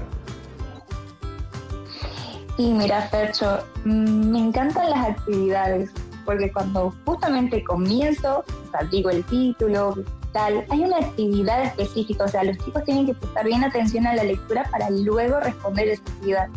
Y 2.57 2.71
mira, 2.71 3.01
Fercho, 3.03 3.59
mm, 3.85 4.31
me 4.31 4.39
encantan 4.39 4.89
las 4.89 5.09
actividades, 5.09 5.91
porque 6.25 6.51
cuando 6.51 6.93
justamente 7.05 7.63
comienzo, 7.63 8.43
digo 8.91 9.09
el 9.09 9.23
título, 9.25 9.95
tal, 10.33 10.65
hay 10.69 10.83
una 10.83 10.97
actividad 10.97 11.63
específica, 11.63 12.25
o 12.25 12.27
sea, 12.27 12.43
los 12.43 12.57
chicos 12.57 12.83
tienen 12.83 13.05
que 13.05 13.13
prestar 13.13 13.45
bien 13.45 13.63
atención 13.63 14.05
a 14.07 14.15
la 14.15 14.23
lectura 14.23 14.67
para 14.71 14.89
luego 14.89 15.39
responder 15.39 15.87
esa 15.89 16.03
actividad. 16.03 16.47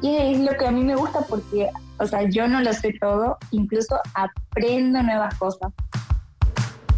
Y 0.00 0.16
es 0.16 0.38
lo 0.40 0.56
que 0.56 0.66
a 0.66 0.70
mí 0.70 0.82
me 0.84 0.94
gusta 0.94 1.20
porque, 1.28 1.68
o 1.98 2.06
sea, 2.06 2.22
yo 2.28 2.48
no 2.48 2.62
lo 2.62 2.72
sé 2.72 2.94
todo, 3.00 3.36
incluso 3.50 3.98
aprendo 4.14 5.02
nuevas 5.02 5.34
cosas. 5.34 5.72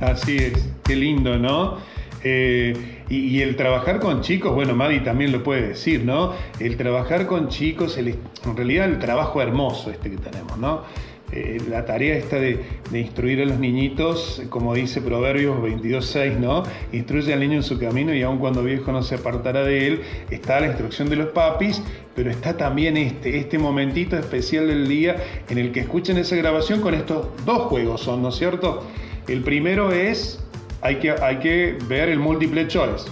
Así 0.00 0.36
es, 0.36 0.68
qué 0.84 0.94
lindo, 0.94 1.38
¿no? 1.38 1.76
Eh, 2.24 3.04
y, 3.08 3.40
el 3.42 3.56
trabajar 3.56 4.00
con 4.00 4.22
chicos, 4.22 4.52
bueno, 4.52 4.74
Madi 4.74 5.00
también 5.00 5.30
lo 5.30 5.42
puede 5.44 5.68
decir, 5.68 6.04
¿no? 6.04 6.32
El 6.58 6.76
trabajar 6.76 7.26
con 7.26 7.48
chicos, 7.48 7.96
el- 7.96 8.18
en 8.44 8.56
realidad 8.56 8.86
el 8.86 8.98
trabajo 8.98 9.40
hermoso 9.40 9.90
este 9.90 10.10
que 10.10 10.16
tenemos, 10.16 10.58
¿no? 10.58 10.82
Eh, 11.30 11.60
la 11.68 11.84
tarea 11.84 12.16
esta 12.16 12.36
de, 12.36 12.64
de 12.90 13.00
instruir 13.00 13.42
a 13.42 13.44
los 13.44 13.58
niñitos, 13.58 14.42
como 14.48 14.74
dice 14.74 15.02
Proverbios 15.02 15.58
22.6, 15.58 16.38
¿no? 16.38 16.62
Instruye 16.92 17.34
al 17.34 17.40
niño 17.40 17.56
en 17.56 17.62
su 17.62 17.78
camino 17.78 18.14
y 18.14 18.22
aun 18.22 18.38
cuando 18.38 18.62
viejo 18.62 18.92
no 18.92 19.02
se 19.02 19.16
apartará 19.16 19.62
de 19.62 19.86
él. 19.86 20.02
Está 20.30 20.58
la 20.60 20.68
instrucción 20.68 21.10
de 21.10 21.16
los 21.16 21.28
papis, 21.28 21.82
pero 22.14 22.30
está 22.30 22.56
también 22.56 22.96
este, 22.96 23.36
este 23.36 23.58
momentito 23.58 24.16
especial 24.16 24.68
del 24.68 24.88
día 24.88 25.16
en 25.50 25.58
el 25.58 25.70
que 25.70 25.80
escuchen 25.80 26.16
esa 26.16 26.34
grabación 26.36 26.80
con 26.80 26.94
estos 26.94 27.28
dos 27.44 27.62
juegos, 27.68 28.00
son, 28.00 28.22
¿no 28.22 28.30
es 28.30 28.36
cierto? 28.36 28.84
El 29.28 29.42
primero 29.42 29.92
es, 29.92 30.42
hay 30.80 30.96
que, 30.96 31.10
hay 31.10 31.36
que 31.36 31.76
ver 31.88 32.08
el 32.08 32.18
multiple 32.18 32.66
choice. 32.66 33.06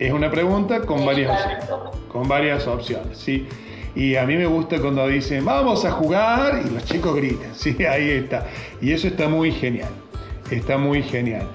Es 0.00 0.12
una 0.12 0.30
pregunta 0.30 0.80
con 0.80 1.06
varias, 1.06 1.46
con 2.08 2.26
varias 2.26 2.66
opciones, 2.66 3.18
¿sí? 3.18 3.46
Y 3.94 4.14
a 4.16 4.24
mí 4.24 4.36
me 4.36 4.46
gusta 4.46 4.78
cuando 4.80 5.06
dicen, 5.08 5.44
vamos 5.44 5.84
a 5.84 5.90
jugar, 5.90 6.62
y 6.66 6.70
los 6.70 6.84
chicos 6.84 7.16
gritan, 7.16 7.50
sí, 7.54 7.76
ahí 7.84 8.10
está. 8.10 8.46
Y 8.80 8.92
eso 8.92 9.08
está 9.08 9.28
muy 9.28 9.50
genial, 9.52 9.90
está 10.50 10.78
muy 10.78 11.02
genial. 11.02 11.48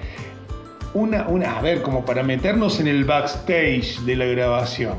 Una, 0.94 1.26
una, 1.28 1.58
a 1.58 1.62
ver, 1.62 1.82
como 1.82 2.04
para 2.04 2.22
meternos 2.22 2.80
en 2.80 2.88
el 2.88 3.04
backstage 3.04 4.00
de 4.06 4.16
la 4.16 4.24
grabación. 4.26 4.94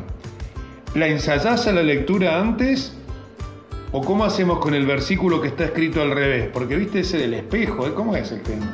¿La 0.96 1.08
ensayás 1.08 1.68
a 1.68 1.72
la 1.72 1.82
lectura 1.84 2.40
antes? 2.40 2.94
¿O 3.92 4.02
cómo 4.02 4.26
hacemos 4.26 4.60
con 4.60 4.74
el 4.74 4.86
versículo 4.86 5.42
que 5.42 5.48
está 5.48 5.66
escrito 5.66 6.02
al 6.02 6.12
revés? 6.12 6.50
Porque 6.52 6.76
viste 6.76 7.00
ese 7.00 7.18
del 7.18 7.34
espejo, 7.36 7.88
¿eh? 7.88 7.94
¿cómo 7.96 8.16
es 8.16 8.32
el 8.32 8.42
tema? 8.42 8.72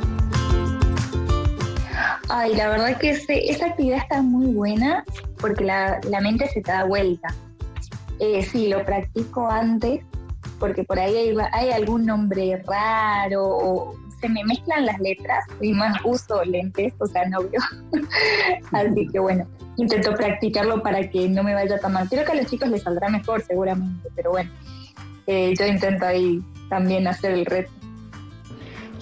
Ay, 2.29 2.55
la 2.55 2.69
verdad 2.69 2.97
que 2.97 3.11
ese- 3.11 3.49
esa 3.51 3.67
actividad 3.67 3.99
está 3.99 4.21
muy 4.21 4.47
buena 4.47 5.03
porque 5.39 5.63
la, 5.63 5.99
la 6.09 6.19
mente 6.19 6.47
se 6.49 6.61
te 6.61 6.71
da 6.71 6.83
vuelta. 6.85 7.27
Eh, 8.19 8.43
sí, 8.43 8.67
lo 8.67 8.85
practico 8.85 9.47
antes 9.49 10.01
porque 10.59 10.83
por 10.83 10.99
ahí 10.99 11.35
hay, 11.51 11.71
algún 11.71 12.05
nombre 12.05 12.61
raro 12.65 13.43
o 13.45 13.95
se 14.21 14.29
me 14.29 14.43
mezclan 14.45 14.85
las 14.85 14.99
letras 14.99 15.45
y 15.59 15.73
más 15.73 15.97
uso 16.05 16.43
lentes, 16.45 16.93
o 16.99 17.05
sea, 17.05 17.27
no 17.27 17.41
veo. 17.41 17.61
Así 18.71 19.07
que 19.09 19.19
bueno, 19.19 19.45
intento 19.77 20.13
practicarlo 20.15 20.81
para 20.81 21.09
que 21.09 21.27
no 21.27 21.43
me 21.43 21.53
vaya 21.53 21.77
tan 21.79 21.93
mal. 21.93 22.07
Creo 22.09 22.25
que 22.25 22.31
a 22.31 22.35
los 22.35 22.45
chicos 22.47 22.69
les 22.69 22.83
saldrá 22.83 23.09
mejor 23.09 23.41
seguramente, 23.41 24.09
pero 24.15 24.31
bueno, 24.31 24.49
eh, 25.27 25.53
yo 25.57 25.65
intento 25.65 26.05
ahí 26.05 26.41
también 26.69 27.07
hacer 27.07 27.31
el 27.31 27.45
reto. 27.45 27.71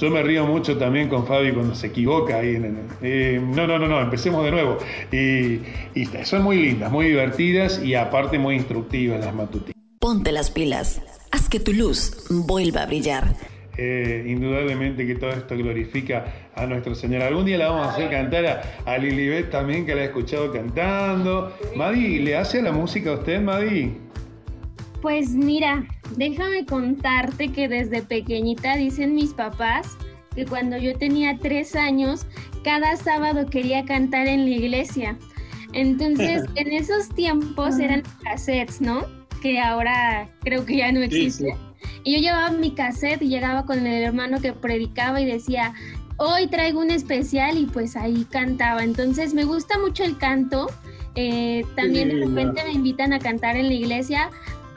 Yo 0.01 0.09
me 0.09 0.23
río 0.23 0.47
mucho 0.47 0.79
también 0.79 1.09
con 1.09 1.27
Fabi 1.27 1.51
cuando 1.51 1.75
se 1.75 1.87
equivoca 1.87 2.37
ahí. 2.37 2.55
En, 2.55 2.75
eh, 3.03 3.39
no, 3.39 3.67
no, 3.67 3.77
no, 3.77 3.87
no, 3.87 4.01
empecemos 4.01 4.43
de 4.43 4.49
nuevo. 4.49 4.79
Y, 5.11 5.59
y 5.93 6.09
son 6.23 6.41
muy 6.41 6.57
lindas, 6.57 6.91
muy 6.91 7.05
divertidas 7.05 7.79
y 7.83 7.93
aparte 7.93 8.39
muy 8.39 8.55
instructivas 8.55 9.23
las 9.23 9.35
matutinas. 9.35 9.75
Ponte 9.99 10.31
las 10.31 10.49
pilas. 10.49 11.03
Haz 11.31 11.47
que 11.49 11.59
tu 11.59 11.71
luz 11.71 12.25
vuelva 12.31 12.81
a 12.81 12.85
brillar. 12.87 13.35
Eh, 13.77 14.25
indudablemente 14.27 15.05
que 15.05 15.13
todo 15.13 15.29
esto 15.29 15.55
glorifica 15.55 16.49
a 16.55 16.65
nuestro 16.65 16.95
Señor. 16.95 17.21
Algún 17.21 17.45
día 17.45 17.59
la 17.59 17.69
vamos 17.69 17.85
a 17.85 17.91
hacer 17.91 18.09
cantar 18.09 18.45
a, 18.47 18.91
a 18.91 18.97
Lilibet 18.97 19.51
también, 19.51 19.85
que 19.85 19.93
la 19.93 20.01
he 20.01 20.05
escuchado 20.05 20.51
cantando. 20.51 21.55
Madi, 21.75 22.17
¿le 22.17 22.37
hace 22.37 22.57
a 22.57 22.63
la 22.63 22.71
música 22.71 23.11
a 23.11 23.13
usted, 23.13 23.39
Madi? 23.39 23.91
Pues 25.01 25.31
mira, 25.31 25.85
déjame 26.15 26.65
contarte 26.65 27.51
que 27.51 27.67
desde 27.67 28.01
pequeñita 28.01 28.75
dicen 28.75 29.15
mis 29.15 29.33
papás 29.33 29.97
que 30.35 30.45
cuando 30.45 30.77
yo 30.77 30.97
tenía 30.97 31.37
tres 31.37 31.75
años, 31.75 32.25
cada 32.63 32.95
sábado 32.95 33.47
quería 33.47 33.83
cantar 33.85 34.27
en 34.27 34.45
la 34.45 34.55
iglesia. 34.55 35.17
Entonces, 35.73 36.43
en 36.55 36.71
esos 36.71 37.09
tiempos 37.09 37.79
eran 37.79 38.03
cassettes, 38.23 38.81
¿no? 38.81 39.05
Que 39.41 39.59
ahora 39.59 40.29
creo 40.41 40.65
que 40.65 40.77
ya 40.77 40.91
no 40.91 40.99
Sí, 40.99 41.05
existen. 41.05 41.55
Y 42.03 42.15
yo 42.15 42.21
llevaba 42.21 42.51
mi 42.51 42.71
cassette 42.71 43.21
y 43.21 43.27
llegaba 43.27 43.65
con 43.65 43.85
el 43.85 44.03
hermano 44.03 44.39
que 44.39 44.53
predicaba 44.53 45.21
y 45.21 45.25
decía, 45.25 45.73
hoy 46.17 46.47
traigo 46.47 46.79
un 46.79 46.91
especial 46.91 47.57
y 47.57 47.65
pues 47.65 47.95
ahí 47.95 48.25
cantaba. 48.29 48.83
Entonces 48.83 49.33
me 49.33 49.43
gusta 49.43 49.79
mucho 49.79 50.03
el 50.03 50.17
canto. 50.17 50.67
Eh, 51.15 51.65
también 51.75 52.07
de 52.07 52.25
repente 52.25 52.63
me 52.63 52.71
invitan 52.71 53.11
a 53.13 53.19
cantar 53.19 53.55
en 53.55 53.67
la 53.67 53.73
iglesia. 53.73 54.29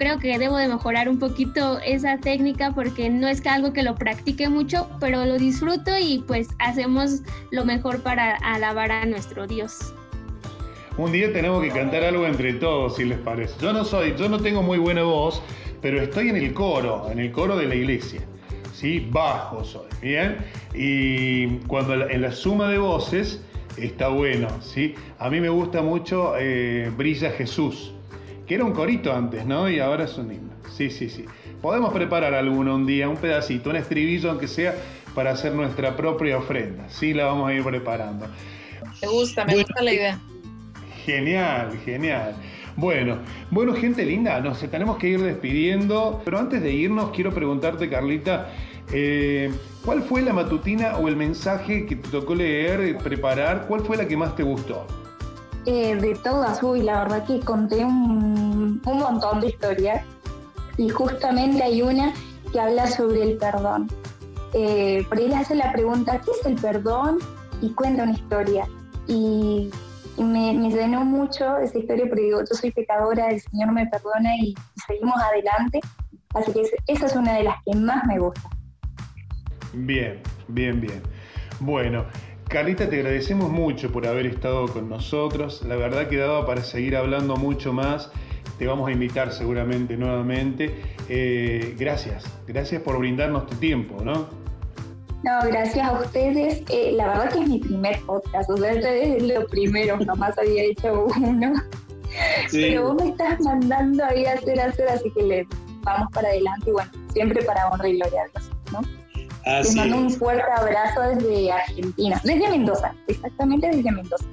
Creo 0.04 0.18
que 0.18 0.38
debo 0.38 0.58
de 0.58 0.68
mejorar 0.68 1.08
un 1.08 1.18
poquito 1.18 1.80
esa 1.80 2.18
técnica 2.18 2.72
porque 2.74 3.08
no 3.08 3.26
es 3.26 3.40
que 3.40 3.48
algo 3.48 3.72
que 3.72 3.82
lo 3.82 3.94
practique 3.94 4.50
mucho, 4.50 4.86
pero 5.00 5.24
lo 5.24 5.38
disfruto 5.38 5.92
y 5.98 6.22
pues 6.26 6.48
hacemos 6.58 7.22
lo 7.50 7.64
mejor 7.64 8.02
para 8.02 8.36
alabar 8.36 8.92
a 8.92 9.06
nuestro 9.06 9.46
Dios. 9.46 9.94
Un 10.98 11.10
día 11.10 11.32
tenemos 11.32 11.62
que 11.62 11.70
cantar 11.70 12.04
algo 12.04 12.26
entre 12.26 12.52
todos, 12.52 12.96
si 12.96 13.06
les 13.06 13.16
parece. 13.16 13.54
Yo 13.62 13.72
no 13.72 13.82
soy, 13.82 14.14
yo 14.18 14.28
no 14.28 14.40
tengo 14.40 14.62
muy 14.62 14.76
buena 14.76 15.04
voz, 15.04 15.42
pero 15.80 15.98
estoy 16.02 16.28
en 16.28 16.36
el 16.36 16.52
coro, 16.52 17.10
en 17.10 17.18
el 17.18 17.32
coro 17.32 17.56
de 17.56 17.64
la 17.64 17.74
iglesia. 17.74 18.20
¿Sí? 18.74 19.08
Bajo 19.10 19.64
soy, 19.64 19.88
¿bien? 20.02 20.36
Y 20.74 21.60
cuando 21.66 22.10
en 22.10 22.20
la 22.20 22.30
suma 22.30 22.68
de 22.68 22.76
voces 22.76 23.40
está 23.78 24.08
bueno, 24.08 24.48
¿sí? 24.60 24.96
A 25.18 25.30
mí 25.30 25.40
me 25.40 25.48
gusta 25.48 25.80
mucho 25.80 26.34
eh, 26.38 26.92
Brilla 26.94 27.30
Jesús, 27.30 27.93
que 28.46 28.54
era 28.54 28.64
un 28.64 28.72
corito 28.72 29.12
antes, 29.12 29.46
¿no? 29.46 29.68
Y 29.68 29.80
ahora 29.80 30.04
es 30.04 30.16
un 30.18 30.32
himno. 30.32 30.52
Sí, 30.70 30.90
sí, 30.90 31.08
sí. 31.08 31.24
Podemos 31.62 31.92
preparar 31.92 32.34
alguno 32.34 32.74
un 32.74 32.86
día, 32.86 33.08
un 33.08 33.16
pedacito, 33.16 33.70
un 33.70 33.76
estribillo, 33.76 34.30
aunque 34.30 34.48
sea, 34.48 34.74
para 35.14 35.30
hacer 35.30 35.54
nuestra 35.54 35.96
propia 35.96 36.36
ofrenda. 36.36 36.88
Sí, 36.88 37.14
la 37.14 37.26
vamos 37.26 37.48
a 37.48 37.54
ir 37.54 37.62
preparando. 37.62 38.26
Me 39.00 39.08
gusta, 39.08 39.44
me 39.44 39.56
gusta 39.56 39.82
la 39.82 39.92
idea. 39.92 40.18
Genial, 41.04 41.78
genial. 41.84 42.34
Bueno, 42.76 43.18
bueno, 43.50 43.74
gente 43.74 44.04
linda, 44.04 44.40
nos 44.40 44.58
tenemos 44.58 44.96
que 44.96 45.08
ir 45.08 45.22
despidiendo, 45.22 46.20
pero 46.24 46.38
antes 46.38 46.60
de 46.60 46.72
irnos 46.72 47.10
quiero 47.12 47.32
preguntarte, 47.32 47.88
Carlita, 47.88 48.50
eh, 48.92 49.52
¿cuál 49.84 50.02
fue 50.02 50.22
la 50.22 50.32
matutina 50.32 50.96
o 50.98 51.06
el 51.06 51.16
mensaje 51.16 51.86
que 51.86 51.96
te 51.96 52.08
tocó 52.08 52.34
leer, 52.34 52.98
preparar? 52.98 53.66
¿Cuál 53.68 53.82
fue 53.82 53.96
la 53.96 54.08
que 54.08 54.16
más 54.16 54.34
te 54.34 54.42
gustó? 54.42 54.86
Eh, 55.66 55.96
de 55.96 56.14
todas, 56.16 56.62
uy, 56.62 56.82
la 56.82 57.04
verdad 57.04 57.24
que 57.24 57.40
conté 57.40 57.84
un, 57.84 58.82
un 58.84 58.98
montón 58.98 59.40
de 59.40 59.48
historias 59.48 60.04
y 60.76 60.88
justamente 60.88 61.62
hay 61.62 61.80
una 61.82 62.12
que 62.52 62.60
habla 62.60 62.86
sobre 62.86 63.22
el 63.22 63.38
perdón. 63.38 63.88
Eh, 64.52 65.04
por 65.08 65.18
ahí 65.18 65.28
le 65.28 65.36
hace 65.36 65.54
la 65.56 65.72
pregunta, 65.72 66.20
¿qué 66.24 66.30
es 66.30 66.46
el 66.46 66.54
perdón? 66.54 67.18
Y 67.60 67.70
cuenta 67.70 68.04
una 68.04 68.12
historia. 68.12 68.66
Y, 69.06 69.70
me, 70.16 70.54
llenó 70.70 71.04
mucho 71.04 71.58
esa 71.58 71.76
historia 71.76 72.04
porque 72.06 72.22
digo, 72.22 72.40
yo 72.40 72.54
soy 72.54 72.70
pecadora, 72.70 73.30
el 73.30 73.40
Señor 73.40 73.72
me 73.72 73.84
perdona 73.86 74.36
y, 74.36 74.54
seguimos 74.86 75.20
adelante. 75.20 75.80
Así 76.34 76.52
que 76.52 76.60
es- 76.62 76.74
esa 76.86 77.06
es 77.06 77.16
una 77.16 77.34
de 77.34 77.44
las 77.44 77.56
que 77.64 77.76
más 77.76 78.04
me 78.06 78.18
gusta. 78.18 78.48
Bien, 79.72 80.20
bien, 80.48 80.80
bien. 80.80 81.02
Bueno, 81.58 82.04
Carlita, 82.54 82.88
te 82.88 83.00
agradecemos 83.00 83.50
mucho 83.50 83.90
por 83.90 84.06
haber 84.06 84.26
estado 84.26 84.68
con 84.68 84.88
nosotros. 84.88 85.64
La 85.66 85.74
verdad 85.74 86.06
que 86.06 86.18
daba 86.18 86.46
para 86.46 86.62
seguir 86.62 86.96
hablando 86.96 87.34
mucho 87.34 87.72
más. 87.72 88.12
Te 88.60 88.68
vamos 88.68 88.88
a 88.88 88.92
invitar 88.92 89.32
seguramente 89.32 89.96
nuevamente. 89.96 90.72
Eh, 91.08 91.74
gracias, 91.76 92.22
gracias 92.46 92.80
por 92.80 93.00
brindarnos 93.00 93.48
tu 93.48 93.56
tiempo, 93.56 94.04
¿no? 94.04 94.28
No, 95.24 95.48
gracias 95.48 95.84
a 95.84 96.00
ustedes. 96.00 96.62
Eh, 96.68 96.92
la 96.92 97.08
verdad 97.08 97.32
que 97.32 97.40
es 97.40 97.48
mi 97.48 97.58
primer 97.58 97.98
podcast, 98.02 98.48
o 98.48 98.56
sea, 98.56 98.70
es 98.70 99.20
lo 99.20 99.48
primero, 99.48 99.98
jamás 100.06 100.38
había 100.38 100.62
hecho 100.62 101.06
uno. 101.16 101.54
Sí. 102.46 102.66
Pero 102.68 102.84
vos 102.84 103.02
me 103.02 103.10
estás 103.10 103.40
mandando 103.40 104.04
ahí 104.04 104.26
a 104.26 104.34
hacer, 104.34 104.60
hacer, 104.60 104.88
así 104.90 105.10
que 105.10 105.22
le 105.24 105.46
vamos 105.82 106.06
para 106.12 106.28
adelante 106.28 106.70
y 106.70 106.72
bueno, 106.72 106.90
siempre 107.12 107.42
para 107.42 107.68
honra 107.68 107.88
y 107.88 107.96
gloria 107.96 108.22
a 108.22 108.28
Dios, 108.28 108.50
¿no? 108.70 109.03
Les 109.46 109.68
Así 109.68 109.76
mando 109.76 109.96
un 109.98 110.10
fuerte 110.10 110.44
abrazo 110.56 111.00
desde 111.02 111.52
Argentina, 111.52 112.20
desde 112.24 112.48
Mendoza, 112.48 112.94
exactamente 113.08 113.68
desde 113.68 113.92
Mendoza. 113.92 114.24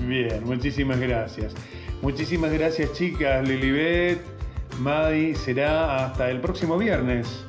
Bien, 0.00 0.44
muchísimas 0.44 1.00
gracias. 1.00 1.54
Muchísimas 2.02 2.52
gracias, 2.52 2.92
chicas. 2.92 3.46
Lilibet, 3.46 4.20
Madi, 4.80 5.34
será 5.34 6.06
hasta 6.06 6.30
el 6.30 6.40
próximo 6.40 6.76
viernes. 6.76 7.44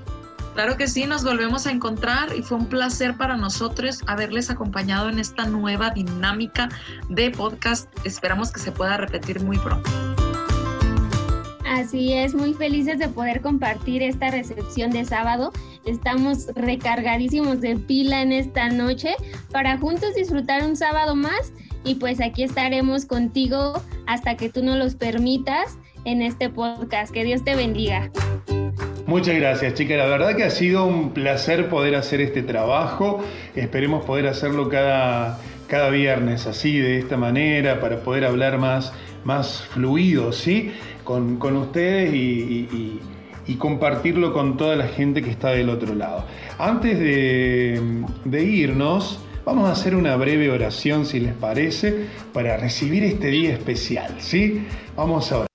Claro 0.54 0.78
que 0.78 0.88
sí, 0.88 1.06
nos 1.06 1.24
volvemos 1.24 1.66
a 1.66 1.72
encontrar 1.72 2.30
y 2.36 2.44
fue 2.44 2.60
un 2.60 2.68
placer 2.68 3.18
para 3.18 3.36
nosotros 3.36 4.02
haberles 4.06 4.52
acompañado 4.52 5.10
en 5.10 5.18
esta 5.18 5.46
nueva 5.46 5.90
dinámica 5.90 6.70
de 7.10 7.32
podcast. 7.32 7.90
Esperamos 8.06 8.52
que 8.52 8.60
se 8.60 8.72
pueda 8.72 8.98
repetir 8.98 9.42
muy 9.42 9.58
pronto. 9.58 9.90
Así 11.68 12.14
es, 12.14 12.36
muy 12.36 12.54
felices 12.54 13.00
de 13.00 13.08
poder 13.08 13.42
compartir 13.42 14.04
esta 14.04 14.30
recepción 14.30 14.92
de 14.92 15.06
sábado. 15.06 15.52
Estamos 15.86 16.48
recargadísimos 16.56 17.60
de 17.62 17.76
pila 17.76 18.22
en 18.22 18.32
esta 18.32 18.70
noche 18.70 19.16
para 19.52 19.78
juntos 19.78 20.16
disfrutar 20.16 20.64
un 20.64 20.76
sábado 20.78 21.16
más 21.16 21.52
y 21.84 21.96
pues 21.96 22.22
aquí 22.22 22.44
estaremos 22.44 23.06
contigo 23.06 23.82
hasta 24.08 24.38
que 24.38 24.50
tú 24.50 24.64
nos 24.64 24.78
los 24.78 24.96
permitas 24.96 25.78
en 26.06 26.22
este 26.22 26.50
podcast. 26.50 27.14
Que 27.14 27.24
Dios 27.24 27.44
te 27.44 27.56
bendiga. 27.56 28.12
Muchas 29.06 29.36
gracias, 29.36 29.74
chicas. 29.74 29.98
La 29.98 30.06
verdad 30.06 30.36
que 30.36 30.44
ha 30.44 30.50
sido 30.50 30.86
un 30.86 31.12
placer 31.12 31.68
poder 31.70 31.96
hacer 31.96 32.22
este 32.22 32.42
trabajo. 32.42 33.22
Esperemos 33.54 34.06
poder 34.06 34.28
hacerlo 34.28 34.70
cada, 34.70 35.40
cada 35.68 35.90
viernes 35.90 36.48
así, 36.48 36.80
de 36.80 37.00
esta 37.00 37.18
manera, 37.18 37.82
para 37.82 38.00
poder 38.00 38.24
hablar 38.24 38.58
más, 38.58 38.94
más 39.26 39.64
fluido, 39.64 40.32
¿sí? 40.32 40.72
Con, 41.04 41.38
con 41.38 41.58
ustedes 41.58 42.14
y, 42.14 43.00
y 43.48 43.56
compartirlo 43.56 44.34
con 44.34 44.58
toda 44.58 44.76
la 44.76 44.88
gente 44.88 45.22
que 45.22 45.30
está 45.30 45.50
del 45.50 45.70
otro 45.70 45.96
lado. 45.96 46.26
Antes 46.58 47.00
de, 47.00 47.82
de 48.26 48.44
irnos, 48.44 49.20
vamos 49.46 49.70
a 49.70 49.74
hacer 49.74 49.96
una 49.96 50.16
breve 50.16 50.50
oración, 50.50 51.06
si 51.06 51.20
les 51.20 51.34
parece, 51.34 52.08
para 52.34 52.58
recibir 52.58 53.04
este 53.04 53.28
día 53.28 53.54
especial, 53.54 54.16
¿sí? 54.20 54.66
Vamos 54.96 55.32
a 55.32 55.38
orar. 55.38 55.48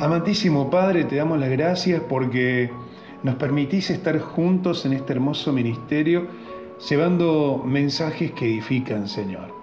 Amantísimo 0.00 0.70
Padre, 0.70 1.04
te 1.04 1.16
damos 1.16 1.38
las 1.38 1.50
gracias 1.50 2.00
porque 2.08 2.70
nos 3.22 3.34
permitís 3.34 3.90
estar 3.90 4.18
juntos 4.18 4.86
en 4.86 4.94
este 4.94 5.12
hermoso 5.12 5.52
ministerio, 5.52 6.26
llevando 6.88 7.62
mensajes 7.66 8.32
que 8.32 8.46
edifican, 8.46 9.08
Señor. 9.08 9.54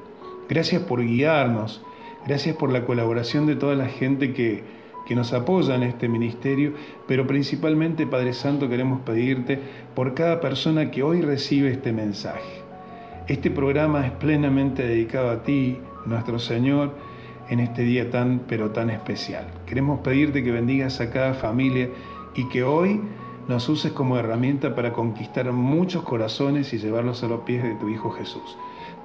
Gracias 0.48 0.84
por 0.84 1.04
guiarnos, 1.04 1.82
gracias 2.26 2.56
por 2.56 2.72
la 2.72 2.86
colaboración 2.86 3.46
de 3.46 3.56
toda 3.56 3.76
la 3.76 3.88
gente 3.88 4.34
que, 4.34 4.64
que 5.06 5.16
nos 5.16 5.34
apoya 5.34 5.76
en 5.76 5.84
este 5.84 6.10
ministerio, 6.10 6.74
pero 7.08 7.28
principalmente, 7.28 8.08
Padre 8.08 8.34
Santo, 8.34 8.70
queremos 8.70 9.02
pedirte 9.02 9.60
por 9.96 10.14
cada 10.14 10.42
persona 10.42 10.92
que 10.92 11.04
hoy 11.04 11.22
recibe 11.22 11.72
este 11.72 11.94
mensaje. 11.94 12.64
Este 13.28 13.52
programa 13.52 14.06
es 14.06 14.12
plenamente 14.12 14.84
dedicado 14.84 15.30
a 15.30 15.44
ti, 15.44 15.80
nuestro 16.06 16.40
Señor, 16.40 16.94
en 17.50 17.60
este 17.60 17.84
día 17.84 18.10
tan, 18.10 18.42
pero 18.48 18.72
tan 18.72 18.90
especial. 18.90 19.48
Queremos 19.66 20.00
pedirte 20.00 20.44
que 20.44 20.52
bendigas 20.52 21.00
a 21.02 21.10
cada 21.10 21.34
familia 21.34 21.90
y 22.36 22.48
que 22.50 22.64
hoy 22.64 23.02
nos 23.48 23.70
uses 23.70 23.94
como 23.94 24.18
herramienta 24.18 24.76
para 24.76 24.92
conquistar 24.92 25.52
muchos 25.54 26.04
corazones 26.04 26.74
y 26.74 26.80
llevarlos 26.80 27.24
a 27.24 27.28
los 27.28 27.42
pies 27.42 27.64
de 27.64 27.76
tu 27.76 27.90
Hijo 27.90 28.12
Jesús. 28.12 28.58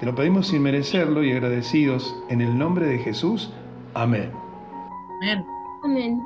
Te 0.03 0.07
lo 0.07 0.17
pedimos 0.17 0.49
sin 0.49 0.63
merecerlo 0.63 1.23
y 1.23 1.31
agradecidos 1.31 2.17
en 2.29 2.41
el 2.41 2.59
nombre 2.59 2.87
de 2.87 2.99
Jesús. 2.99 3.51
Amén. 3.95 4.33
Amén. 5.23 5.45
Amén. 5.85 6.21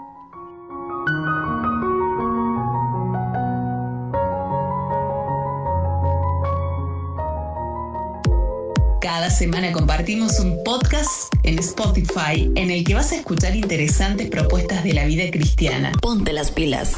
Cada 9.03 9.29
semana 9.29 9.71
compartimos 9.73 10.41
un 10.41 10.65
podcast 10.65 11.31
en 11.43 11.59
Spotify 11.59 12.51
en 12.55 12.71
el 12.71 12.83
que 12.83 12.95
vas 12.95 13.13
a 13.13 13.17
escuchar 13.17 13.55
interesantes 13.55 14.31
propuestas 14.31 14.85
de 14.85 14.95
la 14.95 15.05
vida 15.05 15.31
cristiana. 15.31 15.93
Ponte 16.01 16.33
las 16.33 16.51
pilas. 16.51 16.95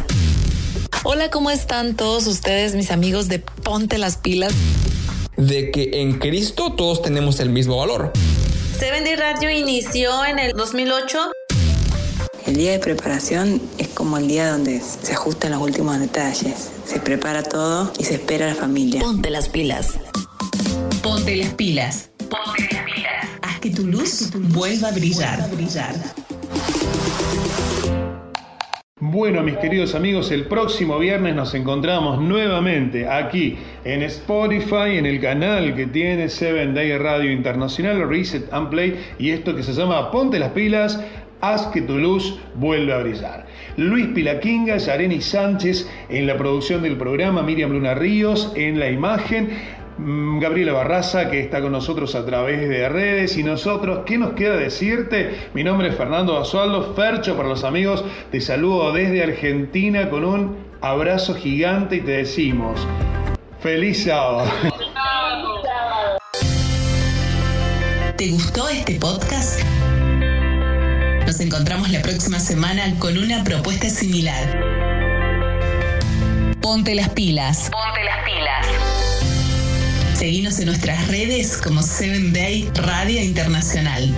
Hola, 1.02 1.28
¿cómo 1.28 1.50
están 1.50 1.96
todos 1.96 2.28
ustedes, 2.28 2.76
mis 2.76 2.92
amigos 2.92 3.26
de 3.26 3.40
Ponte 3.40 3.98
las 3.98 4.16
pilas? 4.16 4.55
De 5.39 5.70
que 5.70 6.02
en 6.02 6.19
Cristo 6.19 6.74
todos 6.74 7.01
tenemos 7.01 7.39
el 7.40 7.51
mismo 7.51 7.78
valor. 7.78 8.12
Seven 8.77 9.05
Day 9.05 9.15
Radio 9.15 9.51
inició 9.51 10.24
en 10.24 10.39
el 10.39 10.52
2008. 10.52 11.32
El 12.47 12.56
día 12.56 12.73
de 12.73 12.78
preparación 12.81 13.62
es 13.78 13.89
como 13.89 14.19
el 14.19 14.27
día 14.27 14.51
donde 14.51 14.81
se 14.81 15.12
ajustan 15.12 15.52
los 15.52 15.62
últimos 15.62 16.01
detalles. 16.01 16.70
Se 16.85 16.98
prepara 16.98 17.43
todo 17.43 17.93
y 17.98 18.05
se 18.05 18.15
espera 18.15 18.47
a 18.47 18.48
la 18.51 18.55
familia. 18.56 19.01
Ponte 19.01 19.31
las 19.31 19.48
pilas. 19.48 19.98
Ponte 21.02 21.36
las 21.36 21.55
pilas. 21.55 22.10
Ponte 22.19 22.74
las 22.74 22.85
pilas. 22.85 23.27
Haz 23.43 23.60
que 23.60 23.70
tu 23.70 23.86
luz 23.86 24.31
vuelva 24.35 24.89
a 24.89 24.93
brillar. 24.93 25.48
brillar. 25.51 25.94
Bueno, 29.00 29.44
mis 29.44 29.56
queridos 29.58 29.94
amigos, 29.94 30.32
el 30.32 30.46
próximo 30.46 30.98
viernes 30.98 31.32
nos 31.36 31.54
encontramos 31.54 32.20
nuevamente 32.20 33.08
aquí 33.08 33.56
en 33.84 34.02
Spotify, 34.02 34.96
en 34.96 35.06
el 35.06 35.20
canal 35.20 35.76
que 35.76 35.86
tiene 35.86 36.28
Seven 36.28 36.74
Day 36.74 36.98
Radio 36.98 37.30
Internacional, 37.30 38.08
Reset 38.08 38.52
and 38.52 38.70
Play, 38.70 38.98
y 39.20 39.30
esto 39.30 39.54
que 39.54 39.62
se 39.62 39.72
llama 39.72 40.10
Ponte 40.10 40.40
las 40.40 40.50
pilas, 40.50 41.00
haz 41.40 41.68
que 41.68 41.82
tu 41.82 41.96
luz 41.96 42.40
vuelva 42.56 42.96
a 42.96 43.02
brillar. 43.04 43.46
Luis 43.76 44.08
Pilaquinga, 44.08 44.78
Yareni 44.78 45.20
Sánchez 45.20 45.88
en 46.08 46.26
la 46.26 46.36
producción 46.36 46.82
del 46.82 46.96
programa, 46.96 47.44
Miriam 47.44 47.70
Luna 47.70 47.94
Ríos 47.94 48.52
en 48.56 48.80
la 48.80 48.90
imagen. 48.90 49.50
Mm, 49.98 50.38
Gabriela 50.38 50.72
Barraza, 50.72 51.28
que 51.28 51.40
está 51.40 51.60
con 51.60 51.72
nosotros 51.72 52.14
a 52.14 52.24
través 52.24 52.68
de 52.68 52.88
redes. 52.88 53.36
Y 53.36 53.42
nosotros, 53.42 54.00
¿qué 54.06 54.16
nos 54.16 54.32
queda 54.32 54.56
decirte? 54.56 55.50
Mi 55.54 55.64
nombre 55.64 55.88
es 55.88 55.96
Fernando 55.96 56.34
Basualdo, 56.34 56.94
Fercho 56.94 57.36
para 57.36 57.48
los 57.48 57.64
amigos. 57.64 58.04
Te 58.30 58.40
saludo 58.40 58.92
desde 58.92 59.22
Argentina 59.22 60.08
con 60.08 60.24
un 60.24 60.56
abrazo 60.80 61.34
gigante 61.34 61.96
y 61.96 62.00
te 62.00 62.12
decimos, 62.12 62.86
feliz 63.60 64.04
sábado. 64.04 64.48
¿Te 68.16 68.30
gustó 68.30 68.68
este 68.68 68.94
podcast? 68.96 69.62
Nos 71.26 71.40
encontramos 71.40 71.90
la 71.90 72.02
próxima 72.02 72.38
semana 72.38 72.94
con 72.98 73.18
una 73.18 73.42
propuesta 73.44 73.88
similar. 73.88 74.44
Ponte 76.60 76.94
las 76.94 77.08
pilas. 77.10 77.70
Ponte 77.70 77.74
las 77.74 77.78
pilas. 77.80 77.88
Seguinos 80.19 80.59
en 80.59 80.66
nuestras 80.66 81.07
redes 81.07 81.59
como 81.59 81.81
Seven 81.81 82.32
Day 82.32 82.69
Radio 82.74 83.23
Internacional. 83.23 84.12